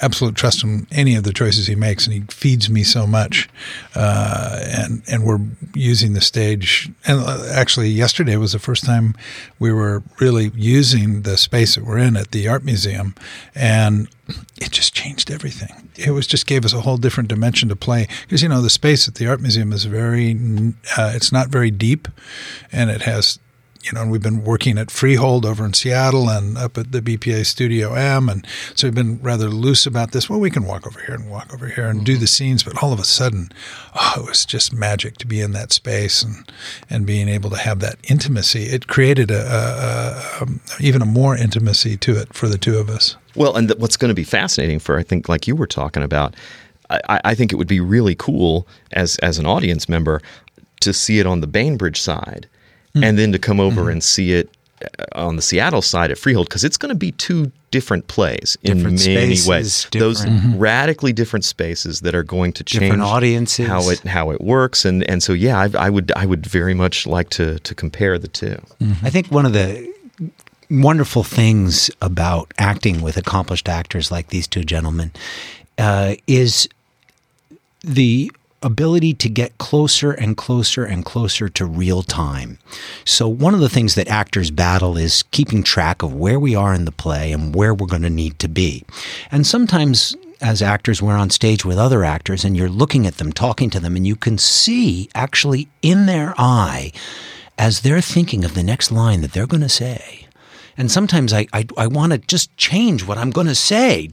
absolute 0.00 0.35
trust 0.35 0.64
in 0.64 0.87
any 0.90 1.14
of 1.14 1.24
the 1.24 1.32
choices 1.32 1.66
he 1.66 1.74
makes, 1.74 2.06
and 2.06 2.14
he 2.14 2.20
feeds 2.28 2.68
me 2.68 2.82
so 2.82 3.06
much. 3.06 3.48
Uh, 3.94 4.61
and 4.64 5.02
and 5.11 5.24
we're 5.24 5.40
using 5.74 6.12
the 6.12 6.20
stage. 6.20 6.90
And 7.06 7.20
uh, 7.20 7.44
actually, 7.52 7.88
yesterday 7.88 8.37
was 8.37 8.52
the 8.52 8.58
first 8.58 8.85
time 8.85 9.14
we 9.58 9.72
were 9.72 10.02
really 10.20 10.50
using 10.54 11.22
the 11.22 11.37
space 11.37 11.74
that 11.74 11.85
we're 11.85 11.98
in 11.98 12.16
at 12.16 12.30
the 12.30 12.48
art 12.48 12.64
museum, 12.64 13.14
and 13.54 14.08
it 14.61 14.70
just 14.70 14.94
changed 14.94 15.30
everything. 15.30 15.90
It 15.96 16.11
was 16.11 16.26
just 16.26 16.46
gave 16.46 16.64
us 16.64 16.72
a 16.72 16.80
whole 16.80 16.96
different 16.96 17.28
dimension 17.28 17.68
to 17.68 17.76
play 17.76 18.08
because 18.22 18.42
you 18.42 18.48
know 18.48 18.62
the 18.62 18.70
space 18.70 19.08
at 19.08 19.16
the 19.16 19.26
art 19.26 19.40
museum 19.40 19.72
is 19.72 19.85
very. 19.85 20.32
Uh, 20.96 21.12
it's 21.14 21.32
not 21.32 21.48
very 21.48 21.70
deep, 21.70 22.08
and 22.72 22.90
it 22.90 23.02
has 23.02 23.38
you 23.83 23.92
know, 23.92 24.03
and 24.03 24.11
we've 24.11 24.23
been 24.23 24.45
working 24.45 24.79
at 24.79 24.90
Freehold 24.90 25.45
over 25.45 25.64
in 25.64 25.73
Seattle 25.73 26.29
and 26.29 26.57
up 26.57 26.79
at 26.79 26.92
the 26.92 27.01
BPA 27.01 27.45
Studio 27.45 27.95
M, 27.95 28.29
and 28.29 28.47
so 28.75 28.87
we've 28.87 28.95
been 28.95 29.21
rather 29.21 29.49
loose 29.49 29.87
about 29.87 30.12
this. 30.12 30.31
Well, 30.31 30.40
we 30.40 30.51
can 30.51 30.64
walk 30.64 30.87
over 30.87 31.01
here 31.01 31.14
and 31.14 31.31
walk 31.31 31.53
over 31.53 31.66
here 31.66 31.87
and 31.87 31.99
mm-hmm. 31.99 32.05
do 32.05 32.16
the 32.16 32.27
scenes, 32.27 32.62
but 32.62 32.83
all 32.83 32.92
of 32.92 33.01
a 33.01 33.05
sudden, 33.05 33.51
oh, 33.95 34.14
it 34.18 34.27
was 34.27 34.45
just 34.45 34.73
magic 34.73 35.18
to 35.18 35.27
be 35.27 35.40
in 35.40 35.53
that 35.53 35.73
space 35.73 36.23
and 36.23 36.51
and 36.88 37.07
being 37.07 37.29
able 37.29 37.51
to 37.51 37.59
have 37.59 37.81
that 37.81 37.97
intimacy. 38.09 38.64
It 38.64 38.87
created 38.87 39.31
a, 39.31 39.40
a, 39.40 40.45
a 40.45 40.49
even 40.81 41.03
a 41.03 41.07
more 41.07 41.37
intimacy 41.37 41.97
to 41.99 42.16
it 42.16 42.35
for 42.35 42.49
the 42.49 42.59
two 42.59 42.79
of 42.79 42.88
us. 42.88 43.16
Well, 43.35 43.57
and 43.57 43.71
what's 43.79 43.97
going 43.97 44.11
to 44.11 44.14
be 44.14 44.25
fascinating 44.25 44.79
for 44.79 44.99
I 44.99 45.03
think, 45.03 45.29
like 45.29 45.47
you 45.47 45.57
were 45.57 45.66
talking 45.66 46.03
about, 46.03 46.35
I, 46.90 47.21
I 47.25 47.35
think 47.35 47.53
it 47.53 47.57
would 47.57 47.68
be 47.68 47.81
really 47.81 48.14
cool 48.14 48.68
as 48.92 49.16
as 49.18 49.38
an 49.38 49.47
audience 49.47 49.88
member 49.88 50.21
to 50.81 50.92
see 50.92 51.18
it 51.18 51.27
on 51.27 51.40
the 51.40 51.47
Bainbridge 51.47 52.01
side 52.01 52.49
mm. 52.94 53.05
and 53.05 53.18
then 53.18 53.33
to 53.33 53.38
come 53.38 53.61
over 53.61 53.85
mm. 53.85 53.92
and 53.92 54.05
see 54.05 54.33
it 54.33 54.48
uh, 54.83 55.05
on 55.12 55.37
the 55.37 55.42
Seattle 55.42 55.83
side 55.83 56.11
at 56.11 56.18
Freehold 56.18 56.48
because 56.48 56.64
it's 56.64 56.76
going 56.76 56.90
to 56.90 56.98
be 56.98 57.12
two 57.12 57.50
different 57.70 58.07
plays 58.07 58.57
different 58.62 59.07
in 59.07 59.14
many 59.14 59.35
spaces, 59.35 59.48
ways. 59.48 59.88
Those 59.92 60.24
mm-hmm. 60.24 60.59
radically 60.59 61.12
different 61.12 61.44
spaces 61.44 62.02
that 62.02 62.14
are 62.14 62.22
going 62.22 62.52
to 62.55 62.64
change 62.64 62.83
different 62.83 63.02
audiences 63.02 63.66
how 63.66 63.88
it 63.88 64.00
how 64.00 64.31
it 64.31 64.40
works 64.40 64.85
and 64.85 65.09
and 65.09 65.22
so 65.22 65.33
yeah 65.33 65.59
I, 65.59 65.87
I 65.87 65.90
would 65.90 66.12
I 66.14 66.26
would 66.26 66.44
very 66.44 66.74
much 66.74 67.07
like 67.07 67.31
to 67.31 67.59
to 67.61 67.74
compare 67.74 68.18
the 68.18 68.28
2 68.28 68.46
mm-hmm. 68.46 69.07
I 69.07 69.11
think 69.11 69.28
one 69.28 69.46
of 69.46 69.55
the 69.55 69.90
wonderful 70.70 71.22
things 71.22 71.90
about 72.00 72.52
acting 72.59 73.02
with 73.02 73.16
accomplished 73.16 73.68
actors 73.68 74.11
like 74.11 74.28
these 74.28 74.46
two 74.46 74.64
gentlemen 74.64 75.12
uh, 75.78 76.14
is 76.26 76.68
the 77.83 78.31
ability 78.62 79.14
to 79.14 79.29
get 79.29 79.59
closer 79.59 80.12
and 80.12 80.37
closer 80.37 80.85
and 80.85 81.05
closer 81.05 81.48
to 81.48 81.64
real 81.64 82.03
time. 82.03 82.59
So, 83.05 83.29
one 83.29 83.55
of 83.55 83.61
the 83.61 83.68
things 83.68 83.94
that 83.94 84.09
actors 84.09 84.51
battle 84.51 84.96
is 84.96 85.25
keeping 85.31 85.62
track 85.62 86.03
of 86.03 86.14
where 86.14 86.38
we 86.38 86.55
are 86.55 86.75
in 86.75 86.85
the 86.85 86.92
play 86.92 87.33
and 87.33 87.55
where 87.55 87.75
we're 87.75 87.87
going 87.87 88.03
to 88.03 88.11
need 88.11 88.38
to 88.40 88.48
be. 88.48 88.85
And 89.31 89.46
sometimes 89.46 90.16
as 90.40 90.61
actors 90.61 91.01
we're 91.01 91.16
on 91.16 91.31
stage 91.31 91.64
with 91.64 91.79
other 91.79 92.05
actors 92.05 92.44
and 92.44 92.57
you're 92.57 92.68
looking 92.68 93.07
at 93.07 93.18
them 93.18 93.33
talking 93.33 93.70
to 93.70 93.79
them 93.79 93.94
and 93.94 94.07
you 94.07 94.16
can 94.16 94.37
see 94.37 95.09
actually 95.14 95.68
in 95.83 96.07
their 96.07 96.35
eye 96.37 96.92
as 97.59 97.81
they're 97.81 98.01
thinking 98.01 98.45
of 98.45 98.55
the 98.55 98.62
next 98.62 98.91
line 98.91 99.20
that 99.20 99.32
they're 99.32 99.47
going 99.47 99.62
to 99.62 99.68
say 99.68 100.26
and 100.77 100.91
sometimes 100.91 101.33
I, 101.33 101.47
I, 101.53 101.66
I 101.77 101.87
want 101.87 102.12
to 102.12 102.18
just 102.18 102.57
change 102.57 103.07
what 103.07 103.18
I'm 103.18 103.31
going 103.31 103.47
to 103.47 103.55
say, 103.55 104.09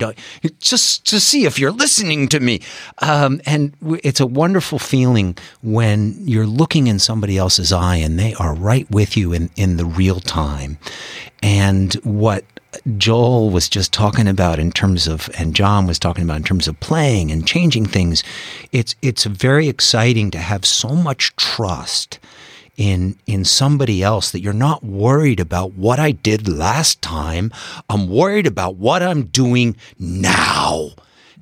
just 0.60 1.06
to 1.08 1.20
see 1.20 1.46
if 1.46 1.60
you're 1.60 1.72
listening 1.72 2.28
to 2.30 2.40
me. 2.40 2.62
Um, 3.00 3.42
and 3.46 3.76
it's 4.04 4.20
a 4.20 4.28
wonderful 4.28 4.80
feeling 4.80 5.38
when 5.62 6.16
you're 6.28 6.48
looking 6.48 6.88
in 6.88 7.00
somebody 7.00 7.38
else's 7.38 7.72
eye 7.72 7.98
and 7.98 8.20
they 8.20 8.34
are 8.36 8.54
right 8.54 8.90
with 8.92 9.16
you 9.16 9.34
in, 9.34 9.50
in 9.56 9.78
the 9.78 9.86
real 9.86 10.20
time. 10.20 10.78
And 11.42 11.94
what 12.04 12.44
Joel 12.98 13.50
was 13.50 13.68
just 13.68 13.92
talking 13.94 14.28
about 14.28 14.60
in 14.60 14.72
terms 14.72 15.08
of, 15.08 15.30
and 15.38 15.56
John 15.56 15.88
was 15.88 15.98
talking 15.98 16.24
about 16.24 16.38
in 16.38 16.44
terms 16.44 16.68
of 16.68 16.80
playing 16.80 17.32
and 17.32 17.48
changing 17.48 17.86
things, 17.86 18.24
it's 18.72 18.96
it's 19.02 19.24
very 19.24 19.68
exciting 19.68 20.30
to 20.32 20.38
have 20.38 20.66
so 20.66 20.90
much 20.90 21.36
trust 21.36 22.20
in 22.78 23.18
in 23.26 23.46
somebody 23.46 24.02
else 24.02 24.32
that 24.32 24.42
you're 24.42 24.54
not 24.54 24.84
worried 24.84 25.40
about 25.40 25.74
what 25.74 26.00
I 26.00 26.12
did 26.12 26.48
last 26.48 27.02
time. 27.02 27.52
I'm 27.90 28.10
worried 28.10 28.48
about 28.48 28.76
what 28.76 29.04
I'm 29.04 29.24
doing 29.26 29.76
now. 29.98 30.92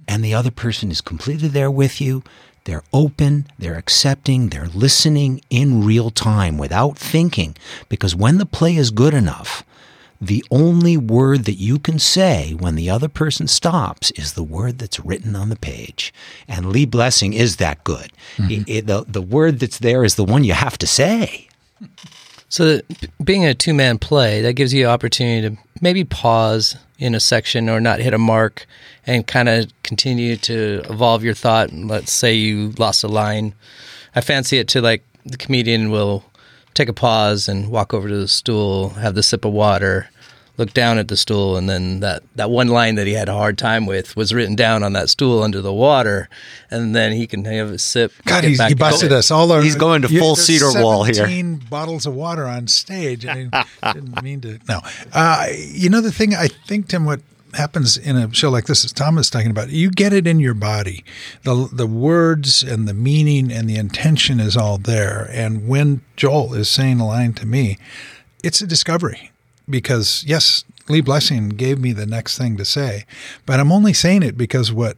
And 0.08 0.24
the 0.24 0.34
other 0.34 0.52
person 0.52 0.90
is 0.90 1.02
completely 1.02 1.50
there 1.50 1.72
with 1.72 2.00
you. 2.00 2.24
They're 2.64 2.84
open, 2.92 3.48
they're 3.58 3.78
accepting, 3.78 4.50
they're 4.50 4.68
listening 4.68 5.42
in 5.50 5.86
real 5.86 6.10
time 6.10 6.58
without 6.58 6.98
thinking. 6.98 7.56
Because 7.88 8.14
when 8.14 8.40
the 8.40 8.46
play 8.46 8.76
is 8.76 8.92
good 8.92 9.14
enough, 9.14 9.64
the 10.20 10.44
only 10.50 10.98
word 10.98 11.46
that 11.46 11.56
you 11.56 11.80
can 11.80 12.00
say 12.00 12.54
when 12.54 12.76
the 12.76 12.90
other 12.90 13.08
person 13.08 13.48
stops 13.48 14.12
is 14.12 14.34
the 14.34 14.44
word 14.44 14.80
that's 14.80 15.00
written 15.00 15.36
on 15.36 15.50
the 15.50 15.56
page. 15.56 16.14
And 16.48 16.68
Lee 16.68 16.86
Blessing 16.86 17.34
is 17.34 17.58
that 17.58 17.84
good. 17.84 18.12
Mm-hmm. 18.38 18.52
It, 18.52 18.70
it, 18.70 18.88
the, 18.88 19.06
the 19.08 19.22
word 19.22 19.60
that's 19.60 19.80
there 19.80 20.04
is 20.04 20.16
the 20.16 20.26
one 20.26 20.44
you 20.44 20.54
have 20.54 20.78
to 20.80 20.88
say. 20.88 21.48
So, 22.50 22.82
being 23.24 23.46
a 23.46 23.54
two 23.54 23.74
man 23.74 24.00
play, 24.00 24.42
that 24.42 24.54
gives 24.54 24.74
you 24.74 24.86
an 24.86 24.92
opportunity 24.92 25.50
to 25.50 25.62
maybe 25.82 26.04
pause 26.04 26.78
in 26.98 27.14
a 27.14 27.20
section 27.20 27.70
or 27.70 27.80
not 27.80 28.00
hit 28.00 28.14
a 28.14 28.18
mark 28.18 28.66
and 29.06 29.28
kind 29.28 29.50
of 29.50 29.72
continue 29.84 30.38
to 30.38 30.82
evolve 30.90 31.24
your 31.24 31.34
thought. 31.34 31.72
Let's 31.72 32.12
say 32.12 32.34
you 32.34 32.74
lost 32.78 33.04
a 33.04 33.08
line. 33.08 33.54
I 34.16 34.22
fancy 34.22 34.58
it 34.58 34.68
to 34.70 34.82
like 34.82 35.04
the 35.26 35.38
comedian 35.38 35.92
will 35.92 36.24
take 36.78 36.90
a 36.90 36.94
pause 36.94 37.50
and 37.50 37.70
walk 37.70 37.94
over 37.94 38.08
to 38.08 38.18
the 38.18 38.28
stool, 38.28 38.90
have 38.90 39.16
the 39.16 39.24
sip 39.24 39.44
of 39.44 39.52
water, 39.52 40.10
look 40.58 40.74
down 40.74 40.98
at 40.98 41.08
the 41.08 41.18
stool, 41.18 41.58
and 41.58 41.68
then 41.68 42.00
that, 42.02 42.24
that 42.36 42.50
one 42.50 42.68
line 42.68 42.96
that 42.96 43.08
he 43.08 43.14
had 43.14 43.28
a 43.28 43.34
hard 43.34 43.58
time 43.58 43.86
with 43.86 44.16
was 44.16 44.34
written 44.34 44.56
down 44.56 44.84
on 44.84 44.94
that 44.94 45.10
stool 45.10 45.42
under 45.42 45.62
the 45.62 45.74
water, 45.74 46.30
and 46.70 46.96
then 46.96 47.12
he 47.14 47.26
can 47.26 47.46
have 47.46 47.72
a 47.72 47.80
sip. 47.80 48.12
God, 48.26 48.44
he 48.44 48.76
busted 48.76 49.12
us 49.12 49.32
all. 49.32 49.52
Our, 49.52 49.62
he's 49.62 49.76
going 49.76 50.04
to 50.04 50.08
full 50.08 50.36
cedar 50.36 50.72
wall 50.82 51.04
here. 51.04 51.16
Seventeen 51.16 51.56
bottles 51.56 52.06
of 52.06 52.14
water 52.14 52.46
on 52.46 52.68
stage. 52.68 53.26
I 53.26 53.50
didn't 53.94 54.22
mean 54.22 54.42
to. 54.42 54.60
No, 54.70 54.82
uh, 55.14 55.48
you 55.52 55.90
know 55.90 56.02
the 56.02 56.12
thing. 56.12 56.36
I 56.36 56.48
think 56.48 56.88
Tim, 56.90 57.06
what 57.06 57.22
happens 57.58 57.98
in 57.98 58.16
a 58.16 58.34
show 58.34 58.50
like 58.50 58.66
this, 58.66 58.86
as 58.86 58.94
Tom 58.94 59.18
is 59.18 59.30
talking 59.30 59.52
about, 59.52 59.70
you 59.70 59.92
get 59.92 60.14
it 60.14 60.26
in 60.26 60.40
your 60.40 60.54
body. 60.54 61.04
The 61.44 61.70
the 61.72 61.88
words 61.88 62.64
and 62.64 62.88
the 62.88 62.94
meaning 62.94 63.52
and 63.52 63.70
the 63.70 63.76
intention 63.76 64.40
is 64.40 64.56
all 64.56 64.78
there. 64.78 65.30
And 65.32 65.68
when 65.68 66.02
Joel 66.16 66.54
is 66.54 66.70
saying 66.70 67.00
a 67.00 67.08
line 67.08 67.34
to 67.34 67.46
me, 67.46 67.78
it's 68.44 68.62
a 68.62 68.68
discovery 68.68 69.32
because 69.70 70.24
yes, 70.26 70.64
Lee 70.90 71.02
Blessing 71.02 71.50
gave 71.50 71.80
me 71.80 71.92
the 71.92 72.06
next 72.06 72.38
thing 72.38 72.58
to 72.58 72.66
say, 72.66 73.06
but 73.46 73.60
I'm 73.60 73.72
only 73.72 73.94
saying 73.94 74.24
it 74.24 74.38
because 74.38 74.72
what 74.72 74.98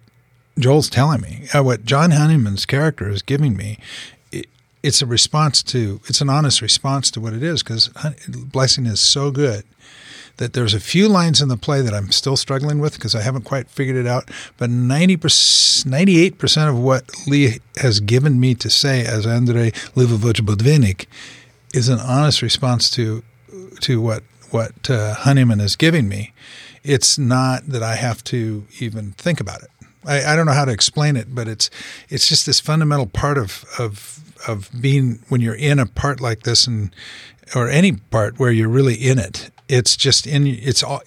Joel's 0.58 0.90
telling 0.90 1.22
me, 1.22 1.48
uh, 1.54 1.64
what 1.64 1.86
John 1.86 2.12
Honeyman's 2.12 2.66
character 2.66 3.10
is 3.10 3.22
giving 3.22 3.56
me, 3.56 3.80
it, 4.32 4.48
it's 4.84 5.02
a 5.02 5.06
response 5.06 5.64
to, 5.64 6.02
it's 6.06 6.22
an 6.22 6.30
honest 6.30 6.62
response 6.62 7.10
to 7.12 7.22
what 7.22 7.34
it 7.34 7.42
is 7.42 7.64
because 7.64 7.90
Blessing 8.28 8.86
is 8.86 9.00
so 9.00 9.32
good 9.32 9.64
that 10.40 10.54
there's 10.54 10.74
a 10.74 10.80
few 10.80 11.08
lines 11.08 11.42
in 11.42 11.50
the 11.50 11.58
play 11.58 11.82
that 11.82 11.94
I'm 11.94 12.12
still 12.12 12.38
struggling 12.38 12.80
with 12.80 12.94
because 12.94 13.14
I 13.14 13.22
haven't 13.22 13.44
quite 13.44 13.70
figured 13.70 13.98
it 13.98 14.08
out. 14.08 14.32
But 14.58 14.70
90 14.70 15.18
98% 15.18 16.70
of 16.70 16.80
what 16.80 17.12
Lee 17.28 17.60
has 17.78 18.00
given 18.00 18.40
me 18.40 18.56
to 18.56 18.70
say 18.70 19.06
as 19.06 19.28
Andrey 19.28 19.72
Livovich 19.96 21.06
is 21.74 21.90
an 21.90 22.00
honest 22.00 22.42
response 22.42 22.90
to 22.92 23.24
to 23.82 24.02
what 24.02 24.24
what 24.50 24.90
uh, 24.90 25.14
Honeyman 25.14 25.60
is 25.60 25.76
giving 25.76 26.08
me. 26.08 26.34
It's 26.84 27.20
not 27.20 27.68
that 27.68 27.84
I 27.84 27.96
have 27.96 28.24
to 28.26 28.66
even 28.80 29.12
think 29.12 29.40
about 29.40 29.62
it. 29.62 29.70
I, 30.06 30.34
I 30.34 30.36
don't 30.36 30.46
know 30.46 30.54
how 30.54 30.66
to 30.66 30.72
explain 30.72 31.18
it, 31.18 31.36
but 31.36 31.48
it's 31.48 31.70
it's 32.08 32.28
just 32.28 32.46
this 32.46 32.60
fundamental 32.60 33.08
part 33.08 33.38
of 33.38 33.66
of 33.78 34.20
of 34.48 34.70
being 34.80 35.20
when 35.28 35.42
you're 35.42 35.54
in 35.54 35.80
a 35.80 35.86
part 35.86 36.22
like 36.22 36.44
this 36.44 36.66
and 36.66 36.96
or 37.56 37.68
any 37.68 37.94
part 37.94 38.40
where 38.40 38.52
you're 38.52 38.70
really 38.70 38.96
in 38.96 39.20
it 39.20 39.52
it's 39.70 39.96
just 39.96 40.26
in 40.26 40.48
it's 40.48 40.82
all 40.82 41.02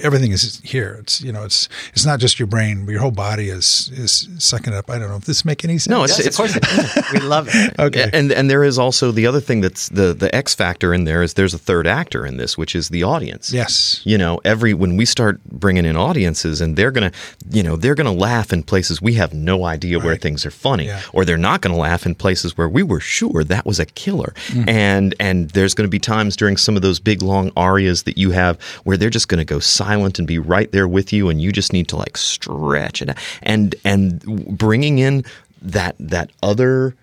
everything 0.00 0.30
is 0.30 0.60
here. 0.62 0.96
It's 1.00 1.20
you 1.20 1.32
know 1.32 1.44
it's 1.44 1.68
it's 1.92 2.06
not 2.06 2.20
just 2.20 2.38
your 2.38 2.46
brain. 2.46 2.86
But 2.86 2.92
your 2.92 3.00
whole 3.00 3.10
body 3.10 3.48
is 3.48 3.90
is 3.92 4.28
sucking 4.38 4.72
up. 4.72 4.88
I 4.88 4.98
don't 4.98 5.08
know 5.08 5.16
if 5.16 5.24
this 5.24 5.44
make 5.44 5.64
any 5.64 5.78
sense. 5.78 5.88
No 5.88 6.04
it's, 6.04 6.18
yes, 6.18 6.28
it's 6.28 6.38
of 6.38 6.46
course 6.46 6.56
it 6.56 7.12
we 7.12 7.18
love 7.20 7.48
it. 7.50 7.74
Okay. 7.84 8.08
And 8.12 8.30
and 8.30 8.48
there 8.48 8.62
is 8.62 8.78
also 8.78 9.10
the 9.10 9.26
other 9.26 9.40
thing 9.40 9.60
that's 9.60 9.88
the 9.88 10.14
the 10.14 10.32
x 10.34 10.54
factor 10.54 10.94
in 10.94 11.04
there 11.04 11.22
is 11.22 11.34
there's 11.34 11.54
a 11.54 11.58
third 11.58 11.86
actor 11.86 12.24
in 12.24 12.36
this 12.36 12.56
which 12.56 12.76
is 12.76 12.88
the 12.88 13.02
audience. 13.02 13.52
Yes. 13.52 14.00
You 14.04 14.16
know 14.16 14.40
every 14.44 14.74
when 14.74 14.96
we 14.96 15.04
start 15.04 15.42
bringing 15.44 15.84
in 15.84 15.96
audiences 15.96 16.60
and 16.60 16.76
they're 16.76 16.92
gonna 16.92 17.10
you 17.50 17.62
know 17.62 17.76
they're 17.76 17.96
gonna 17.96 18.12
laugh 18.12 18.52
in 18.52 18.62
places 18.62 19.02
we 19.02 19.14
have 19.14 19.34
no 19.34 19.64
idea 19.64 19.98
right. 19.98 20.04
where 20.04 20.16
things 20.16 20.46
are 20.46 20.52
funny 20.52 20.86
yeah. 20.86 21.02
or 21.12 21.24
they're 21.24 21.36
not 21.36 21.62
gonna 21.62 21.76
laugh 21.76 22.06
in 22.06 22.14
places 22.14 22.56
where 22.56 22.68
we 22.68 22.82
were 22.82 23.00
sure 23.00 23.42
that 23.42 23.66
was 23.66 23.80
a 23.80 23.86
killer. 23.86 24.32
Mm-hmm. 24.46 24.68
and 24.68 25.14
and 25.18 25.50
there's 25.50 25.74
gonna 25.74 25.88
be 25.88 25.98
times 25.98 26.36
during 26.36 26.56
some 26.56 26.76
of 26.76 26.82
those 26.82 27.00
big 27.00 27.20
long 27.20 27.50
arias 27.56 28.03
that 28.04 28.18
you 28.18 28.30
have 28.30 28.60
where 28.84 28.96
they're 28.96 29.10
just 29.10 29.28
going 29.28 29.38
to 29.38 29.44
go 29.44 29.58
silent 29.58 30.18
and 30.18 30.28
be 30.28 30.38
right 30.38 30.70
there 30.72 30.88
with 30.88 31.12
you, 31.12 31.28
and 31.28 31.40
you 31.40 31.52
just 31.52 31.72
need 31.72 31.88
to 31.88 31.96
like 31.96 32.16
stretch 32.16 33.02
it 33.02 33.10
and 33.42 33.74
and 33.84 34.56
bringing 34.56 34.98
in 34.98 35.24
that 35.62 35.96
that 35.98 36.30
other 36.42 36.94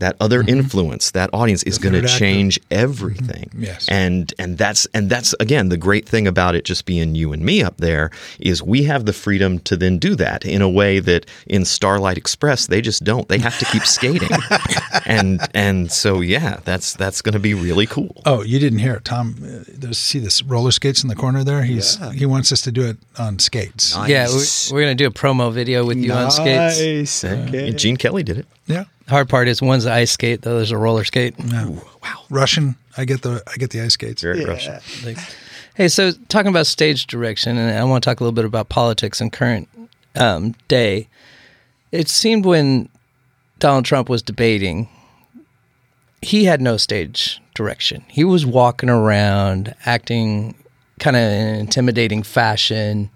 that 0.00 0.16
other 0.20 0.40
mm-hmm. 0.40 0.58
influence, 0.58 1.12
that 1.12 1.30
audience 1.32 1.62
is 1.62 1.78
going 1.78 1.94
to 1.94 2.06
change 2.06 2.58
everything. 2.70 3.48
Mm-hmm. 3.50 3.62
Yes. 3.62 3.88
And 3.88 4.32
and 4.38 4.58
that's 4.58 4.86
and 4.92 5.08
that's 5.08 5.34
again 5.40 5.68
the 5.68 5.76
great 5.76 6.08
thing 6.08 6.26
about 6.26 6.54
it 6.54 6.64
just 6.64 6.84
being 6.84 7.14
you 7.14 7.32
and 7.32 7.44
me 7.44 7.62
up 7.62 7.76
there 7.76 8.10
is 8.40 8.62
we 8.62 8.84
have 8.84 9.06
the 9.06 9.12
freedom 9.12 9.58
to 9.60 9.76
then 9.76 9.98
do 9.98 10.14
that 10.16 10.44
in 10.44 10.62
a 10.62 10.68
way 10.68 10.98
that 10.98 11.26
in 11.46 11.64
Starlight 11.64 12.18
Express 12.18 12.66
they 12.66 12.80
just 12.80 13.04
don't. 13.04 13.28
They 13.28 13.38
have 13.38 13.58
to 13.58 13.64
keep 13.66 13.84
skating. 13.84 14.30
and 15.06 15.40
and 15.54 15.92
so 15.92 16.20
yeah, 16.20 16.60
that's 16.64 16.94
that's 16.94 17.22
going 17.22 17.34
to 17.34 17.38
be 17.38 17.54
really 17.54 17.86
cool. 17.86 18.20
Oh, 18.26 18.42
you 18.42 18.58
didn't 18.58 18.80
hear 18.80 18.94
it, 18.94 19.04
Tom. 19.04 19.36
Uh, 19.42 19.64
there's 19.68 19.98
see 19.98 20.18
this 20.18 20.42
roller 20.42 20.72
skates 20.72 21.02
in 21.02 21.08
the 21.08 21.16
corner 21.16 21.44
there. 21.44 21.62
He's 21.62 21.98
yeah. 22.00 22.12
he 22.12 22.26
wants 22.26 22.52
us 22.52 22.62
to 22.62 22.72
do 22.72 22.88
it 22.88 22.96
on 23.18 23.38
skates. 23.38 23.94
Nice. 23.94 24.08
Yeah, 24.08 24.26
we're, 24.28 24.74
we're 24.74 24.86
going 24.86 24.96
to 24.96 25.04
do 25.04 25.06
a 25.06 25.12
promo 25.12 25.52
video 25.52 25.84
with 25.84 25.98
you 25.98 26.08
nice. 26.08 26.38
on 26.38 26.46
skates. 26.46 27.24
Okay. 27.24 27.72
Gene 27.72 27.96
Kelly 27.96 28.22
did 28.22 28.38
it. 28.38 28.46
Yeah 28.66 28.84
hard 29.10 29.28
part 29.28 29.48
is 29.48 29.60
one's 29.60 29.84
the 29.84 29.92
ice 29.92 30.12
skate, 30.12 30.42
the 30.42 30.50
other's 30.50 30.70
a 30.70 30.78
roller 30.78 31.04
skate. 31.04 31.34
Ooh, 31.38 31.80
wow. 32.02 32.22
Russian. 32.30 32.76
I 32.96 33.04
get 33.04 33.22
the 33.22 33.42
I 33.46 33.56
get 33.56 33.70
the 33.70 33.80
ice 33.82 33.94
skates. 33.94 34.22
Very 34.22 34.40
yeah. 34.40 34.48
Russian. 34.48 34.80
Hey, 35.74 35.88
so 35.88 36.12
talking 36.28 36.48
about 36.48 36.66
stage 36.66 37.06
direction, 37.06 37.56
and 37.56 37.78
I 37.78 37.84
want 37.84 38.02
to 38.02 38.10
talk 38.10 38.20
a 38.20 38.24
little 38.24 38.34
bit 38.34 38.44
about 38.44 38.68
politics 38.68 39.20
and 39.20 39.32
current 39.32 39.68
um, 40.16 40.54
day. 40.68 41.08
It 41.92 42.08
seemed 42.08 42.44
when 42.44 42.88
Donald 43.58 43.84
Trump 43.84 44.08
was 44.08 44.22
debating, 44.22 44.88
he 46.22 46.44
had 46.44 46.60
no 46.60 46.76
stage 46.76 47.40
direction. 47.54 48.04
He 48.08 48.24
was 48.24 48.44
walking 48.44 48.90
around, 48.90 49.74
acting 49.86 50.54
kind 50.98 51.16
of 51.16 51.22
in 51.22 51.46
an 51.48 51.60
intimidating 51.60 52.22
fashion 52.22 53.10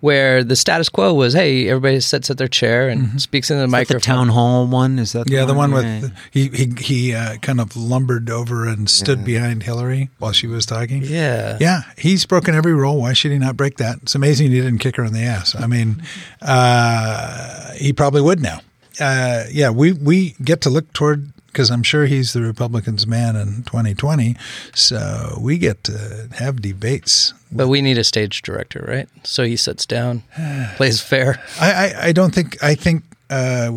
where 0.00 0.42
the 0.42 0.56
status 0.56 0.88
quo 0.88 1.12
was, 1.12 1.34
hey, 1.34 1.68
everybody 1.68 2.00
sits 2.00 2.30
at 2.30 2.38
their 2.38 2.48
chair 2.48 2.88
and 2.88 3.02
mm-hmm. 3.02 3.18
speaks 3.18 3.50
into 3.50 3.60
the 3.60 3.66
is 3.66 3.70
microphone. 3.70 3.98
the 3.98 4.04
town 4.04 4.28
hall 4.28 4.66
one 4.66 4.98
is 4.98 5.12
that? 5.12 5.26
The 5.26 5.32
yeah, 5.32 5.40
one? 5.44 5.48
the 5.48 5.54
one 5.54 5.72
with 5.72 6.12
he 6.30 6.48
he 6.48 6.72
he 6.78 7.14
uh, 7.14 7.36
kind 7.38 7.60
of 7.60 7.76
lumbered 7.76 8.30
over 8.30 8.66
and 8.66 8.88
stood 8.88 9.20
yeah. 9.20 9.24
behind 9.24 9.62
Hillary 9.62 10.10
while 10.18 10.32
she 10.32 10.46
was 10.46 10.66
talking. 10.66 11.02
Yeah, 11.04 11.58
yeah, 11.60 11.82
he's 11.96 12.24
broken 12.26 12.54
every 12.54 12.74
rule. 12.74 13.00
Why 13.00 13.12
should 13.12 13.32
he 13.32 13.38
not 13.38 13.56
break 13.56 13.76
that? 13.76 13.98
It's 14.02 14.14
amazing 14.14 14.50
he 14.50 14.60
didn't 14.60 14.78
kick 14.78 14.96
her 14.96 15.04
in 15.04 15.12
the 15.12 15.22
ass. 15.22 15.54
I 15.54 15.66
mean, 15.66 16.02
uh, 16.42 17.72
he 17.74 17.92
probably 17.92 18.22
would 18.22 18.40
now. 18.40 18.60
Uh, 18.98 19.44
yeah, 19.50 19.70
we 19.70 19.92
we 19.92 20.34
get 20.42 20.60
to 20.62 20.70
look 20.70 20.92
toward 20.92 21.30
because 21.52 21.70
I'm 21.70 21.82
sure 21.82 22.06
he's 22.06 22.32
the 22.32 22.42
Republicans' 22.42 23.06
man 23.06 23.36
in 23.36 23.62
2020. 23.64 24.36
So 24.74 25.38
we 25.40 25.58
get 25.58 25.84
to 25.84 26.28
have 26.36 26.62
debates. 26.62 27.34
But 27.52 27.68
we 27.68 27.82
need 27.82 27.98
a 27.98 28.04
stage 28.04 28.42
director, 28.42 28.84
right? 28.86 29.08
So 29.24 29.44
he 29.44 29.56
sits 29.56 29.86
down, 29.86 30.22
plays 30.76 31.00
fair. 31.00 31.42
I, 31.60 31.72
I, 31.72 32.06
I 32.06 32.12
don't 32.12 32.34
think 32.34 32.62
I 32.62 32.74
think 32.74 33.04
uh, 33.30 33.70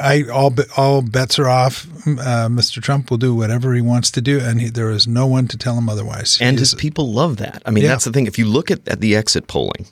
I 0.00 0.24
all 0.32 0.54
all 0.76 1.02
bets 1.02 1.38
are 1.38 1.48
off. 1.48 1.86
Uh, 2.06 2.48
Mr. 2.48 2.80
Trump 2.82 3.10
will 3.10 3.18
do 3.18 3.34
whatever 3.34 3.74
he 3.74 3.80
wants 3.82 4.10
to 4.12 4.20
do, 4.20 4.40
and 4.40 4.60
he, 4.60 4.68
there 4.70 4.90
is 4.90 5.06
no 5.06 5.26
one 5.26 5.46
to 5.48 5.58
tell 5.58 5.74
him 5.76 5.88
otherwise. 5.88 6.38
And 6.40 6.56
is- 6.56 6.70
his 6.70 6.74
people 6.80 7.12
love 7.12 7.36
that. 7.38 7.62
I 7.66 7.70
mean, 7.70 7.84
Yeah. 7.84 7.90
that's 7.90 8.04
the 8.04 8.12
thing. 8.12 8.26
If 8.26 8.38
you 8.38 8.46
look 8.46 8.70
at, 8.70 8.86
at 8.88 9.00
the 9.00 9.14
exit 9.16 9.46
polling, 9.46 9.86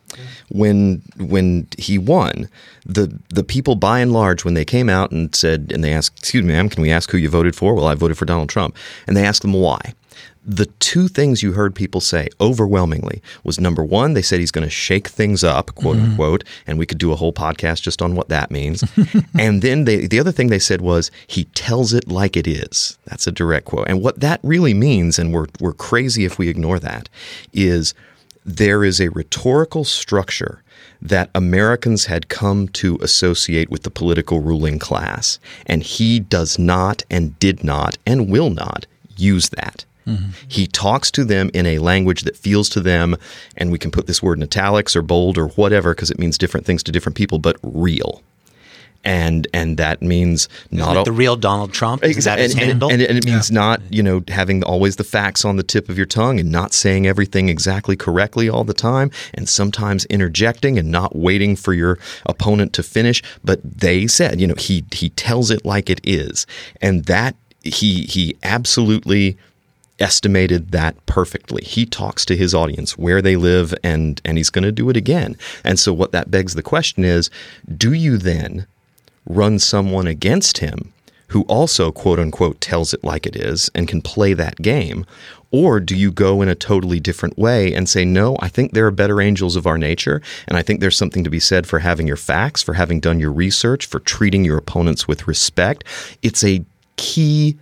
when 0.49 1.03
when 1.19 1.67
he 1.79 1.99
won, 1.99 2.49
the 2.87 3.19
the 3.31 3.45
people 3.45 3.75
by 3.75 4.01
and 4.01 4.13
large, 4.13 4.45
when 4.45 4.55
they 4.55 4.65
came 4.65 4.89
out 4.89 5.11
and 5.11 5.35
said, 5.35 5.71
and 5.75 5.83
they 5.85 5.93
asked, 5.93 6.19
"Excuse 6.19 6.45
me, 6.45 6.53
ma'am, 6.53 6.69
can 6.69 6.83
we 6.83 6.91
ask 6.91 7.11
who 7.11 7.19
you 7.19 7.29
voted 7.29 7.55
for?" 7.57 7.75
Well, 7.75 7.87
I 7.87 7.95
voted 7.95 8.17
for 8.17 8.25
Donald 8.25 8.49
Trump, 8.49 8.77
and 9.07 9.17
they 9.17 9.25
asked 9.27 9.43
them 9.43 9.53
why. 9.53 9.95
The 10.47 10.67
two 10.79 11.09
things 11.09 11.43
you 11.43 11.53
heard 11.53 11.75
people 11.75 12.01
say 12.01 12.29
overwhelmingly 12.41 13.21
was 13.43 13.59
number 13.59 13.85
one, 13.85 14.15
they 14.15 14.23
said 14.23 14.39
he's 14.39 14.53
going 14.53 14.67
to 14.67 14.71
shake 14.71 15.09
things 15.09 15.43
up, 15.43 15.75
quote 15.75 15.97
mm-hmm. 15.97 16.11
unquote, 16.11 16.45
and 16.67 16.79
we 16.79 16.87
could 16.87 16.99
do 16.99 17.11
a 17.11 17.17
whole 17.17 17.33
podcast 17.33 17.83
just 17.83 18.01
on 18.01 18.15
what 18.15 18.29
that 18.29 18.51
means. 18.51 18.85
and 19.39 19.61
then 19.61 19.85
they, 19.85 20.07
the 20.07 20.21
other 20.21 20.33
thing 20.33 20.47
they 20.47 20.61
said 20.61 20.81
was 20.81 21.11
he 21.27 21.45
tells 21.47 21.93
it 21.93 22.09
like 22.09 22.37
it 22.37 22.47
is. 22.47 22.97
That's 23.07 23.27
a 23.27 23.33
direct 23.33 23.67
quote. 23.67 23.89
And 23.89 24.01
what 24.01 24.21
that 24.21 24.39
really 24.45 24.75
means, 24.75 25.19
and 25.19 25.35
we're, 25.35 25.47
we're 25.61 25.73
crazy 25.73 26.25
if 26.25 26.39
we 26.39 26.49
ignore 26.49 26.79
that, 26.79 27.09
is 27.53 27.93
there 28.45 28.85
is 28.85 29.01
a 29.01 29.11
rhetorical 29.11 29.83
structure 29.83 30.63
that 31.03 31.31
Americans 31.35 32.07
had 32.07 32.29
come 32.29 32.69
to 32.69 32.99
associate 33.03 33.71
with 33.71 33.83
the 33.83 33.91
political 33.91 34.41
ruling 34.41 34.79
class. 34.79 35.39
And 35.67 35.83
he 35.83 36.21
does 36.21 36.59
not 36.59 37.03
and 37.11 37.39
did 37.39 37.65
not 37.65 37.99
and 38.07 38.31
will 38.31 38.51
not 38.51 38.87
use 39.17 39.51
that. 39.51 39.85
He 40.49 40.67
talks 40.69 41.11
to 41.13 41.25
them 41.25 41.51
in 41.53 41.67
a 41.67 41.79
language 41.79 42.23
that 42.23 42.37
feels 42.37 42.69
to 42.71 42.81
them, 42.81 43.17
and 43.57 43.73
we 43.73 43.79
can 43.79 43.91
put 43.91 44.07
this 44.07 44.23
word 44.23 44.39
in 44.39 44.45
italics 44.45 44.95
or 44.95 45.03
bold 45.03 45.37
or 45.37 45.49
whatever 45.49 45.95
because 45.95 46.11
it 46.11 46.19
means 46.19 46.39
different 46.39 46.65
things 46.67 46.83
to 46.85 46.93
different 46.93 47.17
people, 47.17 47.39
but 47.39 47.57
real. 47.63 48.23
And 49.05 49.47
and 49.55 49.77
that 49.77 50.03
means 50.03 50.49
not 50.73 50.89
Like 50.89 50.97
all- 50.99 51.05
the 51.05 51.13
real 51.13 51.37
Donald 51.37 51.73
Trump. 51.73 52.03
Is 52.03 52.25
that 52.25 52.39
his 52.41 52.55
and, 52.55 52.63
and- 52.63 52.83
And, 52.83 53.03
and 53.03 53.19
it 53.19 53.25
means 53.25 53.53
not, 53.53 53.81
you 53.89 54.03
know, 54.03 54.23
having 54.29 54.65
always 54.65 54.97
the 54.97 55.05
facts 55.05 55.45
on 55.45 55.57
the 55.57 55.63
tip 55.63 55.89
of 55.89 55.97
your 55.97 56.07
tongue 56.07 56.41
and 56.41 56.51
not 56.51 56.73
saying 56.75 57.07
everything 57.07 57.49
exactly 57.49 57.95
correctly 57.97 58.49
all 58.49 58.65
the 58.65 58.75
time, 58.75 59.13
and 59.35 59.49
sometimes 59.49 60.05
interjecting 60.07 60.77
and 60.79 60.91
not 60.91 61.15
waiting 61.15 61.55
for 61.55 61.73
your 61.73 61.99
opponent 62.27 62.73
to 62.73 62.83
finish. 62.83 63.23
But 63.45 63.61
they 63.63 64.09
said, 64.09 64.41
you 64.41 64.47
know, 64.49 64.57
he 64.59 64.85
he 64.93 65.11
tells 65.11 65.51
it 65.53 65.65
like 65.65 65.89
it 65.89 66.01
is, 66.03 66.45
and 66.81 67.05
that 67.05 67.37
he 67.63 68.07
he 68.07 68.37
absolutely 68.43 69.37
estimated 69.99 70.73
that 70.73 71.05
perfectly. 71.07 71.63
He 71.65 71.87
talks 71.87 72.25
to 72.27 72.37
his 72.37 72.55
audience 72.55 72.99
where 72.99 73.23
they 73.23 73.37
live 73.37 73.75
and 73.83 74.21
and 74.25 74.37
he's 74.37 74.51
going 74.51 74.65
to 74.65 74.73
do 74.73 74.91
it 74.91 74.97
again. 74.97 75.37
And 75.65 75.79
so 75.79 75.93
what 75.93 76.13
that 76.13 76.31
begs 76.31 76.55
the 76.55 76.63
question 76.63 77.05
is, 77.05 77.31
do 77.77 77.93
you 77.93 78.19
then 78.19 78.67
run 79.27 79.59
someone 79.59 80.07
against 80.07 80.59
him 80.59 80.93
who 81.29 81.43
also 81.43 81.91
quote 81.91 82.19
unquote 82.19 82.61
tells 82.61 82.95
it 82.95 83.03
like 83.03 83.27
it 83.27 83.37
is 83.37 83.71
and 83.75 83.89
can 83.89 84.03
play 84.03 84.33
that 84.35 84.63
game? 84.63 85.07
Or 85.51 85.81
do 85.81 85.97
you 85.97 86.11
go 86.11 86.43
in 86.43 86.49
a 86.49 86.55
totally 86.55 87.01
different 87.01 87.39
way 87.39 87.73
and 87.73 87.89
say, 87.89 88.05
no, 88.05 88.37
I 88.41 88.49
think 88.49 88.73
there 88.73 88.87
are 88.87 88.91
better 88.91 89.21
angels 89.21 89.57
of 89.57 89.67
our 89.67 89.79
nature, 89.79 90.21
and 90.49 90.59
I 90.59 90.63
think 90.63 90.81
there's 90.81 90.97
something 90.99 91.25
to 91.25 91.31
be 91.31 91.41
said 91.41 91.67
for 91.67 91.79
having 91.79 92.07
your 92.07 92.17
facts, 92.17 92.63
for 92.63 92.75
having 92.75 93.01
done 93.01 93.21
your 93.21 93.33
research, 93.33 93.87
for 93.87 94.01
treating 94.01 94.45
your 94.45 94.59
opponents 94.59 95.07
with 95.07 95.29
respect? 95.29 95.85
It's 96.21 96.45
a 96.45 96.65
key 96.97 97.57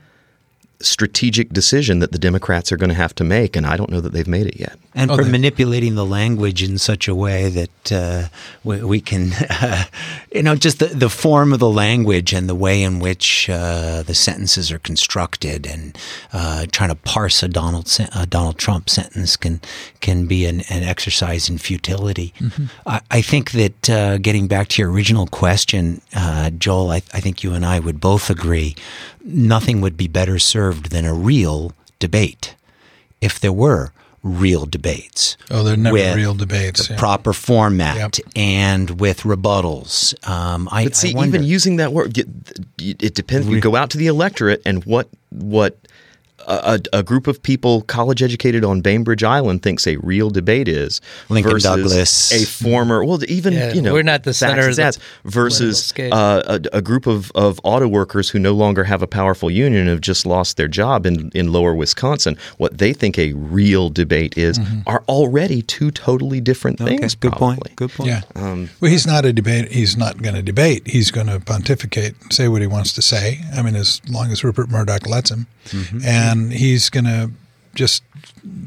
strategic 0.84 1.50
decision 1.50 1.98
that 1.98 2.12
the 2.12 2.18
Democrats 2.18 2.70
are 2.72 2.76
going 2.76 2.90
to 2.90 2.94
have 2.94 3.14
to 3.16 3.24
make, 3.24 3.56
and 3.56 3.66
I 3.66 3.76
don't 3.76 3.90
know 3.90 4.00
that 4.00 4.12
they've 4.12 4.28
made 4.28 4.46
it 4.46 4.58
yet. 4.58 4.76
and 4.94 5.10
Oh, 5.10 5.16
for 5.16 5.24
manipulating 5.24 5.94
the 5.94 6.04
language 6.04 6.62
in 6.62 6.78
such 6.78 7.08
a 7.08 7.14
way 7.14 7.48
that 7.48 7.92
uh, 7.92 8.28
we, 8.62 8.82
we 8.82 9.00
can, 9.00 9.32
uh, 9.50 9.84
you 10.32 10.42
know, 10.42 10.54
just 10.54 10.78
the, 10.78 10.86
the 10.86 11.08
form 11.10 11.52
of 11.52 11.58
the 11.58 11.70
language 11.70 12.32
and 12.32 12.48
the 12.48 12.54
way 12.54 12.82
in 12.82 13.00
which 13.00 13.48
uh, 13.50 14.02
the 14.02 14.14
sentences 14.14 14.70
are 14.70 14.78
constructed, 14.78 15.66
and 15.66 15.96
uh, 16.32 16.66
trying 16.70 16.90
to 16.90 16.94
parse 16.96 17.42
a 17.42 17.48
Donald 17.48 17.90
a 18.14 18.26
Donald 18.26 18.58
Trump 18.58 18.88
sentence 18.88 19.36
can 19.36 19.60
can 20.00 20.26
be 20.26 20.46
an, 20.46 20.62
an 20.70 20.82
exercise 20.82 21.48
in 21.48 21.58
futility. 21.58 22.32
I, 22.86 23.00
I 23.10 23.22
think 23.22 23.52
that 23.52 23.90
uh, 23.90 24.18
getting 24.18 24.46
back 24.48 24.68
to 24.68 24.82
your 24.82 24.90
original 24.90 25.26
question, 25.26 26.00
uh, 26.14 26.50
Joel, 26.50 26.90
I, 26.90 26.96
I 27.12 27.20
think 27.20 27.42
you 27.42 27.52
and 27.54 27.64
I 27.64 27.80
would 27.80 28.00
both 28.00 28.30
agree, 28.30 28.76
nothing 29.24 29.80
would 29.80 29.96
be 29.96 30.06
better 30.08 30.38
served 30.38 30.90
than 30.90 31.04
a 31.04 31.14
real 31.14 31.72
debate 31.98 32.54
if 33.20 33.40
there 33.40 33.52
were 33.52 33.90
real 34.22 34.64
debates. 34.66 35.36
Oh, 35.50 35.62
they're 35.62 35.76
never 35.76 35.92
with 35.94 36.16
real 36.16 36.34
debates, 36.34 36.86
The 36.88 36.94
yeah. 36.94 36.98
proper 36.98 37.32
format 37.32 37.96
Yep. 38.18 38.26
and 38.36 39.00
with 39.00 39.20
rebuttals. 39.22 40.14
Um, 40.28 40.68
I, 40.72 40.84
But 40.84 40.96
see, 40.96 41.12
I 41.12 41.16
wonder, 41.16 41.36
even 41.36 41.46
using 41.46 41.76
that 41.76 41.92
word, 41.92 42.16
it, 42.16 42.26
it 42.78 43.14
depends. 43.14 43.46
You 43.48 43.60
go 43.60 43.76
out 43.76 43.90
to 43.90 43.98
the 43.98 44.06
electorate, 44.06 44.62
and 44.64 44.84
what 44.84 45.08
what 45.30 45.76
a, 46.46 46.80
a 46.92 46.98
a 46.98 47.02
group 47.02 47.26
of 47.26 47.42
people, 47.42 47.82
college 47.82 48.22
educated 48.22 48.64
on 48.64 48.80
Bainbridge 48.80 49.24
Island, 49.24 49.62
thinks 49.62 49.86
a 49.86 49.96
real 49.96 50.30
debate 50.30 50.68
is 50.68 51.00
Lincoln 51.28 51.52
versus 51.52 51.64
Douglas. 51.64 52.32
a 52.32 52.46
former. 52.46 53.04
Well, 53.04 53.22
even 53.28 53.52
Yeah, 53.54 53.72
you 53.72 53.82
know, 53.82 53.92
we're 53.92 54.02
not 54.02 54.24
the 54.24 54.32
facts 54.32 54.38
center 54.38 54.68
of 54.68 54.76
the 54.76 54.82
stats, 54.82 54.98
versus 55.24 55.92
uh, 55.98 56.58
a, 56.72 56.78
a 56.78 56.82
group 56.82 57.06
of, 57.06 57.30
of 57.34 57.60
auto 57.64 57.88
workers 57.88 58.30
who 58.30 58.38
no 58.38 58.52
longer 58.52 58.84
have 58.84 59.02
a 59.02 59.06
powerful 59.06 59.50
union 59.50 59.82
and 59.82 59.90
have 59.90 60.00
just 60.00 60.26
lost 60.26 60.56
their 60.56 60.68
job 60.68 61.06
in, 61.06 61.30
in 61.34 61.52
lower 61.52 61.74
Wisconsin. 61.74 62.36
What 62.58 62.78
they 62.78 62.92
think 62.92 63.18
a 63.18 63.32
real 63.32 63.90
debate 63.90 64.36
is 64.36 64.58
are 64.86 65.02
already 65.08 65.62
two 65.62 65.90
totally 65.90 66.40
different 66.40 66.80
okay, 66.80 66.96
things. 66.98 67.14
good 67.14 67.32
probably. 67.32 67.56
point. 67.56 67.76
Good 67.76 67.90
point. 67.90 68.08
Yeah. 68.08 68.22
Um, 68.34 68.70
well, 68.80 68.90
he's 68.90 69.06
not 69.06 69.24
a 69.24 69.32
debate. 69.32 69.72
He's 69.72 69.96
not 69.96 70.22
going 70.22 70.34
to 70.34 70.42
debate. 70.42 70.86
He's 70.86 71.10
going 71.10 71.26
to 71.28 71.40
pontificate, 71.40 72.14
say 72.32 72.48
what 72.48 72.60
he 72.60 72.66
wants 72.66 72.92
to 72.94 73.02
say. 73.02 73.40
I 73.54 73.62
mean, 73.62 73.76
as 73.76 74.00
long 74.08 74.30
as 74.30 74.42
Rupert 74.44 74.68
Murdoch 74.70 75.06
lets 75.06 75.30
him, 75.30 75.46
and 76.04 76.33
he's 76.50 76.90
going 76.90 77.04
to 77.04 77.30
just 77.74 78.02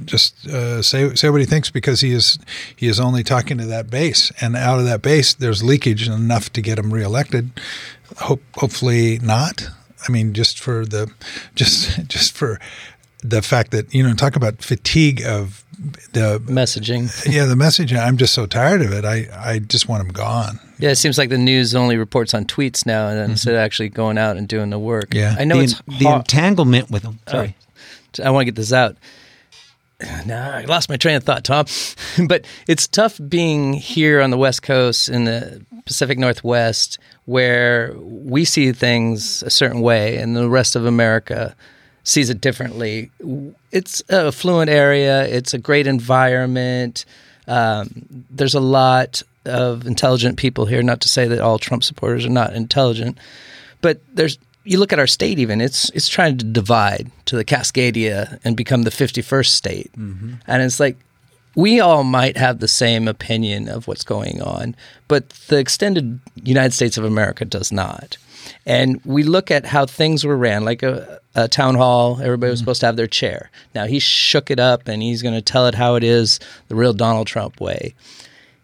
just 0.05 0.47
uh, 0.47 0.81
say 0.81 1.13
say 1.15 1.29
what 1.29 1.39
he 1.39 1.45
thinks 1.45 1.69
because 1.69 2.01
he 2.01 2.11
is 2.11 2.39
he 2.75 2.87
is 2.87 2.99
only 2.99 3.23
talking 3.23 3.57
to 3.57 3.65
that 3.65 3.89
base, 3.89 4.31
and 4.41 4.55
out 4.55 4.79
of 4.79 4.85
that 4.85 5.01
base, 5.01 5.33
there's 5.33 5.63
leakage 5.63 6.07
enough 6.07 6.51
to 6.53 6.61
get 6.61 6.79
him 6.79 6.93
reelected. 6.93 7.51
Hope 8.17 8.41
hopefully 8.55 9.19
not. 9.19 9.69
I 10.07 10.11
mean, 10.11 10.33
just 10.33 10.59
for 10.59 10.85
the 10.85 11.11
just 11.55 12.07
just 12.07 12.35
for 12.35 12.59
the 13.23 13.41
fact 13.41 13.71
that 13.71 13.93
you 13.93 14.03
know 14.03 14.13
talk 14.13 14.35
about 14.35 14.61
fatigue 14.61 15.21
of 15.23 15.63
the 16.13 16.41
messaging. 16.45 17.09
yeah, 17.31 17.45
the 17.45 17.55
messaging. 17.55 17.99
I'm 17.99 18.17
just 18.17 18.33
so 18.33 18.45
tired 18.45 18.81
of 18.81 18.91
it. 18.91 19.05
I, 19.05 19.27
I 19.33 19.59
just 19.59 19.87
want 19.87 20.03
him 20.03 20.09
gone. 20.09 20.59
Yeah, 20.79 20.91
it 20.91 20.95
seems 20.95 21.17
like 21.17 21.29
the 21.29 21.37
news 21.37 21.75
only 21.75 21.97
reports 21.97 22.33
on 22.33 22.45
tweets 22.45 22.85
now, 22.85 23.07
and 23.07 23.19
mm-hmm. 23.19 23.31
instead 23.31 23.55
of 23.55 23.59
actually 23.59 23.89
going 23.89 24.17
out 24.17 24.37
and 24.37 24.47
doing 24.47 24.69
the 24.69 24.79
work. 24.79 25.13
Yeah. 25.13 25.35
I 25.37 25.43
know 25.43 25.57
the, 25.57 25.63
it's 25.63 25.81
the 25.87 26.05
hard. 26.05 26.19
entanglement 26.19 26.91
with 26.91 27.03
them. 27.03 27.19
Sorry. 27.27 27.55
Oh, 28.19 28.23
I 28.23 28.29
want 28.29 28.41
to 28.41 28.45
get 28.45 28.55
this 28.55 28.73
out. 28.73 28.97
Nah, 30.27 30.57
I 30.57 30.65
lost 30.65 30.89
my 30.89 30.97
train 30.97 31.15
of 31.15 31.23
thought, 31.23 31.43
Tom. 31.43 31.65
but 32.27 32.45
it's 32.67 32.87
tough 32.87 33.19
being 33.27 33.73
here 33.73 34.21
on 34.21 34.29
the 34.29 34.37
West 34.37 34.61
Coast 34.61 35.09
in 35.09 35.25
the 35.25 35.65
Pacific 35.85 36.19
Northwest 36.19 36.99
where 37.25 37.93
we 37.97 38.45
see 38.45 38.71
things 38.71 39.41
a 39.43 39.49
certain 39.49 39.81
way 39.81 40.17
and 40.17 40.35
the 40.35 40.49
rest 40.49 40.75
of 40.75 40.85
America 40.85 41.55
sees 42.07 42.29
it 42.29 42.39
differently. 42.39 43.11
It's 43.71 44.01
a 44.07 44.31
fluent 44.31 44.69
area, 44.69 45.25
it's 45.27 45.53
a 45.53 45.57
great 45.57 45.87
environment. 45.87 47.05
Um, 47.47 48.05
there's 48.29 48.53
a 48.53 48.61
lot 48.61 49.21
of 49.45 49.85
intelligent 49.85 50.37
people 50.37 50.65
here, 50.65 50.81
not 50.81 51.01
to 51.01 51.09
say 51.09 51.27
that 51.27 51.39
all 51.39 51.59
Trump 51.59 51.83
supporters 51.83 52.25
are 52.25 52.29
not 52.29 52.53
intelligent, 52.53 53.17
but 53.81 53.99
there's 54.13 54.37
you 54.63 54.79
look 54.79 54.91
at 54.91 54.99
our 54.99 55.07
state 55.07 55.39
even 55.39 55.61
it's 55.61 55.89
it's 55.91 56.09
trying 56.09 56.37
to 56.37 56.45
divide 56.45 57.09
to 57.25 57.35
the 57.35 57.45
Cascadia 57.45 58.39
and 58.43 58.55
become 58.57 58.83
the 58.83 58.89
51st 58.89 59.47
state. 59.47 59.91
And 60.47 60.61
it's 60.61 60.79
like 60.79 60.97
we 61.55 61.79
all 61.79 62.03
might 62.03 62.37
have 62.37 62.59
the 62.59 62.67
same 62.67 63.07
opinion 63.07 63.67
of 63.67 63.87
what's 63.87 64.03
going 64.03 64.41
on, 64.41 64.75
but 65.07 65.29
the 65.47 65.57
extended 65.57 66.19
United 66.43 66.73
States 66.73 66.97
of 66.97 67.03
America 67.03 67.43
does 67.45 67.71
not. 67.71 68.17
And 68.65 69.01
we 69.05 69.23
look 69.23 69.51
at 69.51 69.65
how 69.65 69.85
things 69.85 70.25
were 70.25 70.37
ran, 70.37 70.65
like 70.65 70.83
a, 70.83 71.19
a 71.35 71.47
town 71.47 71.75
hall, 71.75 72.19
everybody 72.21 72.49
was 72.49 72.59
mm-hmm. 72.59 72.65
supposed 72.65 72.79
to 72.81 72.85
have 72.87 72.95
their 72.95 73.07
chair. 73.07 73.49
Now 73.75 73.85
he 73.85 73.99
shook 73.99 74.51
it 74.51 74.59
up 74.59 74.87
and 74.87 75.01
he's 75.01 75.21
going 75.21 75.35
to 75.35 75.41
tell 75.41 75.67
it 75.67 75.75
how 75.75 75.95
it 75.95 76.03
is, 76.03 76.39
the 76.67 76.75
real 76.75 76.93
Donald 76.93 77.27
Trump 77.27 77.59
way. 77.61 77.93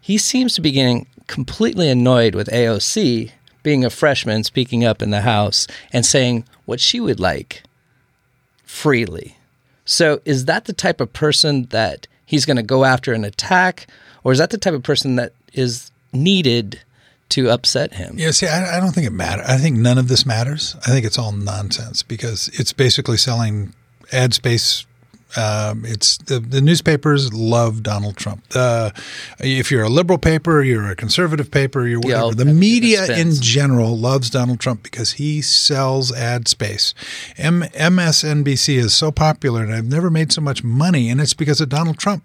He 0.00 0.18
seems 0.18 0.54
to 0.54 0.60
be 0.60 0.70
getting 0.70 1.06
completely 1.26 1.88
annoyed 1.88 2.34
with 2.34 2.48
AOC 2.48 3.32
being 3.62 3.84
a 3.84 3.90
freshman 3.90 4.44
speaking 4.44 4.84
up 4.84 5.02
in 5.02 5.10
the 5.10 5.22
House 5.22 5.66
and 5.92 6.04
saying 6.04 6.44
what 6.66 6.80
she 6.80 7.00
would 7.00 7.18
like 7.18 7.62
freely. 8.64 9.38
So, 9.86 10.20
is 10.24 10.46
that 10.46 10.66
the 10.66 10.72
type 10.72 11.00
of 11.00 11.12
person 11.12 11.66
that 11.66 12.06
he's 12.24 12.46
going 12.46 12.56
to 12.56 12.62
go 12.62 12.84
after 12.84 13.12
and 13.12 13.24
attack, 13.24 13.86
or 14.22 14.32
is 14.32 14.38
that 14.38 14.50
the 14.50 14.58
type 14.58 14.74
of 14.74 14.82
person 14.82 15.16
that 15.16 15.32
is 15.52 15.90
needed 16.12 16.80
to 17.34 17.50
upset 17.50 17.94
him? 17.94 18.14
Yeah, 18.16 18.30
see, 18.30 18.46
I, 18.46 18.76
I 18.76 18.80
don't 18.80 18.92
think 18.92 19.06
it 19.06 19.12
matters. 19.12 19.44
I 19.46 19.56
think 19.56 19.76
none 19.76 19.98
of 19.98 20.08
this 20.08 20.24
matters. 20.24 20.76
I 20.86 20.90
think 20.90 21.04
it's 21.04 21.18
all 21.18 21.32
nonsense 21.32 22.02
because 22.02 22.48
it's 22.54 22.72
basically 22.72 23.16
selling 23.16 23.74
ad 24.12 24.34
space 24.34 24.86
Um, 25.36 25.84
it's 25.84 26.16
the, 26.18 26.38
the 26.40 26.60
newspapers 26.60 27.32
love 27.32 27.82
Donald 27.82 28.16
Trump. 28.16 28.44
Uh, 28.54 28.90
if 29.40 29.70
you're 29.70 29.82
a 29.82 29.88
liberal 29.88 30.18
paper, 30.18 30.62
you're 30.62 30.88
a 30.90 30.96
conservative 30.96 31.50
paper, 31.50 31.86
you're 31.86 32.00
Yeah, 32.04 32.22
whatever. 32.24 32.34
the 32.36 32.44
think 32.44 32.56
it 32.56 32.60
media 32.60 33.16
in 33.16 33.34
general 33.40 33.96
loves 33.98 34.30
Donald 34.30 34.60
Trump 34.60 34.82
because 34.82 35.12
he 35.12 35.42
sells 35.42 36.12
ad 36.12 36.48
space. 36.48 36.94
M- 37.36 37.64
MSNBC 37.74 38.76
is 38.76 38.94
so 38.94 39.10
popular, 39.10 39.62
and 39.62 39.72
I've 39.74 39.86
never 39.90 40.10
made 40.10 40.32
so 40.32 40.40
much 40.40 40.62
money, 40.62 41.08
and 41.10 41.20
it's 41.20 41.34
because 41.34 41.60
of 41.60 41.68
Donald 41.68 41.98
Trump. 41.98 42.24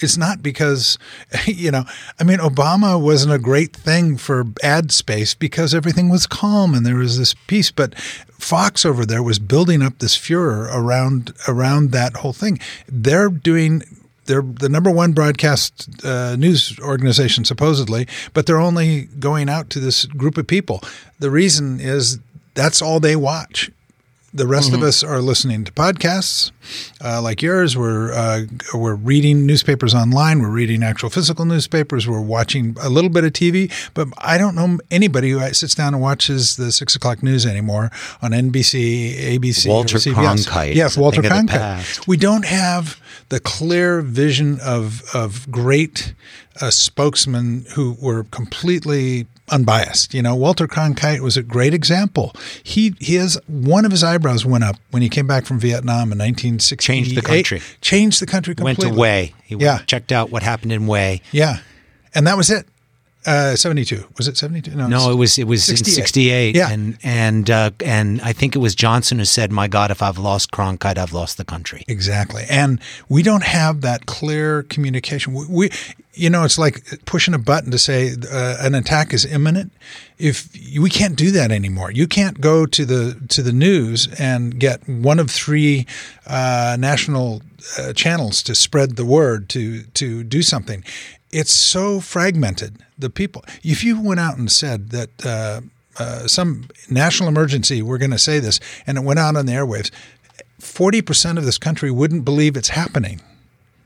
It's 0.00 0.16
not 0.16 0.42
because, 0.42 0.98
you 1.46 1.70
know, 1.70 1.84
I 2.18 2.24
mean, 2.24 2.38
Obama 2.38 3.00
wasn't 3.00 3.32
a 3.34 3.38
great 3.38 3.74
thing 3.76 4.16
for 4.16 4.44
ad 4.62 4.90
space 4.92 5.34
because 5.34 5.74
everything 5.74 6.08
was 6.08 6.26
calm 6.26 6.74
and 6.74 6.84
there 6.84 6.96
was 6.96 7.18
this 7.18 7.34
peace, 7.46 7.70
but 7.70 7.94
Fox 8.42 8.84
over 8.84 9.06
there 9.06 9.22
was 9.22 9.38
building 9.38 9.82
up 9.82 9.98
this 9.98 10.16
furor 10.16 10.68
around 10.72 11.32
around 11.46 11.92
that 11.92 12.16
whole 12.16 12.32
thing. 12.32 12.58
They're 12.88 13.28
doing 13.28 13.82
they're 14.26 14.42
the 14.42 14.68
number 14.68 14.90
one 14.90 15.12
broadcast 15.12 16.04
uh, 16.04 16.36
news 16.36 16.78
organization 16.80 17.44
supposedly, 17.44 18.06
but 18.34 18.46
they're 18.46 18.58
only 18.58 19.02
going 19.18 19.48
out 19.48 19.70
to 19.70 19.80
this 19.80 20.06
group 20.06 20.36
of 20.38 20.46
people. 20.46 20.82
The 21.18 21.30
reason 21.30 21.80
is 21.80 22.18
that's 22.54 22.82
all 22.82 23.00
they 23.00 23.16
watch. 23.16 23.70
The 24.34 24.46
rest 24.46 24.72
of 24.72 24.82
us 24.82 25.02
are 25.02 25.20
listening 25.20 25.64
to 25.64 25.72
podcasts 25.72 26.52
uh, 27.04 27.20
like 27.20 27.42
yours. 27.42 27.76
We're 27.76 28.12
uh, 28.12 28.44
we're 28.72 28.94
reading 28.94 29.44
newspapers 29.44 29.94
online. 29.94 30.40
We're 30.40 30.48
reading 30.48 30.82
actual 30.82 31.10
physical 31.10 31.44
newspapers. 31.44 32.08
We're 32.08 32.22
watching 32.22 32.74
a 32.80 32.88
little 32.88 33.10
bit 33.10 33.24
of 33.24 33.34
TV. 33.34 33.70
But 33.92 34.08
I 34.16 34.38
don't 34.38 34.54
know 34.54 34.78
anybody 34.90 35.30
who 35.30 35.40
sits 35.52 35.74
down 35.74 35.92
and 35.92 36.02
watches 36.02 36.56
the 36.56 36.72
six 36.72 36.96
o'clock 36.96 37.22
news 37.22 37.44
anymore 37.44 37.90
on 38.22 38.30
NBC, 38.30 39.36
ABC, 39.38 39.68
Walter. 39.68 39.98
Cronkite 39.98 40.74
Yes, 40.74 40.96
Walter 40.96 41.20
thing 41.20 41.30
of 41.30 41.46
the 41.48 41.52
Cronkite. 41.52 42.08
We 42.08 42.16
don't 42.16 42.46
have 42.46 42.98
the 43.28 43.38
clear 43.38 44.00
vision 44.00 44.60
of 44.60 45.02
of 45.14 45.50
great 45.50 46.14
uh, 46.60 46.70
spokesman 46.70 47.64
who 47.74 47.96
were 48.00 48.24
completely 48.24 49.26
unbiased. 49.50 50.14
You 50.14 50.22
know, 50.22 50.34
Walter 50.34 50.66
Cronkite 50.66 51.20
was 51.20 51.36
a 51.36 51.42
great 51.42 51.74
example. 51.74 52.34
He 52.62 52.94
has 53.16 53.38
one 53.46 53.84
of 53.84 53.90
his 53.90 54.02
eyebrows 54.04 54.44
went 54.46 54.64
up 54.64 54.76
when 54.90 55.02
he 55.02 55.08
came 55.08 55.26
back 55.26 55.44
from 55.46 55.58
Vietnam 55.58 56.12
in 56.12 56.18
1968. 56.18 56.78
Changed 56.94 57.14
the 57.16 57.22
country. 57.22 57.60
Changed 57.80 58.20
the 58.20 58.26
country 58.26 58.54
completely. 58.54 58.86
Went 58.96 59.28
to 59.30 59.34
Hue. 59.34 59.58
He 59.58 59.64
Yeah. 59.64 59.78
checked 59.86 60.12
out 60.12 60.30
what 60.30 60.42
happened 60.42 60.72
in 60.72 60.86
Hue. 60.86 61.20
Yeah, 61.32 61.58
and 62.14 62.26
that 62.26 62.36
was 62.36 62.50
it. 62.50 62.66
Uh, 63.24 63.54
72 63.54 64.04
was 64.18 64.26
it 64.26 64.36
72? 64.36 64.74
No, 64.74 65.10
it 65.12 65.14
was 65.14 65.38
it 65.38 65.46
was 65.46 65.68
in 65.68 65.76
68. 65.76 65.94
'68, 65.94 66.56
Yeah. 66.56 66.70
and 66.70 66.98
and 67.04 67.50
uh, 67.50 67.70
and 67.84 68.20
I 68.22 68.32
think 68.32 68.56
it 68.56 68.58
was 68.58 68.74
Johnson 68.74 69.18
who 69.18 69.24
said, 69.24 69.52
"My 69.52 69.68
God, 69.68 69.90
if 69.92 70.02
I've 70.02 70.18
lost 70.18 70.50
Cronkite, 70.50 70.98
I've 70.98 71.12
lost 71.12 71.36
the 71.36 71.44
country." 71.44 71.84
Exactly. 71.86 72.44
And 72.50 72.80
we 73.08 73.22
don't 73.22 73.44
have 73.44 73.80
that 73.82 74.06
clear 74.06 74.64
communication. 74.64 75.34
We, 75.34 75.46
we 75.48 75.70
you 76.14 76.28
know, 76.28 76.44
it's 76.44 76.58
like 76.58 76.82
pushing 77.06 77.32
a 77.32 77.38
button 77.38 77.70
to 77.70 77.78
say 77.78 78.12
uh, 78.30 78.56
an 78.60 78.74
attack 78.74 79.14
is 79.14 79.24
imminent. 79.24 79.72
If 80.18 80.52
we 80.78 80.90
can't 80.90 81.16
do 81.16 81.30
that 81.30 81.50
anymore, 81.50 81.90
you 81.90 82.06
can't 82.06 82.40
go 82.40 82.66
to 82.66 82.84
the 82.84 83.20
to 83.28 83.42
the 83.42 83.52
news 83.52 84.08
and 84.18 84.58
get 84.58 84.86
one 84.88 85.18
of 85.18 85.30
three 85.30 85.86
uh, 86.26 86.76
national 86.78 87.42
uh, 87.78 87.92
channels 87.92 88.42
to 88.42 88.54
spread 88.54 88.96
the 88.96 89.04
word 89.04 89.48
to 89.50 89.84
to 89.94 90.22
do 90.24 90.42
something. 90.42 90.84
It's 91.32 91.52
so 91.52 92.00
fragmented. 92.00 92.78
The 92.98 93.10
people. 93.10 93.44
If 93.64 93.82
you 93.82 94.00
went 94.00 94.20
out 94.20 94.38
and 94.38 94.50
said 94.50 94.90
that. 94.90 95.26
Uh, 95.26 95.60
uh, 95.98 96.26
some 96.26 96.66
national 96.88 97.28
emergency, 97.28 97.82
we're 97.82 97.98
going 97.98 98.12
to 98.12 98.18
say 98.18 98.38
this, 98.38 98.60
and 98.86 98.96
it 98.96 99.04
went 99.04 99.18
out 99.18 99.36
on 99.36 99.44
the 99.44 99.52
airwaves. 99.52 99.90
40% 100.58 101.36
of 101.36 101.44
this 101.44 101.58
country 101.58 101.90
wouldn't 101.90 102.24
believe 102.24 102.56
it's 102.56 102.70
happening 102.70 103.20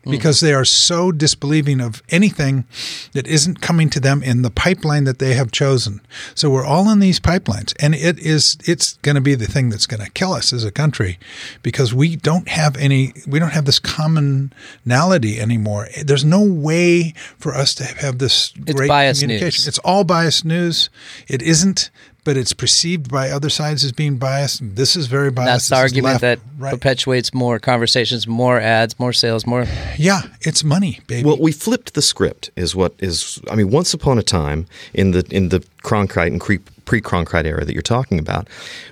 Mm. 0.07 0.11
because 0.12 0.40
they 0.40 0.54
are 0.54 0.64
so 0.64 1.11
disbelieving 1.11 1.80
of 1.80 2.02
anything 2.11 2.64
that 3.12 3.26
isn't 3.26 3.61
coming 3.61 3.90
to 3.90 3.98
them 3.98 4.22
in 4.22 4.42
the 4.42 4.50
pipeline 4.50 5.04
that 5.04 5.18
they 5.18 5.34
have 5.34 5.50
chosen. 5.50 6.00
So 6.34 6.48
we're 6.48 6.64
all 6.64 6.88
in 6.90 7.00
these 7.00 7.18
pipelines 7.18 7.74
and 7.80 7.94
it 7.94 8.18
is 8.20 8.57
it's 8.64 8.94
going 9.02 9.16
to 9.16 9.20
be 9.20 9.34
the 9.34 9.46
thing 9.46 9.68
that's 9.68 9.86
going 9.86 10.04
to 10.04 10.11
kill 10.12 10.32
us 10.32 10.52
as 10.52 10.62
a 10.64 10.70
country 10.70 11.18
because 11.62 11.92
we 11.92 12.14
don't 12.14 12.48
have 12.48 12.76
any 12.76 13.12
we 13.26 13.38
don't 13.40 13.50
have 13.50 13.64
this 13.64 13.80
commonality 13.80 15.40
anymore. 15.40 15.88
There's 16.04 16.24
no 16.24 16.42
way 16.42 17.12
for 17.38 17.54
us 17.54 17.74
to 17.74 17.84
have 17.84 18.18
this 18.18 18.52
It's 18.57 18.74
great 18.74 18.88
biased 18.88 19.20
communication. 19.22 19.61
news. 19.62 19.68
It's 19.68 19.78
all 19.80 20.04
biased 20.04 20.44
news. 20.44 20.88
It 21.28 21.42
isn't 21.42 21.90
but 22.27 22.37
it's 22.37 22.53
perceived 22.53 23.11
by 23.11 23.31
other 23.31 23.49
sides 23.49 23.85
as 23.85 23.93
being 23.93 24.18
biased. 24.18 24.61
This 24.77 24.97
is 24.97 25.07
very 25.07 25.31
biased. 25.31 25.47
That's 25.53 25.68
the 25.70 25.74
This 25.77 25.81
argument 25.83 26.12
left. 26.14 26.20
that 26.22 26.39
Right. 26.59 26.72
perpetuates 26.74 27.33
more 27.33 27.59
conversations, 27.59 28.27
more 28.27 28.61
ads, 28.61 28.99
more 28.99 29.12
sales, 29.14 29.47
more. 29.47 29.66
Yeah, 29.97 30.22
it's 30.43 30.62
money, 30.64 31.01
baby. 31.07 31.24
Well, 31.27 31.39
we 31.41 31.53
flipped 31.53 31.95
the 31.95 32.03
script. 32.03 32.51
Is 32.57 32.74
what 32.74 32.93
is. 32.99 33.41
I 33.51 33.55
mean, 33.55 33.70
once 33.70 33.95
upon 33.95 34.18
a 34.18 34.22
time 34.22 34.66
in 34.93 35.12
the 35.12 35.24
in 35.31 35.49
the 35.51 35.61
Cronkite 35.85 36.27
and 36.35 36.41
pre 36.85 37.01
Cronkite 37.01 37.47
era 37.47 37.64
that 37.64 37.72
you're 37.72 37.83
talking 37.97 38.18
about, 38.18 38.49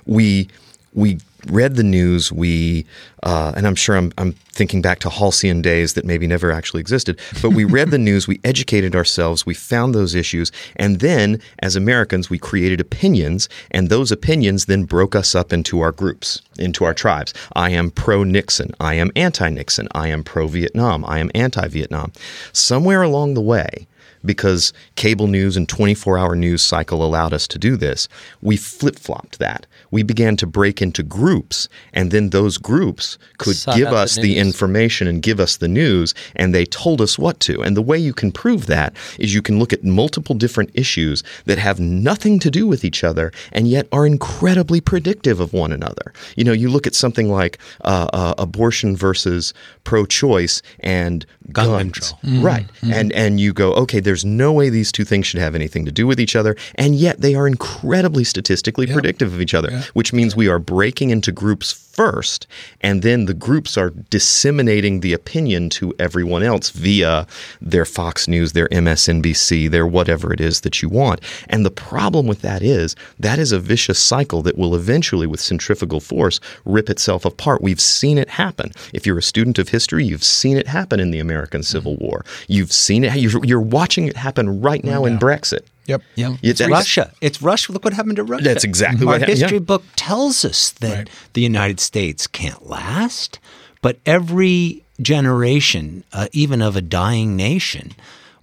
we 0.06 0.48
we 0.94 1.18
read 1.46 1.76
the 1.76 1.82
news. 1.82 2.32
We 2.32 2.86
uh, 3.22 3.52
and 3.56 3.66
I'm 3.66 3.74
sure 3.74 3.96
I'm 3.96 4.12
I'm 4.18 4.32
thinking 4.32 4.82
back 4.82 4.98
to 5.00 5.10
halcyon 5.10 5.62
days 5.62 5.94
that 5.94 6.04
maybe 6.04 6.26
never 6.26 6.50
actually 6.50 6.80
existed. 6.80 7.18
But 7.42 7.50
we 7.50 7.64
read 7.64 7.90
the 7.90 7.98
news. 8.10 8.28
We 8.28 8.40
educated 8.44 8.94
ourselves. 8.94 9.46
We 9.46 9.54
found 9.54 9.94
those 9.94 10.14
issues, 10.14 10.52
and 10.76 11.00
then 11.00 11.40
as 11.60 11.76
Americans, 11.76 12.30
we 12.30 12.38
created 12.38 12.80
opinions, 12.80 13.48
and 13.70 13.88
those 13.88 14.12
opinions 14.12 14.66
then 14.66 14.84
broke 14.84 15.14
us 15.14 15.34
up 15.34 15.52
into 15.52 15.80
our 15.80 15.92
groups, 15.92 16.42
into 16.58 16.84
our 16.84 16.94
tribes. 16.94 17.34
I 17.54 17.70
am 17.70 17.90
pro 17.90 18.24
Nixon. 18.24 18.72
I 18.80 18.94
am 18.94 19.10
anti 19.16 19.48
Nixon. 19.48 19.88
I 19.94 20.08
am 20.08 20.22
pro 20.22 20.46
Vietnam. 20.46 21.04
I 21.06 21.18
am 21.18 21.30
anti 21.34 21.66
Vietnam. 21.68 22.12
Somewhere 22.52 23.02
along 23.02 23.34
the 23.34 23.40
way, 23.40 23.86
because 24.24 24.72
cable 24.96 25.26
news 25.26 25.56
and 25.56 25.68
24 25.68 26.18
hour 26.18 26.34
news 26.34 26.62
cycle 26.62 27.04
allowed 27.04 27.32
us 27.32 27.46
to 27.48 27.58
do 27.58 27.76
this, 27.76 28.08
we 28.42 28.56
flip 28.56 28.98
flopped 28.98 29.38
that. 29.38 29.66
We 29.90 30.02
began 30.02 30.36
to 30.36 30.46
break 30.46 30.80
into 30.82 31.02
groups, 31.02 31.68
and 31.92 32.10
then 32.10 32.30
those 32.30 32.58
groups 32.58 33.18
could 33.38 33.56
Sought 33.56 33.76
give 33.76 33.88
out 33.88 33.92
the 33.92 33.96
us 33.96 34.16
the, 34.16 34.36
information 34.38 35.06
and 35.06 35.22
give 35.22 35.40
us 35.40 35.56
the 35.56 35.68
news, 35.68 36.14
and 36.36 36.54
they 36.54 36.64
told 36.64 37.00
us 37.00 37.18
what 37.18 37.40
to. 37.40 37.62
And 37.62 37.76
the 37.76 37.82
way 37.82 37.98
you 37.98 38.12
can 38.12 38.32
prove 38.32 38.66
that 38.66 38.94
is 39.18 39.34
you 39.34 39.42
can 39.42 39.58
look 39.58 39.72
at 39.72 39.84
multiple 39.84 40.34
different 40.34 40.70
issues 40.74 41.22
that 41.44 41.58
have 41.58 41.80
nothing 41.80 42.38
to 42.40 42.50
do 42.50 42.66
with 42.66 42.84
each 42.84 43.04
other 43.04 43.32
and 43.52 43.68
yet 43.68 43.86
are 43.92 44.06
incredibly 44.06 44.80
predictive 44.80 45.40
of 45.40 45.52
one 45.52 45.72
another. 45.72 46.12
You 46.36 46.44
know, 46.44 46.52
you 46.52 46.68
look 46.68 46.86
at 46.86 46.94
something 46.94 47.30
like 47.30 47.58
uh, 47.82 48.08
uh, 48.12 48.34
abortion 48.38 48.96
versus 48.96 49.54
pro 49.84 50.06
choice 50.06 50.62
and 50.80 51.24
Gun 51.52 51.66
guns. 51.66 51.92
control. 51.92 52.20
Mm-hmm. 52.24 52.44
Right. 52.44 52.66
Mm-hmm. 52.66 52.92
And 52.92 53.12
and 53.12 53.40
you 53.40 53.52
go, 53.52 53.74
okay, 53.74 54.00
there's 54.00 54.24
no 54.24 54.52
way 54.52 54.70
these 54.70 54.90
two 54.90 55.04
things 55.04 55.26
should 55.26 55.40
have 55.40 55.54
anything 55.54 55.84
to 55.84 55.92
do 55.92 56.06
with 56.06 56.18
each 56.18 56.34
other, 56.34 56.56
and 56.76 56.94
yet 56.94 57.20
they 57.20 57.34
are 57.34 57.46
incredibly 57.46 58.24
statistically 58.24 58.86
predictive 58.86 59.32
of 59.32 59.40
each 59.40 59.54
other, 59.54 59.82
which 59.92 60.12
means 60.12 60.34
we 60.34 60.48
are 60.48 60.58
breaking 60.58 61.10
into 61.10 61.32
groups 61.32 61.83
first, 61.94 62.46
and 62.80 63.02
then 63.02 63.26
the 63.26 63.34
groups 63.34 63.78
are 63.78 63.90
disseminating 64.10 65.00
the 65.00 65.12
opinion 65.12 65.70
to 65.70 65.94
everyone 65.98 66.42
else 66.42 66.70
via 66.70 67.26
their 67.60 67.84
Fox 67.84 68.28
News, 68.28 68.52
their 68.52 68.68
MSNBC, 68.68 69.70
their 69.70 69.86
whatever 69.86 70.32
it 70.32 70.40
is 70.40 70.62
that 70.62 70.82
you 70.82 70.88
want. 70.88 71.20
And 71.48 71.64
the 71.64 71.70
problem 71.70 72.26
with 72.26 72.42
that 72.42 72.62
is 72.62 72.96
that 73.18 73.38
is 73.38 73.52
a 73.52 73.60
vicious 73.60 73.98
cycle 73.98 74.42
that 74.42 74.58
will 74.58 74.74
eventually, 74.74 75.26
with 75.26 75.40
centrifugal 75.40 76.00
force, 76.00 76.40
rip 76.64 76.90
itself 76.90 77.24
apart. 77.24 77.62
We've 77.62 77.80
seen 77.80 78.18
it 78.18 78.30
happen. 78.30 78.72
If 78.92 79.06
you're 79.06 79.18
a 79.18 79.22
student 79.22 79.58
of 79.58 79.68
history, 79.68 80.04
you've 80.04 80.24
seen 80.24 80.56
it 80.56 80.66
happen 80.66 81.00
in 81.00 81.10
the 81.10 81.20
American 81.20 81.62
Civil 81.62 81.94
mm-hmm. 81.94 82.04
War. 82.04 82.24
You've 82.48 82.72
seen 82.72 83.04
it. 83.04 83.14
You're, 83.16 83.44
you're 83.44 83.60
watching 83.60 84.06
it 84.06 84.16
happen 84.16 84.60
right 84.60 84.82
now 84.84 85.04
in 85.04 85.18
Brexit. 85.18 85.60
Yep. 85.86 86.02
Yeah, 86.14 86.28
It's- 86.42 86.60
it's 86.60 86.70
Russia. 86.70 87.12
It's 87.20 87.42
Russia. 87.42 87.72
Look 87.72 87.84
what 87.84 87.92
happened 87.94 88.16
to 88.16 88.24
Russia. 88.24 88.44
That's 88.44 88.64
exactly 88.64 89.06
Our 89.06 89.12
what 89.12 89.20
happened, 89.20 89.38
yeah. 89.38 89.44
history 89.44 89.58
book 89.58 89.84
tells 89.96 90.44
us 90.44 90.70
that 90.80 90.96
Right. 90.96 91.10
the 91.34 91.42
United 91.42 91.78
States 91.80 92.26
can't 92.26 92.66
last, 92.68 93.38
but 93.82 93.98
every 94.06 94.82
generation, 95.00 96.04
uh, 96.12 96.28
even 96.32 96.62
of 96.62 96.76
a 96.76 96.80
dying 96.80 97.36
nation, 97.36 97.92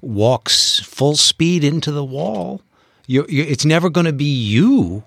walks 0.01 0.79
full 0.79 1.15
speed 1.15 1.63
into 1.63 1.91
the 1.91 2.03
wall. 2.03 2.61
you 3.07 3.25
you 3.27 3.43
it's 3.43 3.65
never 3.65 3.89
going 3.89 4.05
to 4.05 4.13
be 4.13 4.23
you 4.55 5.03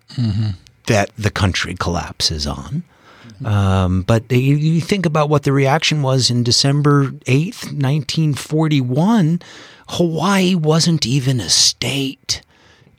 that 0.87 1.11
the 1.17 1.31
country 1.31 1.75
collapses 1.79 2.47
on. 2.47 2.83
Um, 3.45 4.03
but 4.03 4.31
you, 4.31 4.57
you 4.57 4.81
think 4.81 5.07
about 5.07 5.29
what 5.29 5.43
the 5.43 5.53
reaction 5.53 6.03
was 6.03 6.31
in 6.31 6.43
December 6.43 7.07
8th, 7.27 7.65
1941. 7.65 9.41
Hawaii 9.89 10.55
wasn't 10.55 11.05
even 11.07 11.41
a 11.41 11.49
state, 11.49 12.43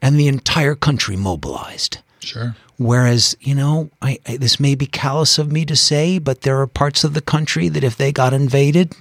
and 0.02 0.20
the 0.20 0.28
entire 0.28 0.76
country 0.76 1.16
mobilized. 1.16 2.00
Sure. 2.20 2.56
Whereas, 2.78 3.38
you 3.40 3.56
know, 3.56 3.90
I, 4.02 4.20
I, 4.28 4.38
this 4.38 4.60
may 4.60 4.76
be 4.76 4.86
callous 4.86 5.38
of 5.38 5.52
me 5.52 5.66
to 5.66 5.76
say, 5.76 6.20
but 6.20 6.42
there 6.42 6.60
are 6.60 6.68
parts 6.68 7.04
of 7.04 7.14
the 7.14 7.22
country 7.22 7.70
that 7.70 7.84
if 7.84 7.96
they 7.96 8.12
got 8.12 8.34
invaded, 8.34 8.94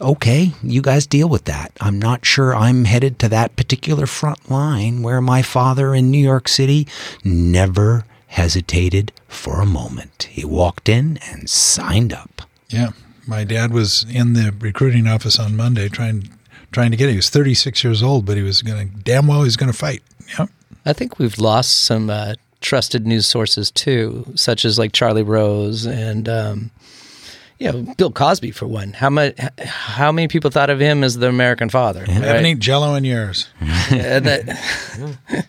okay, 0.00 0.52
you 0.62 0.80
guys 0.80 1.06
deal 1.06 1.28
with 1.28 1.44
that. 1.44 1.72
I'm 1.80 1.98
not 1.98 2.24
sure 2.24 2.54
I'm 2.54 2.86
headed 2.86 3.18
to 3.18 3.28
that 3.28 3.56
particular 3.56 4.06
front 4.06 4.50
line 4.50 5.02
where 5.02 5.20
my 5.20 5.42
father 5.42 5.94
in 5.94 6.10
New 6.10 6.18
York 6.18 6.48
City 6.48 6.88
never 7.22 8.04
hesitated 8.30 9.12
for 9.28 9.60
a 9.60 9.66
moment. 9.66 10.28
He 10.30 10.44
walked 10.44 10.88
in 10.88 11.18
and 11.30 11.50
signed 11.50 12.12
up. 12.12 12.42
Yeah. 12.68 12.90
My 13.26 13.44
dad 13.44 13.72
was 13.72 14.04
in 14.08 14.32
the 14.34 14.54
recruiting 14.58 15.06
office 15.06 15.38
on 15.38 15.56
Monday 15.56 15.88
trying 15.88 16.28
trying 16.72 16.90
to 16.92 16.96
get 16.96 17.08
it. 17.08 17.12
He 17.12 17.16
was 17.16 17.28
36 17.30 17.82
years 17.82 18.02
old, 18.02 18.24
but 18.24 18.36
he 18.36 18.42
was 18.42 18.62
going 18.62 18.88
to 18.90 18.96
damn 18.98 19.26
well 19.26 19.38
he 19.40 19.44
was 19.44 19.56
going 19.56 19.70
to 19.72 19.76
fight. 19.76 20.02
Yep. 20.38 20.48
I 20.86 20.92
think 20.92 21.18
we've 21.18 21.38
lost 21.38 21.82
some 21.84 22.08
uh, 22.08 22.34
trusted 22.60 23.06
news 23.06 23.26
sources 23.26 23.70
too, 23.70 24.24
such 24.36 24.64
as 24.64 24.78
like 24.78 24.92
Charlie 24.92 25.22
Rose 25.24 25.84
and 25.86 26.28
um, 26.28 26.70
you 27.58 27.70
know 27.72 27.94
Bill 27.98 28.12
Cosby 28.12 28.52
for 28.52 28.66
one. 28.68 28.92
How 28.92 29.10
much? 29.10 29.36
How 29.58 30.12
many 30.12 30.28
people 30.28 30.50
thought 30.52 30.70
of 30.70 30.78
him 30.80 31.02
as 31.04 31.16
the 31.18 31.28
American 31.28 31.68
father? 31.68 32.04
I 32.06 32.12
haven't 32.12 32.46
eaten 32.46 32.60
Jello 32.60 32.94
in 32.94 33.04
years. 33.04 33.48
And 33.90 34.24
that- 34.24 35.46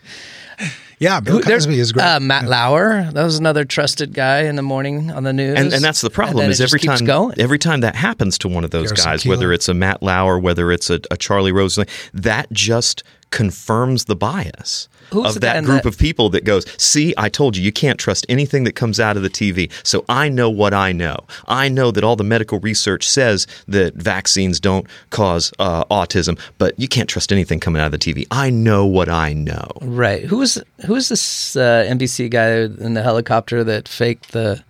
Yeah, 1.02 1.18
Bill 1.18 1.40
there's, 1.40 1.66
Cosby 1.66 1.80
is 1.80 1.90
great. 1.90 2.04
Uh, 2.04 2.20
Matt 2.20 2.46
Lauer, 2.46 3.10
that 3.10 3.24
was 3.24 3.36
another 3.36 3.64
trusted 3.64 4.14
guy 4.14 4.42
in 4.42 4.54
the 4.54 4.62
morning 4.62 5.10
on 5.10 5.24
the 5.24 5.32
news. 5.32 5.58
and, 5.58 5.72
and 5.72 5.82
that's 5.82 6.00
the 6.00 6.10
problem 6.10 6.42
then 6.44 6.50
is 6.50 6.60
every 6.60 6.78
time 6.78 7.04
going. 7.04 7.40
every 7.40 7.58
time 7.58 7.80
that 7.80 7.96
happens 7.96 8.38
to 8.38 8.48
one 8.48 8.62
of 8.62 8.70
those 8.70 8.92
Garrison 8.92 9.04
guys 9.04 9.22
Keillor. 9.24 9.28
whether 9.30 9.52
it's 9.52 9.68
a 9.68 9.74
Matt 9.74 10.00
Lauer 10.02 10.38
whether 10.38 10.70
it's 10.70 10.90
a, 10.90 11.00
a 11.10 11.16
Charlie 11.16 11.50
Rose 11.50 11.76
that 12.14 12.52
just 12.52 13.02
confirms 13.30 14.04
the 14.04 14.14
bias 14.14 14.52
Who's 14.52 14.88
the 14.88 14.91
of 15.14 15.40
that 15.40 15.64
group 15.64 15.82
that- 15.82 15.88
of 15.88 15.98
people 15.98 16.28
that 16.30 16.44
goes 16.44 16.64
see 16.80 17.14
I 17.16 17.28
told 17.28 17.56
you 17.56 17.62
you 17.62 17.72
can't 17.72 17.98
trust 17.98 18.26
anything 18.28 18.64
that 18.64 18.72
comes 18.72 18.98
out 18.98 19.16
of 19.16 19.22
the 19.22 19.30
TV 19.30 19.70
so 19.84 20.04
I 20.08 20.28
know 20.28 20.50
what 20.50 20.74
I 20.74 20.92
know 20.92 21.16
I 21.46 21.68
know 21.68 21.90
that 21.90 22.02
all 22.04 22.16
the 22.16 22.24
medical 22.24 22.58
research 22.60 23.08
says 23.08 23.46
that 23.68 23.94
vaccines 23.94 24.58
don't 24.60 24.86
cause 25.10 25.52
uh, 25.58 25.84
autism 25.86 26.38
but 26.58 26.78
you 26.78 26.88
can't 26.88 27.08
trust 27.08 27.32
anything 27.32 27.60
coming 27.60 27.80
out 27.80 27.86
of 27.92 27.92
the 27.92 27.98
TV 27.98 28.26
I 28.30 28.50
know 28.50 28.86
what 28.86 29.08
I 29.08 29.32
know 29.32 29.68
right. 29.82 30.24
Who 30.24 30.38
was 30.38 30.62
who 30.86 30.94
was 30.94 31.08
this 31.08 31.56
uh, 31.56 31.84
NBC 31.88 32.30
guy 32.30 32.62
in 32.84 32.94
the 32.94 33.02
helicopter 33.02 33.62
that 33.64 33.88
faked 33.88 34.32
the 34.32 34.62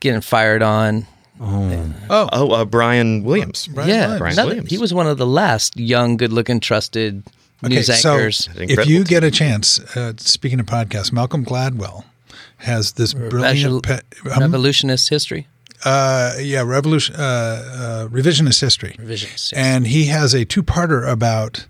getting 0.00 0.20
fired 0.20 0.62
on? 0.62 1.06
oh 1.40 1.92
oh 2.10 2.50
uh, 2.52 2.64
Brian 2.64 3.22
Williams 3.22 3.66
Brian 3.68 3.90
yeah, 3.90 4.06
Williams. 4.06 4.18
Brian 4.18 4.48
Williams. 4.48 4.70
he 4.70 4.78
was 4.78 4.94
one 4.94 5.06
of 5.06 5.18
the 5.18 5.26
last 5.26 5.76
young, 5.76 6.16
good-looking, 6.16 6.60
trusted 6.60 7.22
news 7.62 8.00
so 8.00 8.18
if 8.56 8.86
you 8.86 8.98
team. 8.98 9.04
get 9.04 9.24
a 9.24 9.30
chance, 9.30 9.78
uh, 9.96 10.12
speaking 10.18 10.60
of 10.60 10.66
podcasts, 10.66 11.12
Malcolm 11.12 11.44
Gladwell 11.44 12.04
has 12.58 12.92
this 12.92 13.14
Revol- 13.14 13.30
brilliant, 13.30 13.82
pe- 13.82 14.00
um, 14.32 14.40
revolutionist 14.40 15.08
history. 15.08 15.46
uh, 15.84 16.34
yeah, 16.40 16.62
revolution, 16.62 17.14
uh, 17.16 17.18
uh, 17.18 18.08
revisionist 18.08 18.60
history. 18.60 18.96
Revisionist, 18.98 19.52
yes. 19.52 19.54
and 19.54 19.86
he 19.86 20.06
has 20.06 20.34
a 20.34 20.44
two-parter 20.44 21.06
about. 21.08 21.66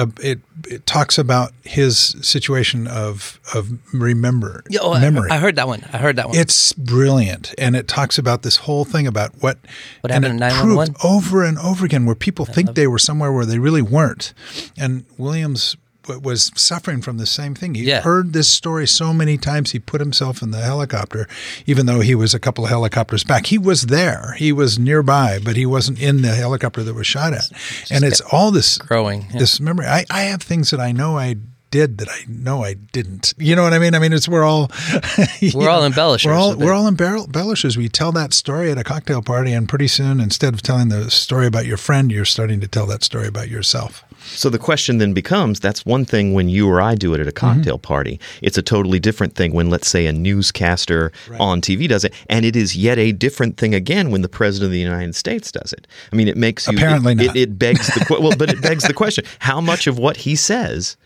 Uh, 0.00 0.06
it 0.22 0.40
it 0.68 0.86
talks 0.86 1.18
about 1.18 1.52
his 1.64 2.16
situation 2.22 2.86
of 2.86 3.38
of 3.54 3.70
remember 3.92 4.62
Yeah, 4.70 4.80
oh, 4.82 4.92
I- 4.94 5.00
memory. 5.00 5.30
I, 5.30 5.38
heard 5.38 5.56
that 5.56 5.66
one. 5.68 5.84
I 5.92 5.98
heard 5.98 6.16
that 6.16 6.28
one. 6.28 6.36
It's 6.36 6.72
brilliant, 6.72 7.54
and 7.58 7.76
it 7.76 7.86
talks 7.88 8.18
about 8.18 8.42
this 8.42 8.56
whole 8.56 8.84
thing 8.84 9.06
about 9.06 9.32
what 9.42 9.58
What 10.00 10.10
happened 10.10 10.40
in 10.42 10.50
proved 10.50 10.92
911? 10.92 10.94
over 11.04 11.44
and 11.44 11.58
over 11.58 11.84
again, 11.84 12.06
where 12.06 12.14
people 12.14 12.46
think 12.46 12.74
they 12.74 12.86
were 12.86 12.98
somewhere 12.98 13.32
where 13.32 13.44
they 13.46 13.58
really 13.58 13.82
weren't. 13.82 14.32
And 14.78 15.04
Williams 15.18 15.76
was 16.18 16.50
suffering 16.54 17.00
from 17.02 17.18
the 17.18 17.26
same 17.26 17.54
thing. 17.54 17.74
He 17.74 17.84
Yeah. 17.84 18.00
heard 18.02 18.32
this 18.32 18.48
story 18.48 18.86
so 18.86 19.12
many 19.12 19.38
times. 19.38 19.70
He 19.72 19.78
put 19.78 20.00
himself 20.00 20.42
in 20.42 20.50
the 20.50 20.60
helicopter, 20.60 21.28
even 21.66 21.86
though 21.86 22.00
he 22.00 22.14
was 22.14 22.34
a 22.34 22.38
couple 22.40 22.64
of 22.64 22.70
helicopters 22.70 23.24
back. 23.24 23.46
He 23.46 23.58
was 23.58 23.82
there. 23.82 24.34
He 24.38 24.52
was 24.52 24.78
nearby, 24.78 25.38
but 25.42 25.56
he 25.56 25.66
wasn't 25.66 26.00
in 26.00 26.22
the 26.22 26.34
helicopter 26.34 26.82
that 26.82 26.94
was 26.94 27.06
shot 27.06 27.32
at. 27.32 27.50
And 27.90 28.04
it's 28.04 28.20
all 28.20 28.50
this 28.50 28.78
growing, 28.78 29.26
yeah. 29.32 29.38
This 29.38 29.60
memory. 29.60 29.86
I, 29.86 30.04
I 30.10 30.22
have 30.22 30.42
things 30.42 30.70
that 30.70 30.80
I 30.80 30.92
know 30.92 31.18
I 31.18 31.36
did 31.70 31.98
that 31.98 32.08
I 32.08 32.24
know 32.26 32.64
I 32.64 32.74
didn't. 32.74 33.32
You 33.38 33.54
know 33.54 33.62
what 33.62 33.72
I 33.72 33.78
mean? 33.78 33.94
I 33.94 34.00
mean, 34.00 34.12
it's 34.12 34.28
we're 34.28 34.42
all 34.42 34.70
We're 35.54 35.68
all 35.70 35.84
embellishers 35.84 36.26
We're 36.28 36.34
all 36.34 36.56
we're 36.56 36.72
all 36.72 36.88
embellishers. 36.88 37.76
We 37.76 37.88
tell 37.88 38.10
that 38.12 38.32
story 38.34 38.72
at 38.72 38.78
a 38.78 38.82
cocktail 38.82 39.22
party, 39.22 39.52
and 39.52 39.68
pretty 39.68 39.86
soon, 39.86 40.18
instead 40.20 40.52
of 40.52 40.62
telling 40.62 40.88
the 40.88 41.10
story 41.12 41.46
about 41.46 41.66
your 41.66 41.76
friend, 41.76 42.10
you're 42.10 42.24
starting 42.24 42.60
to 42.60 42.66
tell 42.66 42.86
that 42.86 43.04
story 43.04 43.28
about 43.28 43.48
yourself. 43.48 44.04
So 44.24 44.50
the 44.50 44.58
question 44.58 44.98
then 44.98 45.12
becomes 45.12 45.60
that's 45.60 45.84
one 45.84 46.04
thing 46.04 46.34
when 46.34 46.48
you 46.48 46.68
or 46.68 46.80
I 46.80 46.94
do 46.94 47.14
it 47.14 47.20
at 47.20 47.26
a 47.26 47.30
mm-hmm. 47.30 47.38
cocktail 47.38 47.78
party. 47.78 48.20
It's 48.42 48.58
a 48.58 48.62
totally 48.62 49.00
different 49.00 49.34
thing 49.34 49.52
when, 49.52 49.70
let's 49.70 49.88
say, 49.88 50.06
a 50.06 50.12
newscaster 50.12 51.12
on 51.38 51.60
TV 51.60 51.88
does 51.88 52.04
it. 52.04 52.14
And 52.28 52.44
it 52.44 52.56
is 52.56 52.76
yet 52.76 52.98
a 52.98 53.12
different 53.12 53.56
thing 53.56 53.74
again 53.74 54.10
when 54.10 54.22
the 54.22 54.28
President 54.28 54.66
of 54.66 54.72
the 54.72 54.78
United 54.78 55.14
States 55.14 55.50
does 55.52 55.72
it. 55.72 55.86
I 56.12 56.16
mean, 56.16 56.28
it 56.28 56.36
makes 56.36 56.66
you. 56.66 56.76
Apparently 56.76 57.12
it, 57.12 57.16
not. 57.16 57.36
It, 57.36 57.40
it 57.40 57.58
begs 57.58 57.86
the 57.88 58.18
well, 58.20 58.36
but 58.36 58.50
it 58.50 58.62
begs 58.62 58.84
the 58.84 58.94
question 59.00 59.24
how 59.38 59.60
much 59.60 59.86
of 59.86 59.98
what 59.98 60.16
he 60.18 60.36
says 60.36 60.96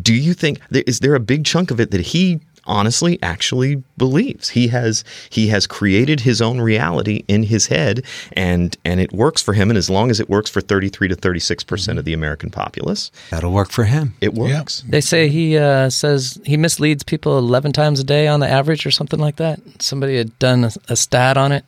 do 0.00 0.14
you 0.14 0.34
think 0.34 0.60
is 0.70 1.00
there 1.00 1.14
a 1.14 1.20
big 1.20 1.44
chunk 1.44 1.70
of 1.70 1.80
it 1.80 1.90
that 1.90 2.00
he 2.00 2.40
honestly 2.66 3.18
actually 3.22 3.82
believes 3.96 4.50
he 4.50 4.68
has 4.68 5.04
he 5.30 5.48
has 5.48 5.66
created 5.66 6.20
his 6.20 6.40
own 6.42 6.60
reality 6.60 7.24
in 7.28 7.44
his 7.44 7.66
head 7.68 8.04
and 8.32 8.76
and 8.84 9.00
it 9.00 9.12
works 9.12 9.40
for 9.42 9.54
him 9.54 9.70
and 9.70 9.76
as 9.78 9.88
long 9.90 10.10
as 10.10 10.20
it 10.20 10.28
works 10.28 10.50
for 10.50 10.60
33 10.60 11.08
to 11.08 11.14
36 11.16 11.64
percent 11.64 11.98
of 11.98 12.04
the 12.04 12.12
american 12.12 12.50
populace 12.50 13.10
That'll 13.30 13.52
work 13.52 13.70
for 13.70 13.84
him. 13.84 14.14
it 14.20 14.34
works 14.34 14.82
They 14.88 15.00
say 15.00 15.28
he 15.28 15.56
uh, 15.56 15.90
says 15.90 16.40
he 16.44 16.56
misleads 16.56 17.02
people 17.02 17.38
11 17.38 17.72
times 17.72 18.00
a 18.00 18.04
day 18.04 18.26
on 18.28 18.40
the 18.40 18.48
average 18.48 18.84
or 18.86 18.90
something 18.90 19.18
like 19.20 19.36
that. 19.36 19.60
Somebody 19.80 20.16
had 20.16 20.38
done 20.38 20.64
a, 20.64 20.70
a 20.88 20.96
stat 20.96 21.36
on 21.36 21.52
it. 21.52 21.64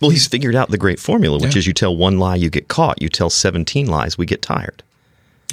well 0.00 0.10
he's 0.10 0.26
figured 0.26 0.54
out 0.54 0.70
the 0.70 0.78
great 0.78 0.98
formula 0.98 1.38
which 1.38 1.54
Yeah. 1.54 1.58
is 1.60 1.66
you 1.66 1.72
tell 1.72 1.96
one 1.96 2.18
lie 2.18 2.36
you 2.36 2.50
get 2.50 2.68
caught 2.68 3.00
you 3.02 3.08
tell 3.08 3.30
17 3.30 3.86
lies 3.86 4.16
we 4.18 4.26
get 4.26 4.42
tired 4.42 4.82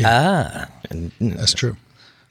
Ah, 0.04 0.68
and 0.90 1.12
mm, 1.20 1.38
That's 1.38 1.54
true. 1.54 1.78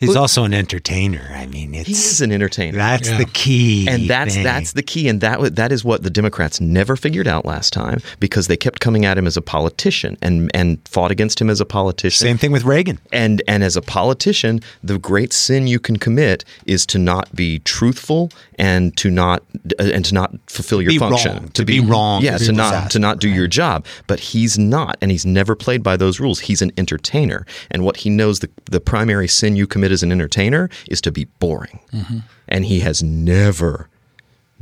He's 0.06 0.16
also 0.16 0.44
an 0.44 0.52
entertainer. 0.54 1.30
I 1.34 1.46
mean, 1.46 1.74
it's 1.74 1.86
he 1.86 1.94
is 1.94 2.20
an 2.20 2.32
entertainer 2.32 2.76
that's 2.76 3.08
Yeah. 3.08 3.18
the 3.18 3.24
key. 3.26 3.86
and 3.88 4.08
that's 4.08 4.34
thing. 4.34 4.44
that's 4.44 4.72
the 4.72 4.82
key 4.82 5.08
and 5.08 5.20
that 5.20 5.56
that 5.56 5.70
is 5.72 5.84
what 5.84 6.02
the 6.02 6.10
democrats 6.10 6.60
never 6.60 6.96
figured 6.96 7.28
out 7.28 7.44
last 7.44 7.72
time 7.72 8.00
because 8.20 8.46
they 8.48 8.56
kept 8.56 8.80
coming 8.80 9.04
at 9.04 9.16
him 9.16 9.26
as 9.26 9.36
a 9.36 9.42
politician 9.42 10.16
and 10.20 10.50
and 10.54 10.78
fought 10.86 11.10
against 11.10 11.40
him 11.40 11.48
as 11.48 11.60
a 11.60 11.64
politician 11.64 12.26
same 12.26 12.36
thing 12.38 12.50
with 12.52 12.64
Reagan. 12.64 12.98
and 13.12 13.42
and 13.46 13.62
as 13.62 13.76
a 13.76 13.82
politician 13.82 14.60
the 14.82 14.98
great 14.98 15.32
sin 15.32 15.66
you 15.66 15.78
can 15.78 15.96
commit 15.98 16.44
is 16.66 16.84
to 16.86 16.98
not 16.98 17.34
be 17.34 17.60
truthful 17.60 18.30
and 18.58 18.96
to 18.96 19.10
not 19.10 19.42
uh, 19.78 19.84
and 19.94 20.04
to 20.04 20.14
not 20.14 20.32
fulfill 20.48 20.82
your 20.82 20.90
Be 20.90 20.98
function 20.98 21.32
wrong. 21.36 21.48
To 21.50 21.64
be 21.64 21.80
wrong 21.80 22.22
yeah 22.22 22.34
is 22.36 22.46
to 22.46 22.52
not 22.52 22.90
to 22.90 22.98
not 22.98 23.18
do 23.20 23.28
your 23.28 23.46
job 23.46 23.86
but 24.06 24.18
he's 24.20 24.58
not 24.58 24.96
and 25.00 25.10
he's 25.10 25.24
never 25.26 25.54
played 25.54 25.82
by 25.82 25.96
those 25.96 26.18
rules 26.20 26.40
he's 26.40 26.60
an 26.62 26.72
entertainer 26.76 27.46
and 27.70 27.84
what 27.84 27.98
he 27.98 28.10
knows 28.10 28.40
the 28.40 28.50
the 28.70 28.80
primary 28.80 29.28
sin 29.28 29.54
you 29.56 29.66
commit 29.66 29.91
as 29.92 30.02
an 30.02 30.10
entertainer 30.12 30.68
is 30.88 31.00
to 31.02 31.12
be 31.12 31.24
boring 31.38 31.78
Mm-hmm. 31.92 32.18
and 32.48 32.64
he 32.64 32.80
has 32.80 33.02
never 33.02 33.88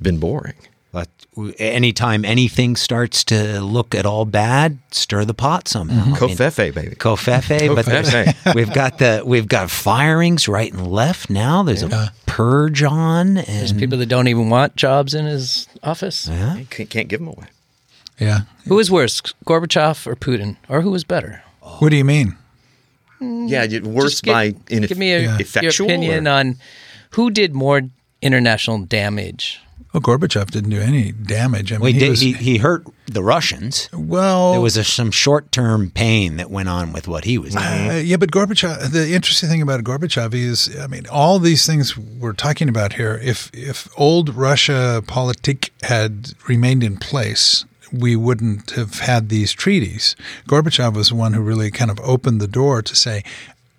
been 0.01 0.19
boring 0.19 0.55
But 0.93 1.09
anytime 1.59 2.25
anything 2.25 2.75
starts 2.77 3.23
to 3.25 3.61
look 3.61 3.95
at 3.95 4.05
all 4.07 4.25
bad, 4.25 4.79
stir 4.91 5.25
the 5.25 5.35
pot 5.35 5.69
somehow. 5.69 6.03
I 6.03 6.07
mean, 6.07 6.15
Covfefe, 6.17 6.75
baby 6.75 6.97
Covfefe, 6.97 7.75
but 7.75 7.87
there's- 7.87 8.11
Covfefe. 8.13 8.55
we've 8.57 8.73
got 8.73 8.99
the 8.99 9.23
we've 9.25 9.47
got 9.47 9.71
firings 9.71 10.49
right 10.49 10.73
and 10.73 10.87
left 10.91 11.31
now. 11.31 11.63
There's 11.63 11.83
a 11.85 12.13
purge 12.27 12.83
on, 12.83 13.37
And 13.39 13.47
there's 13.47 13.73
people 13.73 13.99
that 13.99 14.07
don't 14.09 14.27
even 14.29 14.51
want 14.51 14.75
jobs 14.77 15.15
in 15.15 15.27
his 15.27 15.69
office. 15.83 16.27
You 16.29 16.67
can't, 16.71 16.91
can't 16.91 17.09
give 17.09 17.21
them 17.21 17.29
away 17.29 17.47
Yeah. 18.19 18.41
Who 18.67 18.75
was 18.77 18.91
worse, 18.91 19.21
Gorbachev 19.47 20.07
or 20.07 20.17
Putin? 20.17 20.57
Or 20.69 20.81
who 20.83 20.91
was 20.91 21.05
better? 21.05 21.43
What 21.79 21.91
do 21.91 21.97
you 21.97 22.05
mean? 22.05 22.37
Yeah 23.21 23.65
you- 23.65 23.83
worse 23.83 24.13
Just 24.13 24.23
give- 24.25 24.33
by 24.33 24.55
in 24.69 24.83
Give 24.85 24.99
me 24.99 25.13
a, 25.13 25.39
your 25.63 25.73
opinion 25.73 26.27
or- 26.27 26.31
on 26.33 26.57
who 27.11 27.31
did 27.31 27.55
more 27.55 27.83
international 28.23 28.79
damage. 28.85 29.61
Well, 29.93 30.01
Gorbachev 30.03 30.53
didn't 30.53 30.71
do 30.71 30.81
any 30.81 31.11
damage. 31.11 31.73
I 31.73 31.77
mean, 31.77 31.83
we 31.83 31.93
he 31.95 31.99
did, 31.99 32.11
was, 32.11 32.21
he 32.21 32.33
he 32.35 32.59
hurt 32.59 32.85
the 33.07 33.25
Russians. 33.25 33.89
well, 33.93 34.53
There 34.53 34.61
was 34.61 34.77
a, 34.77 34.85
some 34.85 35.11
short 35.11 35.51
term 35.51 35.91
pain 35.91 36.37
that 36.37 36.49
went 36.49 36.69
on 36.69 36.93
with 36.93 37.09
what 37.09 37.25
he 37.25 37.39
was 37.39 37.55
doing. 37.55 37.91
Uh, 37.91 37.95
yeah, 38.05 38.17
but 38.17 38.31
Gorbachev. 38.31 38.93
The 38.93 39.13
interesting 39.13 39.49
thing 39.49 39.63
about 39.63 39.83
Gorbachev 39.83 40.33
is, 40.33 40.71
I 40.79 40.87
mean, 40.87 41.07
all 41.11 41.41
these 41.41 41.67
things 41.67 41.99
we're 41.99 42.35
talking 42.35 42.69
about 42.69 42.93
here. 42.93 43.19
If 43.21 43.51
if 43.53 43.89
old 43.97 44.33
Russia 44.37 45.03
politic 45.09 45.73
had 45.83 46.35
remained 46.47 46.85
in 46.85 46.97
place, 46.97 47.65
we 47.93 48.17
wouldn't 48.17 48.71
have 48.73 49.01
had 49.01 49.29
these 49.29 49.53
treaties. 49.53 50.17
Gorbachev 50.49 50.95
was 50.95 51.09
the 51.11 51.15
one 51.15 51.33
who 51.33 51.41
really 51.41 51.71
kind 51.71 51.91
of 51.91 52.01
opened 52.01 52.41
the 52.41 52.49
door 52.49 52.83
to 52.83 52.97
say. 52.97 53.25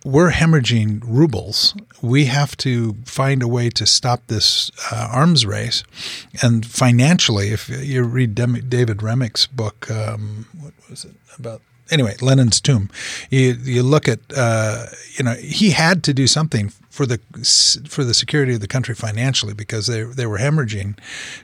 We're 0.03 0.31
hemorrhaging 0.31 1.03
rubles. 1.05 1.75
We 2.01 2.25
have 2.25 2.57
to 2.57 2.95
find 3.05 3.43
a 3.43 3.47
way 3.47 3.69
to 3.69 3.85
stop 3.85 4.25
this 4.27 4.71
uh, 4.91 5.09
arms 5.11 5.45
race. 5.45 5.83
And 6.41 6.65
financially, 6.65 7.49
if 7.49 7.69
you 7.69 8.03
read 8.03 8.33
Dem- 8.33 8.67
David 8.67 8.97
Remnick's 8.97 9.45
book, 9.45 9.91
um, 9.91 10.47
what 10.59 10.73
was 10.89 11.05
it 11.05 11.13
about? 11.37 11.61
anyway, 11.91 12.15
Lenin's 12.21 12.59
tomb. 12.61 12.89
You 13.29 13.57
you 13.63 13.83
look 13.83 14.07
at 14.07 14.19
uh, 14.35 14.85
you 15.17 15.23
know 15.23 15.33
he 15.33 15.71
had 15.71 16.03
to 16.05 16.13
do 16.13 16.25
something 16.25 16.71
for 16.91 17.05
the 17.05 17.19
for 17.87 18.03
the 18.03 18.13
security 18.13 18.53
of 18.53 18.59
the 18.59 18.67
country 18.67 18.93
financially 18.93 19.53
because 19.53 19.87
they 19.87 20.03
they 20.03 20.25
were 20.25 20.37
hemorrhaging, 20.39 20.97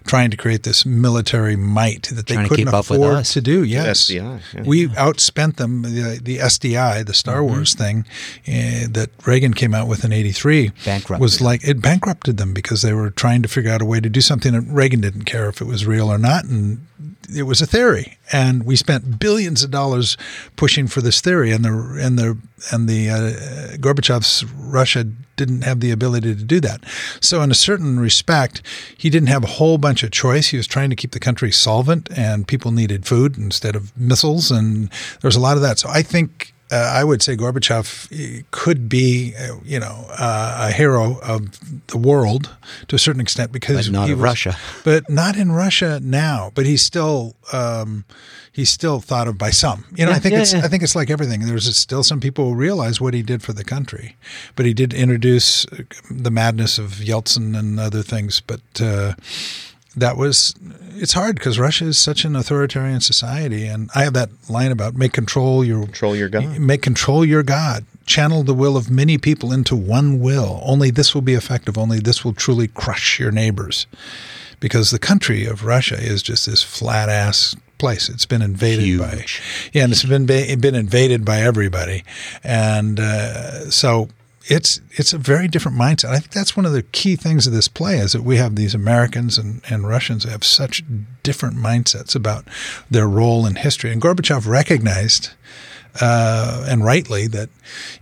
trying 0.06 0.30
to 0.30 0.38
create 0.38 0.64
this 0.64 0.86
military 0.86 1.56
might 1.56 2.04
that 2.10 2.28
they 2.28 2.36
Trying 2.36 2.50
couldn't 2.50 2.66
keep 2.66 2.74
up 2.74 2.90
with 2.90 3.00
afford 3.00 3.16
us. 3.16 3.34
to 3.34 3.42
do. 3.42 3.64
Yes, 3.64 4.10
SDI, 4.10 4.42
yeah. 4.54 4.64
we 4.66 4.88
outspent 4.90 5.56
them. 5.56 5.84
The, 5.84 6.20
the 6.22 6.38
SDI, 6.40 7.06
the 7.06 7.14
Star 7.14 7.38
Mm-hmm. 7.38 7.54
Wars 7.54 7.74
thing 7.76 8.00
uh, 8.48 8.88
that 8.92 9.10
Reagan 9.26 9.54
came 9.54 9.74
out 9.74 9.88
with 9.88 10.04
in 10.04 10.12
'83, 10.12 10.72
Bankrupted 10.84 11.22
was 11.22 11.40
like 11.40 11.66
it 11.66 11.82
bankrupted 11.82 12.38
them 12.38 12.54
because 12.54 12.82
they 12.82 12.94
were 12.94 13.10
trying 13.12 13.42
to 13.44 13.48
figure 13.48 13.72
out 13.72 13.82
a 13.82 13.86
way 13.86 14.02
to 14.02 14.10
do 14.10 14.20
something. 14.22 14.54
And 14.54 14.76
Reagan 14.76 15.00
didn't 15.02 15.24
care 15.24 15.48
if 15.48 15.62
it 15.62 15.66
was 15.66 15.86
real 15.86 16.12
or 16.12 16.18
not, 16.18 16.44
and 16.44 16.86
it 17.36 17.44
was 17.44 17.62
a 17.62 17.66
theory, 17.66 18.18
and 18.32 18.64
we 18.64 18.76
spent 18.76 19.20
billions 19.20 19.64
of 19.64 19.72
dollars 19.72 20.18
pushing 20.56 20.88
for 20.88 21.02
this 21.02 21.22
theory, 21.22 21.52
and 21.52 21.66
the 21.66 22.00
and 22.02 22.18
the 22.18 22.38
and 22.72 22.88
the 22.88 23.10
uh, 23.10 23.78
Gorbachev's 23.78 24.46
Russia 24.46 25.06
didn't 25.36 25.62
have 25.62 25.80
the 25.80 25.92
ability 25.92 26.36
to 26.36 26.44
do 26.44 26.60
that. 26.62 26.84
So, 27.22 27.42
in 27.42 27.52
a 27.52 27.56
certain 27.56 28.00
respect, 28.00 28.62
he 28.98 29.10
didn't 29.10 29.30
have 29.30 29.44
a 29.44 29.48
whole 29.48 29.78
bunch 29.78 30.04
of 30.04 30.12
choice. 30.12 30.48
He 30.48 30.58
was 30.58 30.68
trying 30.68 30.90
to 30.90 30.96
keep 30.96 31.12
the 31.12 31.20
country 31.20 31.52
solvent, 31.52 32.10
and 32.18 32.48
people 32.48 32.72
needed 32.72 33.06
food 33.06 33.38
instead 33.38 33.76
of 33.76 33.96
missiles, 33.98 34.52
and 34.52 34.90
there 35.22 35.28
was 35.28 35.36
a 35.36 35.42
lot 35.42 35.58
of 35.58 35.64
that. 35.64 35.80
So, 35.80 35.90
I 35.90 36.02
think 36.02 36.54
uh, 36.72 36.76
I 36.76 37.04
would 37.04 37.22
say 37.22 37.36
Gorbachev 37.38 38.44
could 38.52 38.90
be, 38.90 39.34
uh, 39.40 39.58
you 39.64 39.80
know, 39.80 40.06
uh, 40.18 40.68
a 40.70 40.72
hero 40.72 41.20
of 41.22 41.88
the 41.88 41.98
world 41.98 42.56
to 42.88 42.96
a 42.96 43.00
certain 43.00 43.22
extent 43.22 43.52
because 43.52 43.88
But 43.88 43.94
not 43.94 44.10
was- 44.10 44.18
Russia. 44.20 44.58
but 44.84 45.10
not 45.10 45.38
in 45.38 45.52
Russia 45.52 46.00
now. 46.04 46.52
But 46.56 46.66
he's 46.66 46.82
still 46.82 47.36
um, 47.54 48.04
he's 48.52 48.70
still 48.70 49.00
thought 49.00 49.28
of 49.28 49.38
by 49.38 49.52
some. 49.52 49.86
You 49.96 50.06
know, 50.06 50.12
I 50.12 50.20
think 50.20 50.34
yeah, 50.34 50.42
it's 50.42 50.54
yeah. 50.54 50.66
I 50.66 50.68
think 50.68 50.84
it's 50.84 50.96
like 50.96 51.10
everything. 51.10 51.46
There's 51.46 51.74
still 51.78 52.04
some 52.04 52.20
people 52.20 52.50
who 52.50 52.56
realize 52.56 53.00
what 53.00 53.14
he 53.14 53.22
did 53.24 53.42
for 53.44 53.54
the 53.54 53.64
country, 53.64 54.16
but 54.56 54.66
he 54.66 54.74
did 54.74 54.94
introduce 54.94 55.66
uh, 55.68 55.84
the 56.12 56.32
madness 56.32 56.78
of 56.80 56.92
Yeltsin 57.00 57.58
and 57.58 57.80
other 57.80 58.04
things. 58.04 58.42
But 58.42 58.82
uh, 58.82 59.14
that 59.96 60.18
was 60.18 60.54
it's 61.02 61.14
hard 61.14 61.36
because 61.36 61.60
Russia 61.60 61.86
is 61.86 61.98
such 61.98 62.26
an 62.26 62.36
authoritarian 62.36 63.02
society, 63.02 63.66
and 63.68 63.90
I 63.96 64.04
have 64.04 64.14
that 64.14 64.30
line 64.50 64.72
about 64.72 64.96
make 64.96 65.14
control 65.14 65.64
your 65.64 65.84
Control 65.84 66.16
your 66.16 66.30
God. 66.30 66.60
make 66.60 66.82
control 66.82 67.26
your 67.26 67.44
God. 67.44 67.86
Channel 68.06 68.44
the 68.44 68.54
will 68.54 68.78
of 68.78 68.90
many 68.90 69.18
people 69.18 69.52
into 69.52 69.76
one 69.76 70.20
will. 70.20 70.62
Only 70.64 70.92
this 70.92 71.14
will 71.14 71.22
be 71.22 71.34
effective. 71.34 71.78
Only 71.78 72.00
this 72.00 72.24
will 72.24 72.34
truly 72.34 72.68
crush 72.68 73.20
your 73.20 73.32
neighbors. 73.32 73.86
Because 74.60 74.90
the 74.90 75.00
country 75.00 75.46
of 75.46 75.66
Russia 75.66 75.98
is 76.02 76.24
just 76.24 76.48
this 76.48 76.64
flat 76.64 77.10
ass 77.10 77.56
place. 77.78 78.10
It's 78.10 78.26
been 78.26 78.42
invaded 78.42 79.00
by 79.00 79.24
yeah, 79.74 79.84
and 79.84 79.92
it's 79.92 80.04
been 80.04 80.26
been 80.26 80.76
invaded 80.76 81.24
by 81.24 81.42
everybody, 81.42 82.04
and 82.44 83.00
uh, 83.00 83.70
so 83.70 84.10
it's 84.50 84.80
it's 84.92 85.14
a 85.14 85.18
very 85.18 85.48
different 85.48 85.78
mindset. 85.78 86.10
I 86.10 86.20
think 86.20 86.32
that's 86.32 86.56
one 86.56 86.66
of 86.66 86.72
the 86.72 86.84
key 86.84 87.16
things 87.16 87.48
of 87.48 87.54
this 87.54 87.68
play 87.68 87.98
is 87.98 88.14
that 88.14 88.24
we 88.24 88.38
have 88.38 88.56
these 88.56 88.74
Americans 88.74 89.38
and, 89.38 89.62
and 89.70 89.88
Russians 89.88 90.24
have 90.24 90.44
such 90.44 90.84
different 91.24 91.58
mindsets 91.58 92.16
about 92.16 92.46
their 92.90 93.08
role 93.08 93.46
in 93.46 93.56
history. 93.56 93.92
And 93.92 94.02
Gorbachev 94.02 94.48
recognized, 94.48 95.32
uh, 96.00 96.66
and 96.68 96.84
rightly, 96.84 97.28
that 97.28 97.50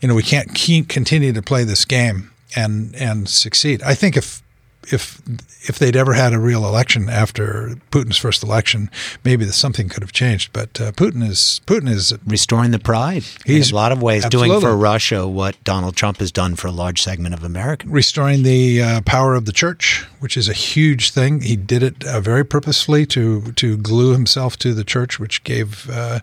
you 0.01 0.07
know 0.07 0.15
we 0.15 0.23
can't 0.23 0.53
keep, 0.53 0.87
continue 0.87 1.33
to 1.33 1.41
play 1.41 1.63
this 1.63 1.83
game 1.83 2.31
and 2.55 2.95
and 2.95 3.27
succeed. 3.27 3.81
I 3.81 3.95
think 3.95 4.15
if 4.15 4.43
if 4.91 5.21
if 5.67 5.79
they'd 5.79 5.95
ever 5.95 6.13
had 6.13 6.33
a 6.33 6.39
real 6.39 6.65
election 6.65 7.09
after 7.09 7.75
Putin's 7.91 8.17
first 8.17 8.43
election, 8.43 8.89
maybe 9.23 9.45
the, 9.45 9.53
something 9.53 9.89
could 9.89 10.03
have 10.03 10.11
changed. 10.11 10.51
But 10.53 10.79
uh, 10.79 10.91
Putin 10.91 11.27
is 11.27 11.61
Putin 11.65 11.89
is 11.89 12.13
Restoring 12.25 12.71
the 12.71 12.79
pride. 12.79 13.23
He's- 13.45 13.69
in 13.69 13.73
a 13.73 13.75
lot 13.75 13.91
of 13.91 14.01
ways 14.01 14.25
doing 14.25 14.59
for 14.61 14.75
Russia 14.75 15.27
what 15.27 15.55
Donald 15.63 15.95
Trump 15.95 16.17
has 16.17 16.31
done 16.31 16.55
for 16.55 16.67
a 16.67 16.71
large 16.71 17.01
segment 17.01 17.33
of 17.33 17.43
Americans. 17.43 17.91
restoring 17.91 18.43
the 18.43 18.81
uh, 18.81 19.01
power 19.01 19.36
of 19.36 19.45
the 19.45 19.51
church, 19.51 20.05
which 20.19 20.38
is 20.38 20.47
a 20.49 20.53
huge 20.53 21.11
thing. 21.11 21.41
He 21.41 21.55
did 21.55 21.83
it 21.83 22.03
uh, 22.05 22.19
very 22.21 22.43
purposefully 22.45 23.05
to 23.07 23.51
to 23.53 23.77
glue 23.77 24.11
himself 24.13 24.57
to 24.59 24.73
the 24.73 24.83
church, 24.83 25.19
which 25.19 25.43
gave 25.43 25.89
uh, 25.89 26.19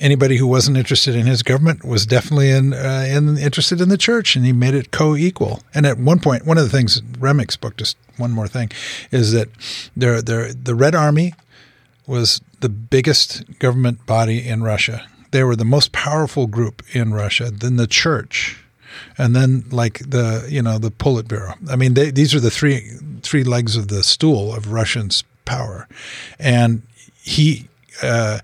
anybody 0.00 0.36
who 0.36 0.46
wasn't 0.46 0.76
interested 0.76 1.14
in 1.14 1.26
his 1.26 1.42
government 1.42 1.84
was 1.84 2.06
definitely 2.06 2.50
in, 2.50 2.72
uh, 2.72 3.06
in 3.08 3.38
interested 3.38 3.80
in 3.80 3.88
the 3.88 3.98
church, 3.98 4.34
and 4.34 4.44
he 4.44 4.52
made 4.52 4.74
it 4.74 4.90
co-equal. 4.90 5.62
And 5.74 5.86
at 5.86 5.98
one 5.98 6.18
point, 6.18 6.46
one 6.46 6.58
of 6.58 6.64
the 6.64 6.70
things 6.70 7.00
Remnick's 7.00 7.56
book, 7.56 7.76
just 7.76 7.96
one 8.16 8.32
more 8.32 8.48
thing, 8.48 8.70
is 9.10 9.32
that 9.32 9.48
there, 9.96 10.20
there, 10.22 10.52
the 10.52 10.74
Red 10.74 10.94
Army 10.94 11.34
was 12.06 12.40
the 12.60 12.68
biggest 12.68 13.58
government 13.58 14.04
body 14.06 14.46
in 14.46 14.62
Russia. 14.62 15.06
They 15.30 15.44
were 15.44 15.54
the 15.54 15.64
most 15.64 15.92
powerful 15.92 16.46
group 16.46 16.82
in 16.92 17.12
Russia. 17.12 17.50
Then 17.50 17.76
the 17.76 17.86
church, 17.86 18.58
and 19.16 19.36
then 19.36 19.64
like 19.70 20.00
the 20.00 20.46
you 20.48 20.60
know 20.60 20.78
the 20.78 20.90
Politburo. 20.90 21.56
I 21.70 21.76
mean, 21.76 21.94
they, 21.94 22.10
these 22.10 22.34
are 22.34 22.40
the 22.40 22.50
three 22.50 22.96
three 23.22 23.44
legs 23.44 23.76
of 23.76 23.88
the 23.88 24.02
stool 24.02 24.52
of 24.52 24.72
Russians' 24.72 25.22
power, 25.44 25.86
and 26.38 26.82
he. 27.22 27.68
Uh, 28.02 28.38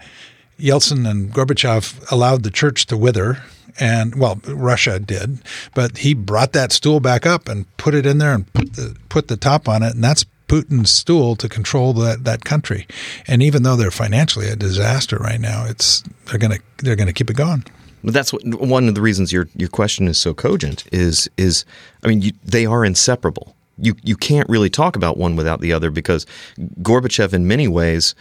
Yeltsin 0.58 1.08
and 1.08 1.32
Gorbachev 1.32 2.10
allowed 2.10 2.42
the 2.42 2.50
church 2.50 2.86
to 2.86 2.96
wither, 2.96 3.42
and 3.78 4.14
well, 4.14 4.40
Russia 4.46 4.98
did, 4.98 5.42
but 5.74 5.98
he 5.98 6.14
brought 6.14 6.52
that 6.52 6.72
stool 6.72 7.00
back 7.00 7.26
up 7.26 7.48
and 7.48 7.64
put 7.76 7.94
it 7.94 8.06
in 8.06 8.18
there 8.18 8.32
and 8.32 8.50
put 8.52 8.74
the 8.74 8.96
put 9.08 9.28
the 9.28 9.36
top 9.36 9.68
on 9.68 9.82
it, 9.82 9.94
and 9.94 10.02
that's 10.02 10.24
Putin's 10.48 10.90
stool 10.90 11.36
to 11.36 11.48
control 11.48 11.92
that 11.94 12.24
that 12.24 12.44
country. 12.44 12.86
And 13.26 13.42
even 13.42 13.62
though 13.62 13.76
they're 13.76 13.90
financially 13.90 14.48
a 14.48 14.56
disaster 14.56 15.16
right 15.18 15.40
now, 15.40 15.64
it's 15.66 16.02
they're 16.26 16.38
gonna 16.38 16.58
they're 16.78 16.96
gonna 16.96 17.12
keep 17.12 17.30
it 17.30 17.36
going. 17.36 17.64
But 18.04 18.14
that's 18.14 18.32
what, 18.32 18.44
one 18.44 18.88
of 18.88 18.94
the 18.94 19.00
reasons 19.00 19.32
your 19.32 19.48
your 19.54 19.68
question 19.68 20.08
is 20.08 20.18
so 20.18 20.32
cogent. 20.32 20.84
Is 20.92 21.28
is 21.36 21.64
I 22.02 22.08
mean, 22.08 22.22
you, 22.22 22.32
they 22.44 22.64
are 22.64 22.84
inseparable. 22.84 23.56
You 23.78 23.94
you 24.02 24.16
can't 24.16 24.48
really 24.48 24.70
talk 24.70 24.96
about 24.96 25.18
one 25.18 25.36
without 25.36 25.60
the 25.60 25.72
other 25.72 25.90
because 25.90 26.24
Gorbachev, 26.80 27.32
in 27.32 27.48
many 27.48 27.68
ways, 27.68 28.14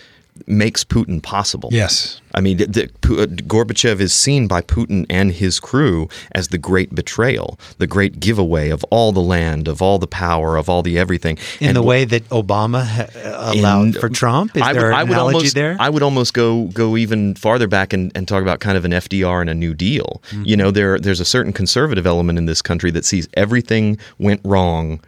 makes 0.48 0.84
Putin 0.84 1.22
possible. 1.24 1.70
Yes. 1.72 2.20
I 2.34 2.42
mean, 2.42 2.58
the, 2.58 2.66
the, 2.66 2.84
uh, 2.84 3.26
Gorbachev 3.26 4.02
is 4.02 4.14
seen 4.14 4.48
by 4.48 4.62
Putin 4.62 5.06
and 5.10 5.32
his 5.32 5.60
crew 5.60 6.10
as 6.34 6.50
the 6.50 6.58
great 6.58 6.94
betrayal, 6.94 7.58
the 7.78 7.88
great 7.88 8.20
giveaway 8.20 8.70
of 8.70 8.84
all 8.86 9.14
the 9.14 9.22
land, 9.22 9.70
of 9.70 9.82
all 9.82 9.98
the 9.98 10.08
power, 10.08 10.58
of 10.58 10.68
all 10.70 10.84
the 10.84 11.00
everything. 11.00 11.38
In 11.62 11.70
And 11.70 11.78
the 11.78 11.82
way 11.82 12.04
that 12.04 12.28
Obama 12.30 12.86
ha- 12.86 13.52
allowed 13.54 13.88
in- 13.88 13.94
for 13.94 14.10
Trump? 14.10 14.56
Is 14.58 14.62
I 14.62 14.74
would, 14.74 14.82
there 14.82 14.90
an 14.92 14.96
I 14.96 15.04
would 15.04 15.12
analogy 15.12 15.36
almost, 15.38 15.56
there? 15.56 15.78
I 15.80 15.90
would 15.90 16.04
almost 16.04 16.34
go 16.34 16.66
go 16.66 16.98
even 16.98 17.36
farther 17.36 17.68
back 17.68 17.94
and, 17.94 18.12
and 18.14 18.28
talk 18.28 18.42
about 18.42 18.60
kind 18.60 18.78
of 18.78 18.84
an 18.84 18.92
FDR 18.92 19.40
and 19.40 19.50
a 19.50 19.56
New 19.56 19.74
Deal. 19.74 20.22
Mm-hmm. 20.32 20.44
You 20.46 20.58
know, 20.58 20.72
there 20.72 21.00
there's 21.00 21.22
a 21.22 21.26
certain 21.26 21.54
conservative 21.54 22.06
element 22.06 22.38
in 22.38 22.46
this 22.46 22.62
country 22.62 22.92
that 22.92 23.06
sees 23.06 23.30
everything 23.36 23.98
went 24.20 24.42
wrong. 24.44 25.00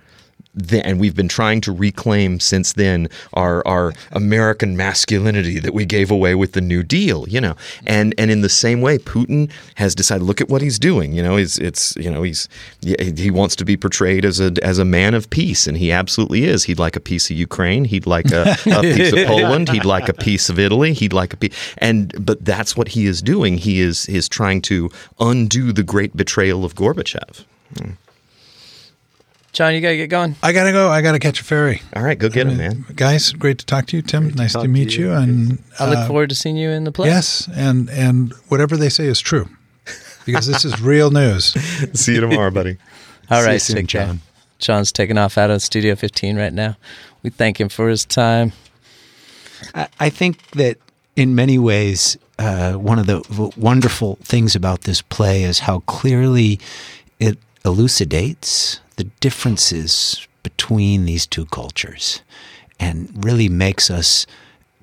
And 0.71 0.99
we've 0.99 1.15
been 1.15 1.27
trying 1.27 1.61
to 1.61 1.71
reclaim 1.71 2.39
since 2.39 2.73
then 2.73 3.09
our 3.33 3.65
our 3.67 3.93
American 4.11 4.75
masculinity 4.77 5.59
that 5.59 5.73
we 5.73 5.85
gave 5.85 6.11
away 6.11 6.35
with 6.35 6.53
the 6.53 6.61
New 6.61 6.83
Deal, 6.83 7.27
you 7.27 7.41
know. 7.41 7.55
And 7.85 8.13
and 8.17 8.31
in 8.31 8.41
the 8.41 8.49
same 8.49 8.81
way, 8.81 8.97
Putin 8.97 9.49
has 9.75 9.95
decided. 9.95 10.23
Look 10.23 10.41
at 10.41 10.49
what 10.49 10.61
he's 10.61 10.79
doing. 10.79 11.13
You 11.13 11.23
know, 11.23 11.37
he's 11.37 11.57
it's 11.57 11.95
you 11.95 12.09
know 12.09 12.23
he's 12.23 12.49
he 12.81 13.31
wants 13.31 13.55
to 13.57 13.65
be 13.65 13.77
portrayed 13.77 14.25
as 14.25 14.39
a 14.39 14.53
as 14.61 14.79
a 14.79 14.85
man 14.85 15.13
of 15.13 15.29
peace, 15.29 15.67
and 15.67 15.77
he 15.77 15.91
absolutely 15.91 16.43
is. 16.45 16.65
He'd 16.65 16.79
like 16.79 16.95
a 16.95 16.99
piece 16.99 17.29
of 17.29 17.37
Ukraine. 17.37 17.85
He'd 17.85 18.07
like 18.07 18.31
a, 18.31 18.57
a 18.65 18.81
piece 18.81 19.13
of 19.13 19.25
Poland. 19.27 19.69
He'd 19.69 19.85
like 19.85 20.09
a 20.09 20.13
piece 20.13 20.49
of 20.49 20.59
Italy. 20.59 20.93
He'd 20.93 21.13
like 21.13 21.33
a 21.33 21.37
piece. 21.37 21.55
And 21.77 22.13
but 22.25 22.43
that's 22.43 22.75
what 22.75 22.89
he 22.89 23.05
is 23.05 23.21
doing. 23.21 23.57
He 23.57 23.79
is 23.79 24.07
is 24.07 24.27
trying 24.27 24.61
to 24.63 24.89
undo 25.19 25.71
the 25.71 25.83
great 25.83 26.15
betrayal 26.15 26.65
of 26.65 26.75
Gorbachev. 26.75 27.45
Hmm. 27.77 27.91
John, 29.57 29.73
you 29.73 29.81
got 29.81 29.89
to 29.89 29.97
get 29.97 30.11
going. 30.11 30.35
I 30.43 30.51
gotta 30.53 30.71
go. 30.71 30.87
I 30.87 31.01
gotta 31.01 31.17
catch 31.17 31.41
a 31.41 31.43
ferry. 31.43 31.81
All 31.95 32.03
right, 32.03 32.19
go 32.19 32.29
get 32.29 32.45
him, 32.45 32.57
man. 32.57 32.85
Guys, 32.95 33.31
great 33.33 33.57
to 33.57 33.65
talk 33.65 33.87
to 33.87 33.95
you, 33.95 34.03
Tim. 34.03 34.29
nice 34.35 34.51
to, 34.51 34.59
talk 34.59 34.61
to 34.65 34.67
meet 34.67 34.95
you. 34.95 35.07
you. 35.07 35.13
And 35.13 35.63
I 35.79 35.89
look 35.89 35.97
uh, 35.97 36.05
forward 36.05 36.29
to 36.29 36.35
seeing 36.35 36.57
you 36.57 36.69
in 36.69 36.83
the 36.83 36.91
play. 36.91 37.07
yes, 37.07 37.49
and 37.55 37.89
and 37.89 38.33
whatever 38.49 38.77
they 38.77 38.89
say 38.89 39.05
is 39.07 39.19
true, 39.19 39.49
because 40.27 40.45
this 40.45 40.63
is 40.63 40.79
real 40.93 41.09
news. 41.09 41.55
See 41.99 42.13
you 42.13 42.21
tomorrow, 42.21 42.51
buddy. 42.51 42.77
All 43.31 43.43
right, 43.43 43.59
See 43.59 43.73
you 43.73 43.77
soon, 43.77 43.87
take 43.87 43.87
care. 43.87 44.05
John. 44.05 44.21
John's 44.59 44.91
taking 44.91 45.17
off 45.17 45.39
out 45.39 45.49
of 45.49 45.63
Studio 45.63 45.95
15 45.95 46.37
right 46.37 46.53
now. 46.53 46.77
We 47.23 47.31
thank 47.31 47.59
him 47.59 47.69
for 47.69 47.89
his 47.89 48.05
time. 48.05 48.51
I, 49.73 49.87
I 49.99 50.09
think 50.11 50.51
that 50.51 50.77
in 51.15 51.33
many 51.33 51.57
ways, 51.57 52.15
uh, 52.37 52.73
one 52.73 52.99
of 52.99 53.07
the 53.07 53.21
w- 53.21 53.51
wonderful 53.57 54.19
things 54.21 54.55
about 54.55 54.81
this 54.81 55.01
play 55.01 55.41
is 55.41 55.57
how 55.57 55.79
clearly 55.79 56.59
it 57.19 57.39
elucidates 57.65 58.81
the 58.97 59.05
differences 59.19 60.27
between 60.43 61.05
these 61.05 61.25
two 61.25 61.45
cultures 61.45 62.21
and 62.79 63.11
really 63.23 63.49
makes 63.49 63.89
us 63.89 64.25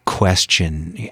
question. 0.05 1.11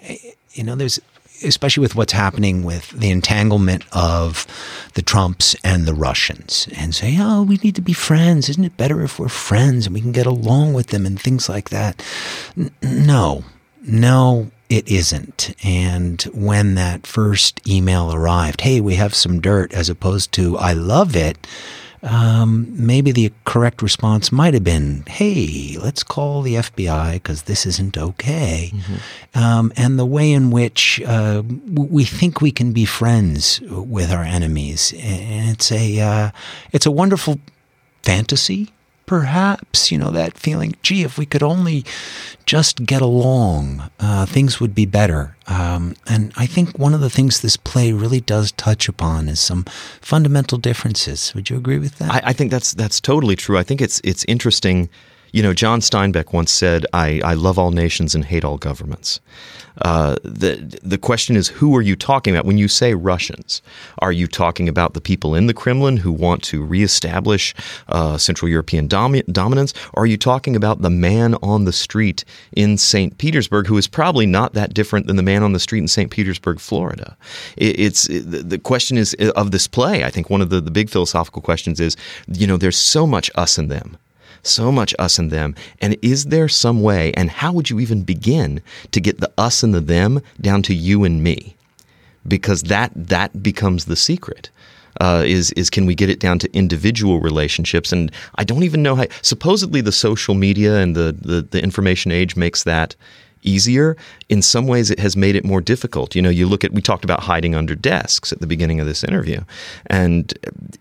You 0.52 0.64
know, 0.64 0.74
there's 0.74 0.98
especially 1.44 1.80
with 1.80 1.96
what's 1.96 2.12
happening 2.12 2.62
with 2.62 2.90
the 2.90 3.10
entanglement 3.10 3.84
of 3.92 4.46
the 4.94 5.02
Trumps 5.02 5.56
and 5.64 5.86
the 5.86 5.94
Russians 5.94 6.68
and 6.76 6.94
say, 6.94 7.16
oh, 7.18 7.42
we 7.42 7.56
need 7.56 7.74
to 7.76 7.82
be 7.82 7.92
friends. 7.92 8.48
Isn't 8.48 8.64
it 8.64 8.76
better 8.76 9.02
if 9.02 9.18
we're 9.18 9.28
friends 9.28 9.86
and 9.86 9.94
we 9.94 10.00
can 10.00 10.12
get 10.12 10.26
along 10.26 10.74
with 10.74 10.88
them 10.88 11.06
and 11.06 11.20
things 11.20 11.48
like 11.48 11.70
that? 11.70 12.02
N- 12.56 12.70
no, 12.80 13.44
no, 13.82 14.50
it 14.68 14.88
isn't. 14.88 15.54
And 15.64 16.22
when 16.32 16.74
that 16.76 17.06
first 17.06 17.60
email 17.68 18.14
arrived, 18.14 18.60
hey, 18.60 18.80
we 18.80 18.94
have 18.94 19.14
some 19.14 19.40
dirt, 19.40 19.72
as 19.72 19.88
opposed 19.88 20.32
to, 20.32 20.56
I 20.58 20.72
love 20.72 21.16
it, 21.16 21.46
um, 22.02 22.66
maybe 22.74 23.12
the 23.12 23.32
correct 23.44 23.82
response 23.82 24.32
might 24.32 24.54
have 24.54 24.64
been, 24.64 25.04
hey, 25.06 25.76
let's 25.80 26.02
call 26.02 26.42
the 26.42 26.54
FBI 26.54 27.14
because 27.14 27.42
this 27.42 27.64
isn't 27.64 27.96
okay. 27.96 28.72
Um, 29.34 29.72
and 29.76 29.98
the 29.98 30.06
way 30.06 30.32
in 30.32 30.50
which 30.50 31.00
uh, 31.06 31.42
we 31.72 32.04
think 32.04 32.40
we 32.40 32.50
can 32.50 32.72
be 32.72 32.84
friends 32.84 33.60
with 33.60 34.10
our 34.10 34.24
enemies. 34.24 34.92
And 34.98 35.50
it's 35.50 35.70
a, 35.70 36.00
uh, 36.00 36.30
it's 36.72 36.86
a 36.86 36.90
wonderful 36.90 37.38
fantasy 38.02 38.70
perhaps, 39.06 39.90
you 39.90 39.98
know, 39.98 40.10
that 40.10 40.38
feeling, 40.38 40.74
gee, 40.82 41.02
if 41.02 41.18
we 41.18 41.26
could 41.26 41.42
only 41.42 41.84
just 42.46 42.84
get 42.84 43.02
along, 43.02 43.90
uh, 44.00 44.26
things 44.26 44.60
would 44.60 44.74
be 44.74 44.86
better. 44.86 45.36
Um, 45.46 45.94
and 46.06 46.32
I 46.36 46.46
think 46.46 46.78
one 46.78 46.94
of 46.94 47.00
the 47.00 47.10
things 47.10 47.40
this 47.40 47.56
play 47.56 47.92
really 47.92 48.20
does 48.20 48.52
touch 48.52 48.88
upon 48.88 49.28
is 49.28 49.40
some 49.40 49.64
fundamental 50.00 50.58
differences. 50.58 51.34
Would 51.34 51.50
you 51.50 51.56
agree 51.56 51.78
with 51.78 51.98
that? 51.98 52.10
I, 52.10 52.30
I 52.30 52.32
think 52.32 52.50
that's 52.50 52.72
that's 52.72 53.00
totally 53.00 53.36
true. 53.36 53.58
I 53.58 53.62
think 53.62 53.80
it's 53.80 54.00
it's 54.04 54.24
interesting. 54.28 54.88
You 55.32 55.42
know, 55.42 55.54
John 55.54 55.80
Steinbeck 55.80 56.32
once 56.32 56.52
said, 56.52 56.86
"I, 56.92 57.20
I 57.24 57.34
love 57.34 57.58
all 57.58 57.70
nations 57.70 58.14
and 58.14 58.24
hate 58.24 58.44
all 58.44 58.58
governments." 58.58 59.20
Uh, 59.80 60.16
the 60.22 60.78
the 60.82 60.98
question 60.98 61.36
is, 61.36 61.48
who 61.48 61.74
are 61.74 61.82
you 61.82 61.96
talking 61.96 62.34
about 62.34 62.44
when 62.44 62.58
you 62.58 62.68
say 62.68 62.94
Russians? 62.94 63.62
Are 63.98 64.12
you 64.12 64.26
talking 64.26 64.68
about 64.68 64.92
the 64.94 65.00
people 65.00 65.34
in 65.34 65.46
the 65.46 65.54
Kremlin 65.54 65.96
who 65.96 66.12
want 66.12 66.42
to 66.44 66.62
reestablish 66.62 67.54
uh, 67.88 68.18
Central 68.18 68.50
European 68.50 68.86
domi- 68.86 69.22
dominance? 69.22 69.72
Or 69.94 70.02
are 70.02 70.06
you 70.06 70.18
talking 70.18 70.54
about 70.54 70.82
the 70.82 70.90
man 70.90 71.34
on 71.42 71.64
the 71.64 71.72
street 71.72 72.24
in 72.52 72.76
St. 72.76 73.16
Petersburg 73.16 73.66
who 73.66 73.78
is 73.78 73.88
probably 73.88 74.26
not 74.26 74.52
that 74.52 74.74
different 74.74 75.06
than 75.06 75.16
the 75.16 75.22
man 75.22 75.42
on 75.42 75.52
the 75.52 75.60
street 75.60 75.80
in 75.80 75.88
St. 75.88 76.10
Petersburg, 76.10 76.60
Florida? 76.60 77.16
It, 77.56 77.80
it's 77.80 78.08
it, 78.08 78.50
the 78.50 78.58
question 78.58 78.98
is 78.98 79.14
of 79.36 79.50
this 79.50 79.66
play. 79.66 80.04
I 80.04 80.10
think 80.10 80.28
one 80.28 80.42
of 80.42 80.50
the, 80.50 80.60
the 80.60 80.70
big 80.70 80.90
philosophical 80.90 81.40
questions 81.40 81.80
is, 81.80 81.96
you 82.28 82.46
know, 82.46 82.58
there's 82.58 82.76
so 82.76 83.06
much 83.06 83.30
us 83.34 83.56
and 83.56 83.70
them 83.70 83.96
so 84.42 84.72
much 84.72 84.94
us 84.98 85.18
and 85.18 85.30
them. 85.30 85.54
And 85.80 85.96
is 86.02 86.26
there 86.26 86.48
some 86.48 86.82
way, 86.82 87.12
and 87.14 87.30
how 87.30 87.52
would 87.52 87.70
you 87.70 87.80
even 87.80 88.02
begin 88.02 88.60
to 88.90 89.00
get 89.00 89.20
the 89.20 89.32
us 89.38 89.62
and 89.62 89.74
the 89.74 89.80
them 89.80 90.20
down 90.40 90.62
to 90.62 90.74
you 90.74 91.04
and 91.04 91.22
me? 91.22 91.56
Because 92.26 92.64
that 92.64 92.92
that 92.94 93.42
becomes 93.42 93.86
the 93.86 93.96
secret. 93.96 94.50
Uh, 95.00 95.22
is 95.24 95.50
is 95.52 95.70
can 95.70 95.86
we 95.86 95.94
get 95.94 96.10
it 96.10 96.20
down 96.20 96.38
to 96.38 96.54
individual 96.54 97.20
relationships? 97.20 97.92
And 97.92 98.12
I 98.36 98.44
don't 98.44 98.62
even 98.62 98.82
know 98.82 98.94
how. 98.94 99.06
Supposedly, 99.22 99.80
the 99.80 99.92
social 99.92 100.34
media 100.34 100.76
and 100.76 100.94
the 100.94 101.16
the, 101.18 101.42
the 101.42 101.62
information 101.62 102.12
age 102.12 102.36
makes 102.36 102.64
that 102.64 102.94
easier. 103.42 103.96
In 104.28 104.42
some 104.42 104.66
ways, 104.66 104.90
it 104.90 104.98
has 104.98 105.16
made 105.16 105.36
it 105.36 105.44
more 105.44 105.60
difficult. 105.60 106.14
You 106.14 106.22
know, 106.22 106.30
you 106.30 106.46
look 106.46 106.64
at, 106.64 106.72
we 106.72 106.80
talked 106.80 107.04
about 107.04 107.24
hiding 107.24 107.54
under 107.54 107.74
desks 107.74 108.32
at 108.32 108.40
the 108.40 108.46
beginning 108.46 108.80
of 108.80 108.86
this 108.86 109.04
interview. 109.04 109.40
And, 109.86 110.32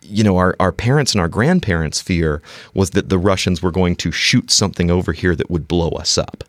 you 0.02 0.24
know, 0.24 0.38
our, 0.38 0.56
our 0.60 0.72
parents 0.72 1.14
and 1.14 1.22
our 1.22 1.28
grandparents' 1.28 2.02
fear 2.02 2.42
was 2.74 2.92
that 2.92 3.10
the 3.10 3.18
Russians 3.18 3.62
were 3.62 3.72
going 3.72 3.96
to 3.98 4.12
shoot 4.12 4.52
something 4.52 4.92
over 4.92 5.14
here 5.14 5.36
that 5.36 5.52
would 5.52 5.68
blow 5.68 5.90
us 5.90 6.18
up. 6.18 6.44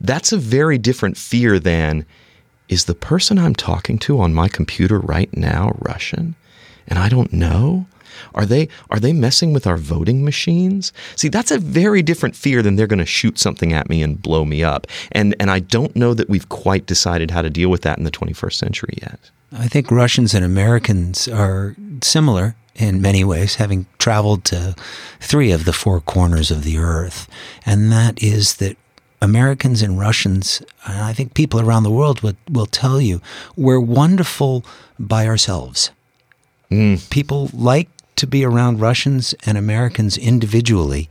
That's 0.00 0.32
a 0.32 0.38
very 0.38 0.78
different 0.78 1.16
fear 1.16 1.58
than, 1.58 2.04
is 2.68 2.86
the 2.86 2.94
person 2.94 3.38
I'm 3.38 3.54
talking 3.54 3.98
to 4.00 4.20
on 4.20 4.34
my 4.34 4.48
computer 4.48 4.98
right 4.98 5.34
now 5.36 5.76
Russian? 5.80 6.34
And 6.88 6.98
I 6.98 7.08
don't 7.08 7.32
know? 7.32 7.86
Are 8.34 8.46
they 8.46 8.68
are 8.90 9.00
they 9.00 9.12
messing 9.12 9.52
with 9.52 9.66
our 9.66 9.76
voting 9.76 10.24
machines? 10.24 10.92
See, 11.16 11.28
that's 11.28 11.50
a 11.50 11.58
very 11.58 12.02
different 12.02 12.36
fear 12.36 12.62
than 12.62 12.76
they're 12.76 12.86
going 12.86 12.98
to 12.98 13.06
shoot 13.06 13.38
something 13.38 13.72
at 13.72 13.88
me 13.88 14.02
and 14.02 14.20
blow 14.20 14.44
me 14.44 14.62
up. 14.62 14.86
And 15.12 15.34
and 15.40 15.50
I 15.50 15.60
don't 15.60 15.94
know 15.96 16.14
that 16.14 16.28
we've 16.28 16.48
quite 16.48 16.86
decided 16.86 17.30
how 17.30 17.42
to 17.42 17.50
deal 17.50 17.68
with 17.68 17.82
that 17.82 17.98
in 17.98 18.04
the 18.04 18.10
21st 18.10 18.54
century 18.54 18.98
yet. 19.00 19.30
I 19.52 19.68
think 19.68 19.90
Russians 19.90 20.34
and 20.34 20.44
Americans 20.44 21.28
are 21.28 21.76
similar 22.02 22.56
in 22.74 23.00
many 23.00 23.22
ways, 23.22 23.56
having 23.56 23.86
traveled 23.98 24.44
to 24.46 24.74
three 25.20 25.52
of 25.52 25.64
the 25.64 25.72
four 25.72 26.00
corners 26.00 26.50
of 26.50 26.64
the 26.64 26.78
earth. 26.78 27.28
And 27.64 27.92
that 27.92 28.20
is 28.22 28.56
that 28.56 28.76
Americans 29.22 29.80
and 29.80 29.98
Russians, 29.98 30.62
and 30.86 30.98
I 30.98 31.12
think 31.12 31.34
people 31.34 31.60
around 31.60 31.84
the 31.84 31.90
world 31.90 32.20
will, 32.20 32.34
will 32.50 32.66
tell 32.66 33.00
you, 33.00 33.20
we're 33.56 33.80
wonderful 33.80 34.64
by 34.98 35.26
ourselves. 35.26 35.90
Mm. 36.70 37.08
People 37.10 37.50
like 37.52 37.88
to 38.16 38.26
be 38.26 38.44
around 38.44 38.80
Russians 38.80 39.34
and 39.44 39.58
Americans 39.58 40.16
individually, 40.16 41.08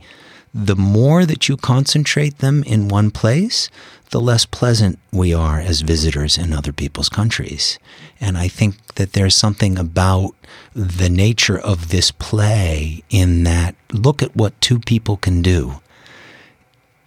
the 0.54 0.76
more 0.76 1.26
that 1.26 1.48
you 1.48 1.56
concentrate 1.56 2.38
them 2.38 2.62
in 2.62 2.88
one 2.88 3.10
place, 3.10 3.68
the 4.10 4.20
less 4.20 4.46
pleasant 4.46 4.98
we 5.12 5.34
are 5.34 5.58
as 5.58 5.80
visitors 5.80 6.38
in 6.38 6.52
other 6.52 6.72
people's 6.72 7.08
countries. 7.08 7.78
And 8.20 8.38
I 8.38 8.46
think 8.46 8.94
that 8.94 9.12
there's 9.12 9.34
something 9.34 9.76
about 9.76 10.34
the 10.72 11.08
nature 11.08 11.58
of 11.58 11.88
this 11.88 12.12
play 12.12 13.02
in 13.10 13.42
that 13.42 13.74
look 13.92 14.22
at 14.22 14.36
what 14.36 14.58
two 14.60 14.78
people 14.78 15.16
can 15.16 15.42
do 15.42 15.80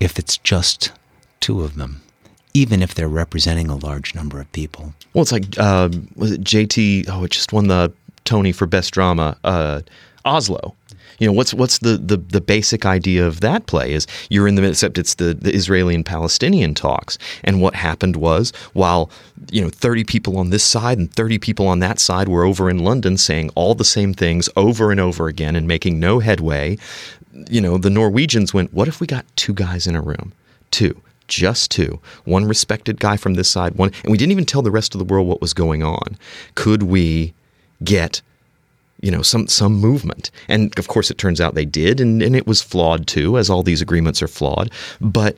if 0.01 0.19
it's 0.19 0.37
just 0.37 0.91
two 1.39 1.61
of 1.61 1.75
them, 1.75 2.01
even 2.53 2.83
if 2.83 2.93
they're 2.93 3.07
representing 3.07 3.69
a 3.69 3.77
large 3.77 4.13
number 4.13 4.41
of 4.41 4.51
people. 4.51 4.93
Well, 5.13 5.21
it's 5.21 5.31
like, 5.31 5.57
uh, 5.57 5.89
was 6.17 6.33
it 6.33 6.41
JT? 6.41 7.05
Oh, 7.07 7.23
it 7.23 7.31
just 7.31 7.53
won 7.53 7.67
the 7.69 7.93
Tony 8.27 8.51
for 8.51 8.67
Best 8.67 8.93
Drama. 8.93 9.37
Uh, 9.43 9.81
Oslo. 10.25 10.75
You 11.19 11.25
know 11.25 11.33
what's 11.33 11.51
what's 11.53 11.79
the, 11.79 11.97
the, 11.97 12.17
the 12.17 12.41
basic 12.41 12.85
idea 12.85 13.25
of 13.25 13.39
that 13.39 13.65
play 13.65 13.93
is 13.93 14.05
you're 14.29 14.47
in 14.47 14.53
the 14.53 14.63
except 14.63 14.99
it's 14.99 15.15
the, 15.15 15.33
the 15.33 15.51
Israeli 15.51 15.95
and 15.95 16.05
Palestinian 16.05 16.75
talks 16.75 17.17
and 17.43 17.59
what 17.59 17.73
happened 17.73 18.17
was 18.17 18.51
while 18.73 19.09
you 19.51 19.61
know 19.61 19.69
30 19.69 20.03
people 20.03 20.37
on 20.37 20.51
this 20.51 20.63
side 20.63 20.99
and 20.99 21.11
30 21.11 21.39
people 21.39 21.67
on 21.67 21.79
that 21.79 21.99
side 21.99 22.27
were 22.27 22.43
over 22.43 22.69
in 22.69 22.79
London 22.79 23.17
saying 23.17 23.49
all 23.55 23.73
the 23.73 23.83
same 23.83 24.13
things 24.13 24.47
over 24.55 24.91
and 24.91 24.99
over 24.99 25.27
again 25.27 25.55
and 25.55 25.67
making 25.67 25.99
no 25.99 26.19
headway 26.19 26.77
you 27.49 27.61
know 27.61 27.79
the 27.79 27.89
Norwegians 27.89 28.53
went 28.53 28.71
what 28.71 28.87
if 28.87 29.01
we 29.01 29.07
got 29.07 29.25
two 29.35 29.53
guys 29.53 29.87
in 29.87 29.95
a 29.95 30.01
room 30.01 30.33
two 30.69 31.01
just 31.27 31.71
two 31.71 31.99
one 32.25 32.45
respected 32.45 32.99
guy 32.99 33.17
from 33.17 33.33
this 33.33 33.49
side 33.49 33.73
one 33.73 33.91
and 34.03 34.11
we 34.11 34.19
didn't 34.19 34.33
even 34.33 34.45
tell 34.45 34.61
the 34.61 34.69
rest 34.69 34.93
of 34.93 34.99
the 34.99 35.05
world 35.05 35.27
what 35.27 35.41
was 35.41 35.53
going 35.53 35.81
on 35.81 36.15
could 36.53 36.83
we 36.83 37.33
get 37.83 38.21
you 39.01 39.11
know 39.11 39.21
some 39.21 39.47
some 39.47 39.73
movement. 39.73 40.31
And 40.47 40.77
of 40.79 40.87
course 40.87 41.11
it 41.11 41.17
turns 41.17 41.39
out 41.39 41.55
they 41.55 41.65
did 41.65 41.99
and, 41.99 42.21
and 42.21 42.35
it 42.35 42.47
was 42.47 42.61
flawed 42.61 43.07
too 43.07 43.37
as 43.37 43.49
all 43.49 43.63
these 43.63 43.81
agreements 43.81 44.21
are 44.21 44.27
flawed. 44.27 44.71
But 44.99 45.37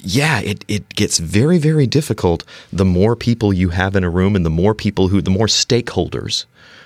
yeah 0.00 0.40
it, 0.40 0.64
it 0.68 0.88
gets 0.90 1.18
very 1.18 1.58
very 1.58 1.86
difficult 1.86 2.44
the 2.72 2.84
more 2.84 3.14
people 3.16 3.52
you 3.52 3.70
have 3.70 3.94
in 3.94 4.04
a 4.04 4.10
room 4.10 4.34
and 4.34 4.44
the 4.44 4.50
more 4.50 4.74
people 4.74 5.08
who 5.08 5.20
the 5.20 5.30
more 5.30 5.46
stakeholders 5.46 6.44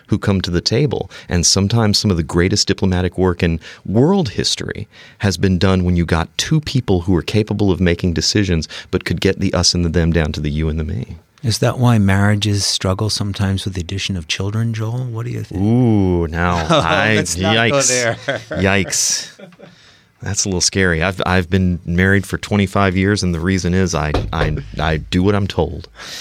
who 0.09 0.19
come 0.19 0.43
to 0.43 0.51
the 0.51 0.61
table. 0.61 1.11
And 1.29 1.47
sometimes 1.47 1.97
some 1.97 2.11
of 2.11 2.19
the 2.19 2.23
greatest 2.23 2.69
diplomatic 2.69 3.17
work 3.17 3.43
in 3.43 3.61
world 3.87 4.31
history 4.31 4.87
has 5.19 5.39
been 5.39 5.59
done 5.59 5.85
when 5.85 5.97
you 5.97 6.05
got 6.05 6.37
two 6.37 6.61
people 6.61 7.03
who 7.03 7.17
are 7.17 7.23
capable 7.23 7.71
of 7.71 7.81
making 7.81 8.13
decisions 8.13 8.69
but 8.91 9.07
could 9.07 9.23
get 9.23 9.41
the 9.41 9.55
us 9.55 9.73
and 9.73 9.87
the 9.87 9.89
them 9.89 10.13
down 10.13 10.33
to 10.33 10.41
the 10.41 10.51
you 10.51 10.69
and 10.69 10.79
the 10.79 10.85
me 10.85 11.17
is 11.43 11.59
that 11.59 11.79
why 11.79 11.99
marriages 11.99 12.65
struggle 12.65 13.11
sometimes 13.11 13.65
with 13.65 13.75
the 13.75 13.81
addition 13.81 14.17
of 14.17 14.29
children, 14.29 14.75
Joel? 14.75 15.05
What 15.07 15.27
do 15.27 15.33
you 15.33 15.43
think? 15.43 15.61
Ooh, 15.61 16.27
now 16.29 16.67
oh, 16.71 16.81
I, 16.81 17.17
yikes, 17.19 18.17
yikes. 18.49 19.39
That's 20.21 20.45
a 20.45 20.49
little 20.49 20.61
scary. 20.61 21.03
I've 21.03 21.21
I've 21.27 21.51
been 21.51 21.81
married 21.85 22.25
for 22.25 22.39
25 22.39 22.97
years, 22.97 23.25
and 23.25 23.35
the 23.35 23.41
reason 23.41 23.75
is 23.75 23.93
I 23.93 24.13
I, 24.33 24.57
I 24.79 24.99
do 24.99 25.21
what 25.25 25.35
I'm 25.35 25.49
told. 25.49 25.89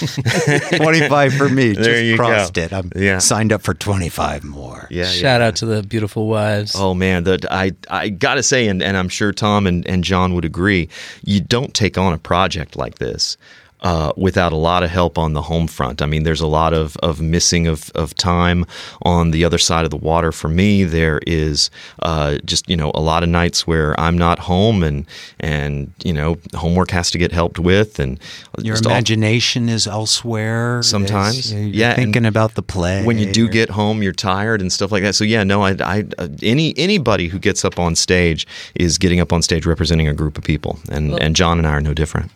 25 0.76 1.34
for 1.34 1.48
me. 1.48 1.72
There 1.82 1.94
Just 1.94 2.04
you 2.04 2.16
crossed 2.16 2.54
go. 2.54 2.62
it. 2.62 2.72
I'm 2.72 2.90
Yeah. 2.96 3.18
signed 3.18 3.52
up 3.52 3.62
for 3.62 3.74
25 3.74 4.42
more. 4.44 4.88
Yeah, 4.90 5.04
Shout 5.04 5.40
yeah. 5.40 5.46
out 5.46 5.56
to 5.56 5.66
the 5.66 5.82
beautiful 5.84 6.26
wives. 6.26 6.74
Oh 6.76 6.94
man, 6.94 7.22
the, 7.24 7.46
I 7.50 7.72
I 7.88 8.08
gotta 8.08 8.42
say, 8.42 8.66
and, 8.66 8.82
and 8.82 8.96
I'm 8.96 9.08
sure 9.08 9.32
Tom 9.32 9.66
and, 9.68 9.86
and 9.86 10.02
John 10.02 10.34
would 10.34 10.44
agree, 10.44 10.88
you 11.24 11.40
don't 11.40 11.72
take 11.72 11.96
on 11.96 12.12
a 12.12 12.18
project 12.18 12.74
like 12.76 12.96
this 12.98 13.36
uh, 13.82 14.12
without 14.16 14.52
a 14.52 14.56
lot 14.56 14.82
of 14.82 14.90
help 14.90 15.18
on 15.18 15.32
the 15.32 15.42
home 15.42 15.66
front. 15.66 16.00
I 16.02 16.06
mean, 16.06 16.22
there's 16.22 16.40
a 16.40 16.46
lot 16.46 16.72
of, 16.72 16.96
of 16.98 17.20
missing 17.20 17.66
of, 17.66 17.90
of 17.94 18.14
time 18.14 18.64
on 19.02 19.32
the 19.32 19.44
other 19.44 19.58
side 19.58 19.84
of 19.84 19.90
the 19.90 19.96
water 19.96 20.30
for 20.32 20.48
me. 20.48 20.84
There 20.84 21.20
is 21.26 21.68
uh, 22.02 22.38
just 22.44 22.68
you 22.70 22.76
know 22.76 22.92
a 22.94 23.00
lot 23.00 23.22
of 23.22 23.28
nights 23.28 23.66
where 23.66 23.98
I'm 24.00 24.16
not 24.16 24.38
home, 24.38 24.82
and 24.82 25.04
and 25.40 25.92
you 26.04 26.12
know 26.12 26.38
homework 26.54 26.90
has 26.92 27.10
to 27.10 27.18
get 27.18 27.32
helped 27.32 27.58
with, 27.58 27.98
and 27.98 28.18
Your 28.58 28.74
just 28.74 28.86
all- 28.86 28.92
imagination 28.92 29.68
is 29.68 29.86
elsewhere. 29.86 30.82
Sometimes. 30.82 31.50
There's- 31.50 31.66
You're 31.66 31.74
Yeah, 31.74 31.94
thinking 31.94 32.24
about 32.26 32.54
the 32.54 32.62
play. 32.62 33.04
when 33.04 33.18
you 33.18 33.32
do 33.32 33.46
or- 33.46 33.48
get 33.48 33.70
home, 33.70 34.02
you're 34.02 34.12
tired 34.12 34.60
and 34.60 34.72
stuff 34.72 34.92
like 34.92 35.02
that. 35.02 35.14
So 35.14 35.24
yeah, 35.24 35.42
no, 35.44 35.62
I, 35.62 35.70
I 35.80 36.04
uh, 36.18 36.28
any 36.42 36.72
anybody 36.78 37.28
who 37.28 37.38
gets 37.38 37.64
up 37.64 37.78
on 37.78 37.96
stage 37.96 38.46
is 38.74 38.96
getting 38.98 39.20
up 39.20 39.32
on 39.32 39.42
stage 39.42 39.66
representing 39.66 40.06
a 40.08 40.14
group 40.14 40.38
of 40.38 40.44
people, 40.44 40.78
and 40.90 41.20
and 41.20 41.34
John 41.34 41.58
and 41.58 41.66
I 41.66 41.70
are 41.72 41.80
no 41.80 41.94
different. 41.94 42.30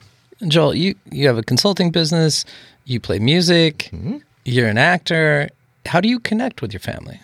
Joel, 0.46 0.74
you 0.74 0.94
you 1.10 1.26
have 1.26 1.38
a 1.38 1.42
consulting 1.42 1.90
business. 1.90 2.44
You 2.84 3.00
play 3.00 3.18
music. 3.18 3.90
Mm-hmm. 3.92 4.18
You're 4.44 4.68
an 4.68 4.78
actor. 4.78 5.48
How 5.86 6.00
do 6.00 6.08
you 6.08 6.20
connect 6.20 6.62
with 6.62 6.72
your 6.72 6.80
family? 6.80 7.20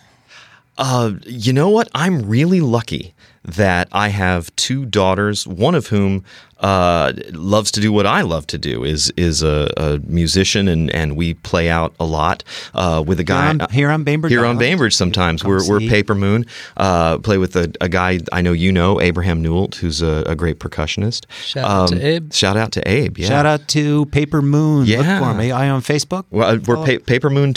Uh, 0.77 1.13
you 1.25 1.53
know 1.53 1.69
what? 1.69 1.89
I'm 1.93 2.27
really 2.27 2.59
lucky 2.59 3.13
that 3.45 3.87
I 3.91 4.09
have 4.09 4.55
two 4.55 4.85
daughters, 4.85 5.45
one 5.47 5.75
of 5.75 5.87
whom 5.87 6.23
uh, 6.59 7.11
loves 7.33 7.71
to 7.71 7.81
do 7.81 7.91
what 7.91 8.05
I 8.05 8.21
love 8.21 8.47
to 8.47 8.57
do. 8.57 8.85
is 8.85 9.11
is 9.17 9.43
a, 9.43 9.69
a 9.75 9.99
musician, 10.07 10.69
and, 10.69 10.89
and 10.91 11.17
we 11.17 11.33
play 11.33 11.69
out 11.69 11.93
a 11.99 12.05
lot 12.05 12.41
uh, 12.73 13.03
with 13.05 13.19
a 13.19 13.23
guy 13.25 13.49
on- 13.49 13.59
here 13.69 13.89
on 13.89 14.05
Bainbridge 14.05 14.31
Here 14.31 14.45
on 14.45 14.57
Bainbridge, 14.57 14.95
sometimes 14.95 15.43
we're, 15.43 15.67
we're. 15.67 15.81
Paper 15.81 16.15
Moon. 16.15 16.45
Uh, 16.77 17.17
play 17.17 17.37
with 17.37 17.57
a, 17.57 17.73
a 17.81 17.89
guy 17.89 18.19
I 18.31 18.41
know 18.41 18.53
you 18.53 18.71
know, 18.71 19.01
Abraham 19.01 19.43
Newelt, 19.43 19.75
who's 19.75 20.01
a, 20.01 20.23
a 20.25 20.35
great 20.35 20.59
percussionist. 20.59 21.25
Um, 21.57 21.59
Shout 21.59 21.65
out 21.67 21.89
to 21.89 22.07
Abe. 22.07 22.33
Shout 22.33 22.55
out 22.57 22.71
to 22.71 22.89
Abe. 22.89 23.17
Yeah. 23.17 23.27
Shout 23.27 23.45
out 23.45 23.67
to 23.69 24.05
Paper 24.07 24.41
Moon. 24.41 24.85
Yeah. 24.85 24.99
Look 25.19 25.27
for 25.27 25.33
me. 25.33 25.51
I 25.51 25.69
on 25.69 25.81
Facebook. 25.81 26.23
Well, 26.29 26.47
uh, 26.49 26.59
we're 26.65 26.77
pa- 26.77 27.03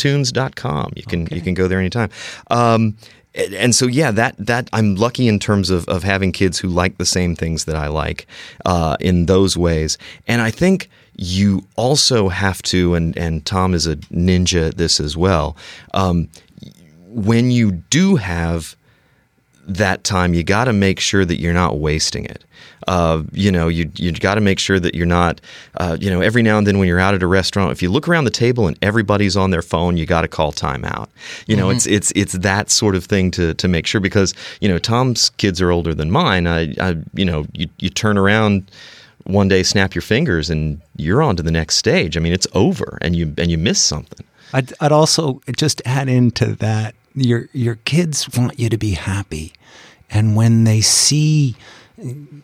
papermoontunes.com. 0.06 0.92
You 0.96 1.02
can 1.04 1.28
you 1.30 1.40
can 1.40 1.54
go 1.54 1.68
there 1.68 1.78
anytime. 1.78 2.10
Um, 2.50 2.96
and- 3.36 3.74
so 3.74 3.86
yeah, 3.86 4.10
that 4.12 4.34
that 4.38 4.68
I'm 4.72 4.94
lucky 4.96 5.28
in 5.28 5.38
terms 5.38 5.70
of 5.70 5.88
of 5.88 6.02
having 6.02 6.32
kids 6.32 6.58
who 6.58 6.68
like 6.68 6.98
the 6.98 7.06
same 7.06 7.36
things 7.36 7.64
that 7.64 7.76
I 7.76 7.88
like 7.88 8.26
uh, 8.64 8.96
in 9.00 9.26
those 9.26 9.56
ways. 9.56 9.98
And 10.26 10.40
I 10.42 10.50
think 10.50 10.88
you 11.16 11.66
also 11.76 12.28
have 12.28 12.62
to, 12.62 12.94
and 12.94 13.16
and 13.16 13.44
Tom 13.44 13.74
is 13.74 13.86
a 13.86 13.96
ninja 13.96 14.68
at 14.68 14.76
this 14.76 15.00
as 15.00 15.16
well. 15.16 15.56
Um, 15.94 16.28
when 17.08 17.50
you 17.50 17.72
do 17.72 18.16
have 18.16 18.76
that 19.66 20.04
time, 20.04 20.34
you 20.34 20.42
got 20.42 20.64
to 20.64 20.72
make 20.72 21.00
sure 21.00 21.24
that 21.24 21.40
you're 21.40 21.54
not 21.54 21.78
wasting 21.78 22.24
it. 22.24 22.42
Uh, 22.86 23.24
you 23.32 23.50
know, 23.50 23.66
you 23.66 23.90
you 23.96 24.12
got 24.12 24.36
to 24.36 24.40
make 24.40 24.58
sure 24.58 24.78
that 24.78 24.94
you're 24.94 25.06
not. 25.06 25.40
Uh, 25.76 25.96
you 26.00 26.08
know, 26.08 26.20
every 26.20 26.42
now 26.42 26.56
and 26.58 26.66
then 26.66 26.78
when 26.78 26.86
you're 26.86 27.00
out 27.00 27.14
at 27.14 27.22
a 27.22 27.26
restaurant, 27.26 27.72
if 27.72 27.82
you 27.82 27.90
look 27.90 28.08
around 28.08 28.24
the 28.24 28.30
table 28.30 28.68
and 28.68 28.78
everybody's 28.80 29.36
on 29.36 29.50
their 29.50 29.62
phone, 29.62 29.96
you 29.96 30.06
got 30.06 30.22
to 30.22 30.28
call 30.28 30.52
time 30.52 30.84
out. 30.84 31.10
You 31.46 31.56
know, 31.56 31.70
it's 31.70 31.86
it's 31.86 32.12
it's 32.14 32.34
that 32.34 32.70
sort 32.70 32.94
of 32.94 33.04
thing 33.04 33.30
to 33.32 33.54
to 33.54 33.68
make 33.68 33.86
sure 33.86 34.00
because 34.00 34.34
you 34.60 34.68
know 34.68 34.78
Tom's 34.78 35.30
kids 35.30 35.60
are 35.60 35.70
older 35.70 35.94
than 35.94 36.10
mine. 36.10 36.46
I, 36.46 36.74
I 36.80 36.96
you 37.14 37.24
know 37.24 37.46
you 37.54 37.68
you 37.78 37.90
turn 37.90 38.16
around 38.18 38.70
one 39.24 39.48
day, 39.48 39.64
snap 39.64 39.94
your 39.94 40.02
fingers, 40.02 40.48
and 40.48 40.80
you're 40.96 41.22
on 41.22 41.34
to 41.36 41.42
the 41.42 41.50
next 41.50 41.76
stage. 41.76 42.16
I 42.16 42.20
mean, 42.20 42.32
it's 42.32 42.46
over, 42.54 42.98
and 43.00 43.16
you 43.16 43.34
and 43.36 43.50
you 43.50 43.58
miss 43.58 43.82
something. 43.82 44.24
I'd, 44.52 44.72
I'd 44.80 44.92
also 44.92 45.40
just 45.56 45.82
add 45.84 46.08
into 46.08 46.54
that 46.56 46.94
your 47.16 47.48
your 47.52 47.76
kids 47.76 48.28
want 48.36 48.58
you 48.58 48.68
to 48.68 48.78
be 48.78 48.92
happy, 48.92 49.52
and 50.10 50.36
when 50.36 50.64
they 50.64 50.80
see 50.80 51.56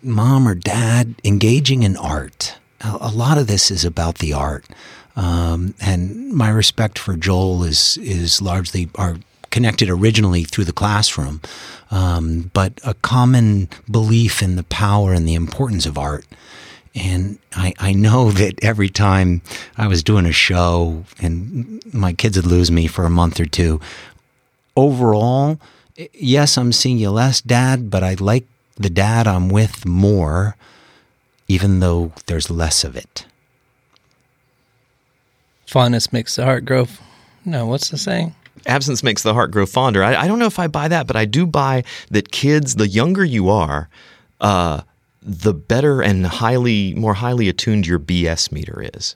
mom 0.03 0.49
or 0.49 0.55
dad 0.55 1.15
engaging 1.25 1.83
in 1.83 1.97
art, 1.97 2.59
a, 2.81 3.11
lot 3.11 3.39
of 3.39 3.47
this 3.47 3.71
is 3.71 3.85
about 3.85 4.19
the 4.19 4.33
art. 4.33 4.65
Um, 5.15 5.75
and 5.81 6.33
my 6.33 6.49
respect 6.49 6.99
for 6.99 7.17
Joel 7.17 7.65
is 7.65 7.99
is 7.99 8.41
largely 8.41 8.89
are 8.95 9.17
connected 9.51 9.91
originally 9.91 10.45
through 10.45 10.65
the 10.65 10.73
classroom, 10.73 11.41
um, 11.91 12.51
but 12.55 12.81
a 12.85 12.95
common 12.95 13.69
belief 13.91 14.43
in 14.43 14.57
the 14.57 14.65
power 14.65 15.13
and 15.13 15.29
the 15.29 15.35
importance 15.35 15.85
of 15.85 15.99
art. 15.99 16.25
And 16.95 17.39
I, 17.55 17.75
I 17.79 17.93
know 17.93 18.31
that 18.33 18.65
every 18.65 18.89
time 18.89 19.43
I 19.77 19.87
was 19.87 20.03
doing 20.03 20.25
a 20.25 20.33
show 20.33 21.05
and 21.21 21.83
my 21.93 22.15
kids 22.15 22.37
would 22.37 22.47
lose 22.47 22.71
me 22.71 22.87
for 22.87 23.05
a 23.05 23.11
month 23.11 23.39
or 23.39 23.47
two, 23.47 23.81
overall, 24.77 25.59
yes, 26.15 26.57
I'm 26.57 26.73
seeing 26.73 26.99
you 26.99 27.11
less, 27.11 27.41
Dad, 27.41 27.91
but 27.91 28.03
I 28.03 28.15
like 28.15 28.47
the 28.77 28.91
dad 28.91 29.27
I'm 29.27 29.49
with 29.49 29.85
more, 29.87 30.57
even 31.49 31.81
though 31.81 32.13
there's 32.27 32.51
less 32.51 32.85
of 32.85 32.97
it. 32.97 33.27
Fondness 35.67 36.13
makes 36.13 36.37
the 36.37 36.45
heart 36.45 36.65
grow. 36.65 36.83
f- 36.83 37.01
No, 37.45 37.67
what's 37.67 37.91
the 37.91 37.99
saying? 37.99 38.35
absence 38.67 39.03
makes 39.03 39.23
the 39.23 39.35
heart 39.35 39.51
grow 39.51 39.67
fonder. 39.67 40.05
I, 40.05 40.15
I 40.15 40.29
don't 40.29 40.39
know 40.39 40.47
if 40.47 40.59
I 40.59 40.69
buy 40.69 40.87
that, 40.89 41.07
but 41.09 41.17
I 41.17 41.25
do 41.25 41.47
buy 41.47 41.83
that 42.11 42.31
kids, 42.31 42.77
the 42.77 42.87
younger 42.87 43.25
you 43.25 43.49
are, 43.49 43.89
uh, 44.41 44.83
the 45.25 45.55
better 45.55 46.03
and 46.03 46.27
highly 46.27 46.95
more 46.95 47.15
highly 47.15 47.49
attuned 47.49 47.87
your 47.87 48.01
BS 48.01 48.51
meter 48.51 48.85
is. 48.95 49.15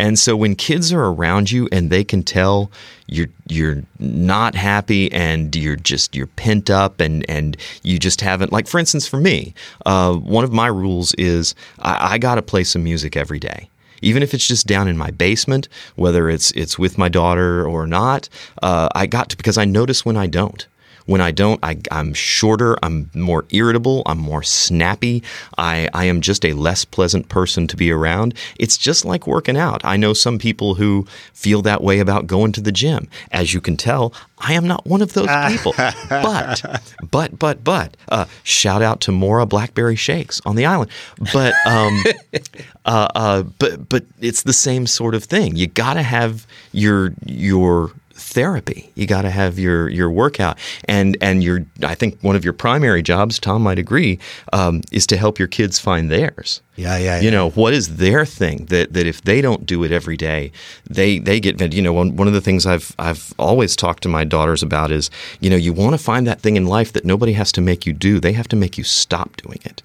And 0.00 0.18
so 0.18 0.36
when 0.36 0.54
kids 0.54 0.92
are 0.92 1.04
around 1.04 1.50
you 1.50 1.68
and 1.72 1.90
they 1.90 2.04
can 2.04 2.22
tell 2.22 2.70
you're 3.08 3.28
you're 3.48 3.82
not 3.98 4.54
happy 4.54 5.10
and 5.12 5.54
you're 5.56 5.76
just 5.76 6.14
you're 6.14 6.28
pent 6.28 6.70
up 6.70 7.00
and 7.00 7.28
and 7.28 7.56
you 7.82 7.98
just 7.98 8.20
haven't 8.20 8.52
like 8.52 8.68
for 8.68 8.78
instance 8.78 9.08
for 9.08 9.20
me, 9.20 9.54
uh, 9.86 10.14
one 10.14 10.44
of 10.44 10.52
my 10.52 10.68
rules 10.68 11.14
is 11.14 11.54
I, 11.80 12.14
I 12.14 12.18
got 12.18 12.36
to 12.36 12.42
play 12.42 12.64
some 12.64 12.84
music 12.84 13.16
every 13.16 13.40
day 13.40 13.68
even 14.02 14.22
if 14.22 14.32
it's 14.32 14.48
just 14.48 14.66
down 14.66 14.88
in 14.88 14.96
my 14.96 15.10
basement, 15.10 15.68
whether 15.96 16.30
it's 16.30 16.50
it's 16.52 16.78
with 16.78 16.96
my 16.96 17.08
daughter 17.08 17.66
or 17.66 17.86
not. 17.86 18.28
Uh, 18.62 18.88
I 18.94 19.06
got 19.06 19.28
to 19.30 19.36
because 19.36 19.58
I 19.58 19.64
notice 19.64 20.04
when 20.04 20.16
I 20.16 20.26
don't. 20.26 20.66
When 21.10 21.20
I 21.20 21.32
don't, 21.32 21.58
I, 21.64 21.76
I'm 21.90 22.14
shorter, 22.14 22.78
I'm 22.84 23.10
more 23.14 23.44
irritable, 23.50 24.04
I'm 24.06 24.18
more 24.18 24.44
snappy, 24.44 25.24
I, 25.58 25.88
I 25.92 26.04
am 26.04 26.20
just 26.20 26.44
a 26.44 26.52
less 26.52 26.84
pleasant 26.84 27.28
person 27.28 27.66
to 27.66 27.76
be 27.76 27.90
around. 27.90 28.32
It's 28.60 28.76
just 28.76 29.04
like 29.04 29.26
working 29.26 29.56
out. 29.56 29.84
I 29.84 29.96
know 29.96 30.12
some 30.12 30.38
people 30.38 30.76
who 30.76 31.08
feel 31.34 31.62
that 31.62 31.82
way 31.82 31.98
about 31.98 32.28
going 32.28 32.52
to 32.52 32.60
the 32.60 32.70
gym. 32.70 33.08
As 33.32 33.52
you 33.52 33.60
can 33.60 33.76
tell, 33.76 34.14
I 34.38 34.52
am 34.52 34.68
not 34.68 34.86
one 34.86 35.02
of 35.02 35.14
those 35.14 35.26
people. 35.48 35.74
but, 36.08 36.80
but, 37.10 37.36
but, 37.36 37.64
but, 37.64 37.96
uh, 38.08 38.26
shout 38.44 38.80
out 38.80 39.00
to 39.00 39.10
Mora 39.10 39.46
Blackberry 39.46 39.96
Shakes 39.96 40.40
on 40.46 40.54
the 40.54 40.64
island. 40.64 40.92
But, 41.32 41.54
um, 41.66 42.04
uh, 42.84 43.08
uh, 43.16 43.42
but 43.58 43.88
but 43.88 44.04
it's 44.20 44.44
the 44.44 44.52
same 44.52 44.86
sort 44.86 45.16
of 45.16 45.24
thing. 45.24 45.56
You 45.56 45.66
got 45.66 45.94
to 45.94 46.02
have 46.02 46.46
your 46.72 47.14
your 47.26 47.92
therapy. 48.20 48.92
You 48.94 49.06
got 49.06 49.22
to 49.22 49.30
have 49.30 49.58
your 49.58 49.88
your 49.88 50.10
workout, 50.10 50.58
and 50.84 51.16
and 51.20 51.42
your 51.42 51.64
I 51.82 51.94
think 51.94 52.18
one 52.22 52.36
of 52.36 52.44
your 52.44 52.52
primary 52.52 53.02
jobs, 53.02 53.38
Tom 53.38 53.62
might 53.62 53.78
agree, 53.78 54.18
um, 54.52 54.82
is 54.92 55.06
to 55.08 55.16
help 55.16 55.38
your 55.38 55.48
kids 55.48 55.78
find 55.78 56.10
theirs. 56.10 56.60
Yeah, 56.76 56.96
yeah, 56.96 57.18
You 57.18 57.24
yeah. 57.24 57.30
know 57.30 57.50
what 57.50 57.74
is 57.74 57.96
their 57.96 58.24
thing 58.24 58.66
that 58.66 58.92
that 58.92 59.06
if 59.06 59.22
they 59.22 59.40
don't 59.40 59.66
do 59.66 59.84
it 59.84 59.92
every 59.92 60.16
day, 60.16 60.52
they 60.88 61.18
they 61.18 61.40
get 61.40 61.60
you 61.74 61.82
know 61.82 61.92
one 61.92 62.16
one 62.16 62.28
of 62.28 62.34
the 62.34 62.40
things 62.40 62.66
I've 62.66 62.94
I've 62.98 63.32
always 63.38 63.76
talked 63.76 64.02
to 64.04 64.08
my 64.08 64.24
daughters 64.24 64.62
about 64.62 64.90
is 64.90 65.10
you 65.40 65.50
know 65.50 65.56
you 65.56 65.72
want 65.72 65.92
to 65.92 65.98
find 65.98 66.26
that 66.26 66.40
thing 66.40 66.56
in 66.56 66.66
life 66.66 66.92
that 66.92 67.04
nobody 67.04 67.32
has 67.34 67.52
to 67.52 67.60
make 67.60 67.86
you 67.86 67.92
do. 67.92 68.20
They 68.20 68.32
have 68.32 68.48
to 68.48 68.56
make 68.56 68.78
you 68.78 68.84
stop 68.84 69.36
doing 69.36 69.58
it. 69.64 69.82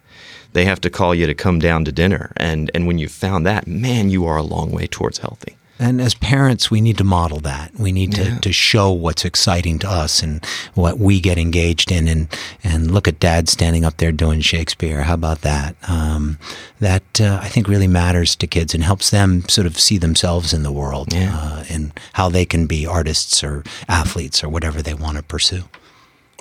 They 0.54 0.64
have 0.66 0.80
to 0.82 0.90
call 0.90 1.14
you 1.14 1.28
to 1.28 1.34
come 1.34 1.60
down 1.60 1.84
to 1.86 1.92
dinner, 1.92 2.32
and 2.38 2.72
and 2.74 2.88
when 2.88 2.98
you've 2.98 3.12
found 3.12 3.46
that, 3.46 3.68
man, 3.68 4.10
you 4.10 4.26
are 4.26 4.38
a 4.38 4.44
long 4.44 4.72
way 4.72 4.88
towards 4.88 5.18
healthy. 5.18 5.58
And 5.78 6.00
as 6.00 6.14
parents, 6.14 6.72
we 6.72 6.80
need 6.80 6.98
to 7.00 7.04
model 7.04 7.42
that. 7.42 7.74
We 7.78 7.92
need 7.92 8.14
to, 8.14 8.40
to 8.40 8.54
show 8.54 8.92
what's 8.92 9.26
exciting 9.26 9.78
to 9.80 9.90
us 9.90 10.24
and 10.24 10.46
what 10.74 11.00
we 11.00 11.20
get 11.20 11.38
engaged 11.38 11.92
in. 11.92 12.08
And, 12.08 12.28
and 12.64 12.92
look 12.92 13.10
at 13.10 13.20
dad 13.20 13.50
standing 13.50 13.84
up 13.84 13.98
there 13.98 14.14
doing 14.14 14.40
Shakespeare. 14.40 15.02
How 15.02 15.16
about 15.16 15.42
that? 15.42 15.76
Um, 15.90 16.40
that 16.80 17.20
uh, 17.20 17.40
I 17.42 17.50
think 17.50 17.68
really 17.68 17.88
matters 17.88 18.38
to 18.38 18.48
kids 18.48 18.74
and 18.74 18.84
helps 18.84 19.10
them 19.10 19.48
sort 19.50 19.68
of 19.68 19.78
see 19.78 19.98
themselves 19.98 20.54
in 20.54 20.64
the 20.64 20.72
world 20.72 21.10
uh, 21.14 21.66
and 21.70 21.92
how 22.14 22.30
they 22.30 22.46
can 22.46 22.68
be 22.68 22.88
artists 22.88 23.44
or 23.44 23.64
athletes 23.90 24.44
or 24.44 24.50
whatever 24.50 24.82
they 24.82 24.94
want 24.94 25.18
to 25.18 25.24
pursue. 25.24 25.64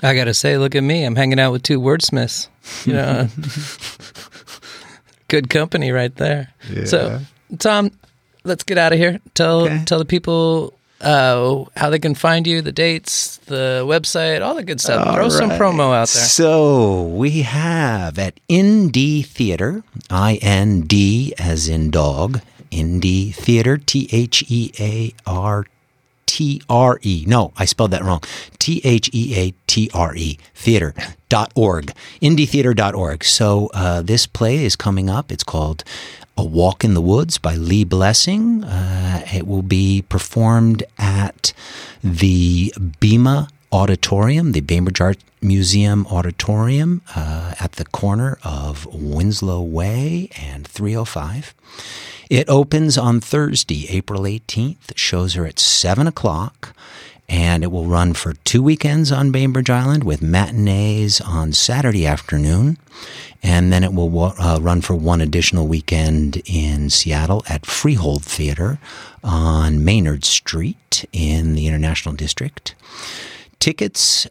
I 0.03 0.15
gotta 0.15 0.35
say, 0.35 0.59
look 0.59 0.75
at 0.75 0.83
me. 0.83 1.05
I'm 1.05 1.17
hanging 1.17 1.41
out 1.41 1.53
with 1.53 1.63
two 1.63 1.81
wordsmiths. 1.81 2.49
You 2.85 2.93
know, 2.95 3.29
good 5.29 5.49
company 5.49 5.93
right 5.93 6.15
there. 6.17 6.53
So, 6.85 7.21
Tom, 7.59 7.91
let's 8.45 8.63
get 8.65 8.79
out 8.79 8.93
of 8.93 8.99
here. 8.99 9.21
Tell 9.35 9.63
Okay. 9.65 9.83
tell 9.85 9.99
the 9.99 10.05
people 10.05 10.75
uh, 11.01 11.65
how 11.77 11.91
they 11.91 11.99
can 11.99 12.15
find 12.15 12.47
you, 12.47 12.63
the 12.63 12.73
dates, 12.73 13.37
the 13.47 13.83
website, 13.87 14.41
all 14.43 14.55
the 14.55 14.63
good 14.63 14.81
stuff. 14.81 15.15
Throw 15.15 15.29
some 15.29 15.51
promo 15.51 15.89
out 15.95 16.09
there. 16.09 16.25
So 16.25 17.03
we 17.03 17.43
have 17.43 18.19
at 18.19 18.39
InD 18.49 19.27
Theatre, 19.27 19.83
I 20.11 20.39
N 20.41 20.83
D 20.83 21.35
as 21.39 21.69
in 21.69 21.91
dog, 21.91 22.41
InD 22.71 23.35
Theatre, 23.35 23.77
T 23.79 24.09
H 24.13 24.45
E 24.49 24.73
A 24.79 25.13
R 25.27 25.67
T 26.27 26.63
R 26.71 26.99
E. 27.03 27.25
No, 27.27 27.53
I 27.57 27.65
spelled 27.67 27.91
that 27.91 28.03
wrong. 28.03 28.23
T 28.59 28.81
H 28.83 29.11
E 29.13 29.35
A 29.37 29.53
T 29.67 29.91
R 29.93 30.15
E, 30.17 30.39
theater.org, 30.55 31.93
indietheater.org. 32.23 33.25
So 33.25 33.71
uh, 33.75 34.03
this 34.03 34.27
play 34.27 34.65
is 34.65 34.75
coming 34.77 35.11
up. 35.11 35.31
It's 35.31 35.45
called 35.45 35.85
A 36.37 36.45
Walk 36.45 36.85
in 36.85 36.95
the 36.95 37.01
Woods 37.01 37.39
by 37.39 37.55
Lee 37.55 37.85
Blessing. 37.85 38.65
Uh, 38.65 39.25
it 39.33 39.47
will 39.47 39.63
be 39.63 40.03
performed 40.09 40.83
at 40.99 41.53
the 42.03 42.73
BIMA 43.01 43.49
Auditorium, 43.73 44.53
the 44.53 44.61
Bainbridge 44.61 45.01
Art 45.01 45.19
Museum 45.41 46.07
Auditorium 46.07 47.03
uh, 47.15 47.55
at 47.61 47.73
the 47.73 47.85
corner 47.85 48.39
of 48.43 48.87
Winslow 48.87 49.63
Way 49.63 50.31
and 50.41 50.67
305. 50.67 51.55
It 52.31 52.49
opens 52.49 52.97
on 52.97 53.21
Thursday, 53.21 53.87
April 53.91 54.23
18th. 54.23 54.97
Shows 54.97 55.37
are 55.37 55.45
at 55.45 55.59
7 55.59 56.07
o'clock, 56.07 56.75
and 57.29 57.63
it 57.63 57.71
will 57.71 57.87
run 57.87 58.15
for 58.15 58.33
two 58.33 58.63
weekends 58.63 59.13
on 59.13 59.31
Bainbridge 59.31 59.71
Island 59.71 60.05
with 60.05 60.23
matinees 60.23 61.21
on 61.21 61.53
Saturday 61.53 62.07
afternoon. 62.07 62.79
And 63.45 63.71
then 63.71 63.85
it 63.85 63.93
will 63.93 64.09
wa- 64.09 64.35
uh, 64.39 64.59
run 64.61 64.81
for 64.81 64.95
one 64.95 65.21
additional 65.21 65.67
weekend 65.67 66.43
in 66.47 66.89
Seattle 66.89 67.45
at 67.47 67.67
Freehold 67.67 68.25
Theater 68.25 68.79
on 69.23 69.85
Maynard 69.85 70.25
Street 70.25 71.05
in 71.13 71.55
the 71.55 71.67
International 71.67 72.15
District. 72.15 72.75
Tickets 73.61 74.27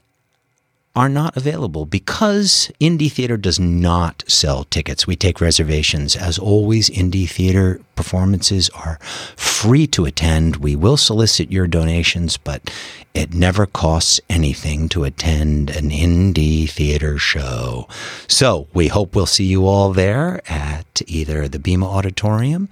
are 0.95 1.09
not 1.09 1.35
available 1.35 1.85
because 1.85 2.71
InD 2.79 3.11
Theatre 3.11 3.37
does 3.37 3.59
not 3.59 4.23
sell 4.27 4.63
tickets. 4.65 5.07
We 5.07 5.15
take 5.15 5.41
reservations. 5.41 6.15
As 6.15 6.37
always, 6.37 6.89
InD 6.89 7.29
Theatre 7.29 7.81
performances 7.95 8.69
are 8.69 8.99
free 9.35 9.87
to 9.87 10.05
attend. 10.05 10.57
We 10.57 10.75
will 10.75 10.97
solicit 10.97 11.51
your 11.51 11.65
donations, 11.65 12.37
but 12.37 12.71
it 13.15 13.33
never 13.33 13.65
costs 13.65 14.19
anything 14.29 14.87
to 14.89 15.03
attend 15.03 15.71
an 15.71 15.89
InD 15.89 16.69
Theatre 16.69 17.17
show. 17.17 17.87
So 18.27 18.67
we 18.73 18.87
hope 18.87 19.15
we'll 19.15 19.25
see 19.25 19.45
you 19.45 19.65
all 19.65 19.93
there 19.93 20.41
at 20.51 21.01
either 21.07 21.47
the 21.47 21.59
BIMA 21.59 21.87
Auditorium 21.87 22.69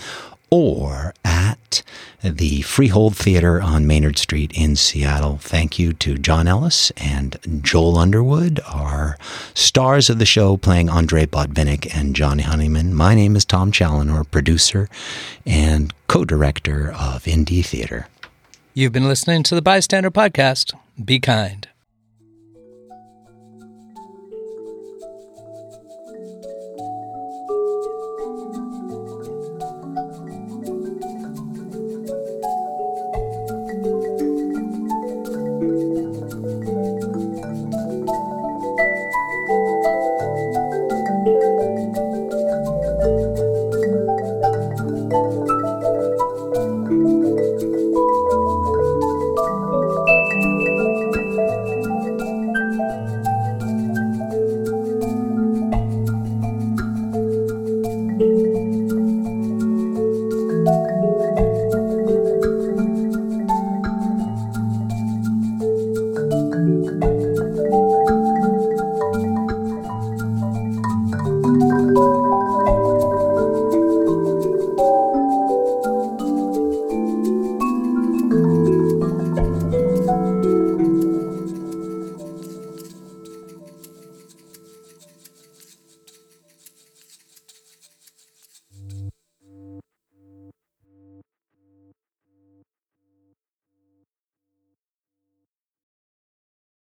or 0.51 1.13
at 1.23 1.81
the 2.21 2.61
Freehold 2.61 3.15
Theater 3.15 3.61
on 3.61 3.87
Maynard 3.87 4.17
Street 4.17 4.51
in 4.53 4.75
Seattle. 4.75 5.37
Thank 5.37 5.79
you 5.79 5.93
to 5.93 6.17
John 6.17 6.47
Ellis 6.47 6.91
and 6.97 7.39
Joel 7.63 7.97
Underwood, 7.97 8.59
our 8.67 9.17
stars 9.53 10.09
of 10.09 10.19
the 10.19 10.25
show, 10.25 10.57
playing 10.57 10.89
Andrey 10.89 11.25
Botvinnik 11.25 11.95
and 11.95 12.15
Johnny 12.15 12.43
Honeyman. 12.43 12.93
My 12.93 13.15
name 13.15 13.35
is 13.35 13.45
Tom 13.45 13.71
Challinor, 13.71 14.29
producer 14.29 14.89
and 15.45 15.93
co 16.07 16.25
director 16.25 16.91
of 16.91 17.27
InD 17.27 17.65
Theatre. 17.65 18.07
You've 18.73 18.93
been 18.93 19.07
listening 19.07 19.43
to 19.43 19.55
the 19.55 19.61
Bystander 19.61 20.11
Podcast. 20.11 20.73
Be 21.03 21.19
kind. 21.19 21.67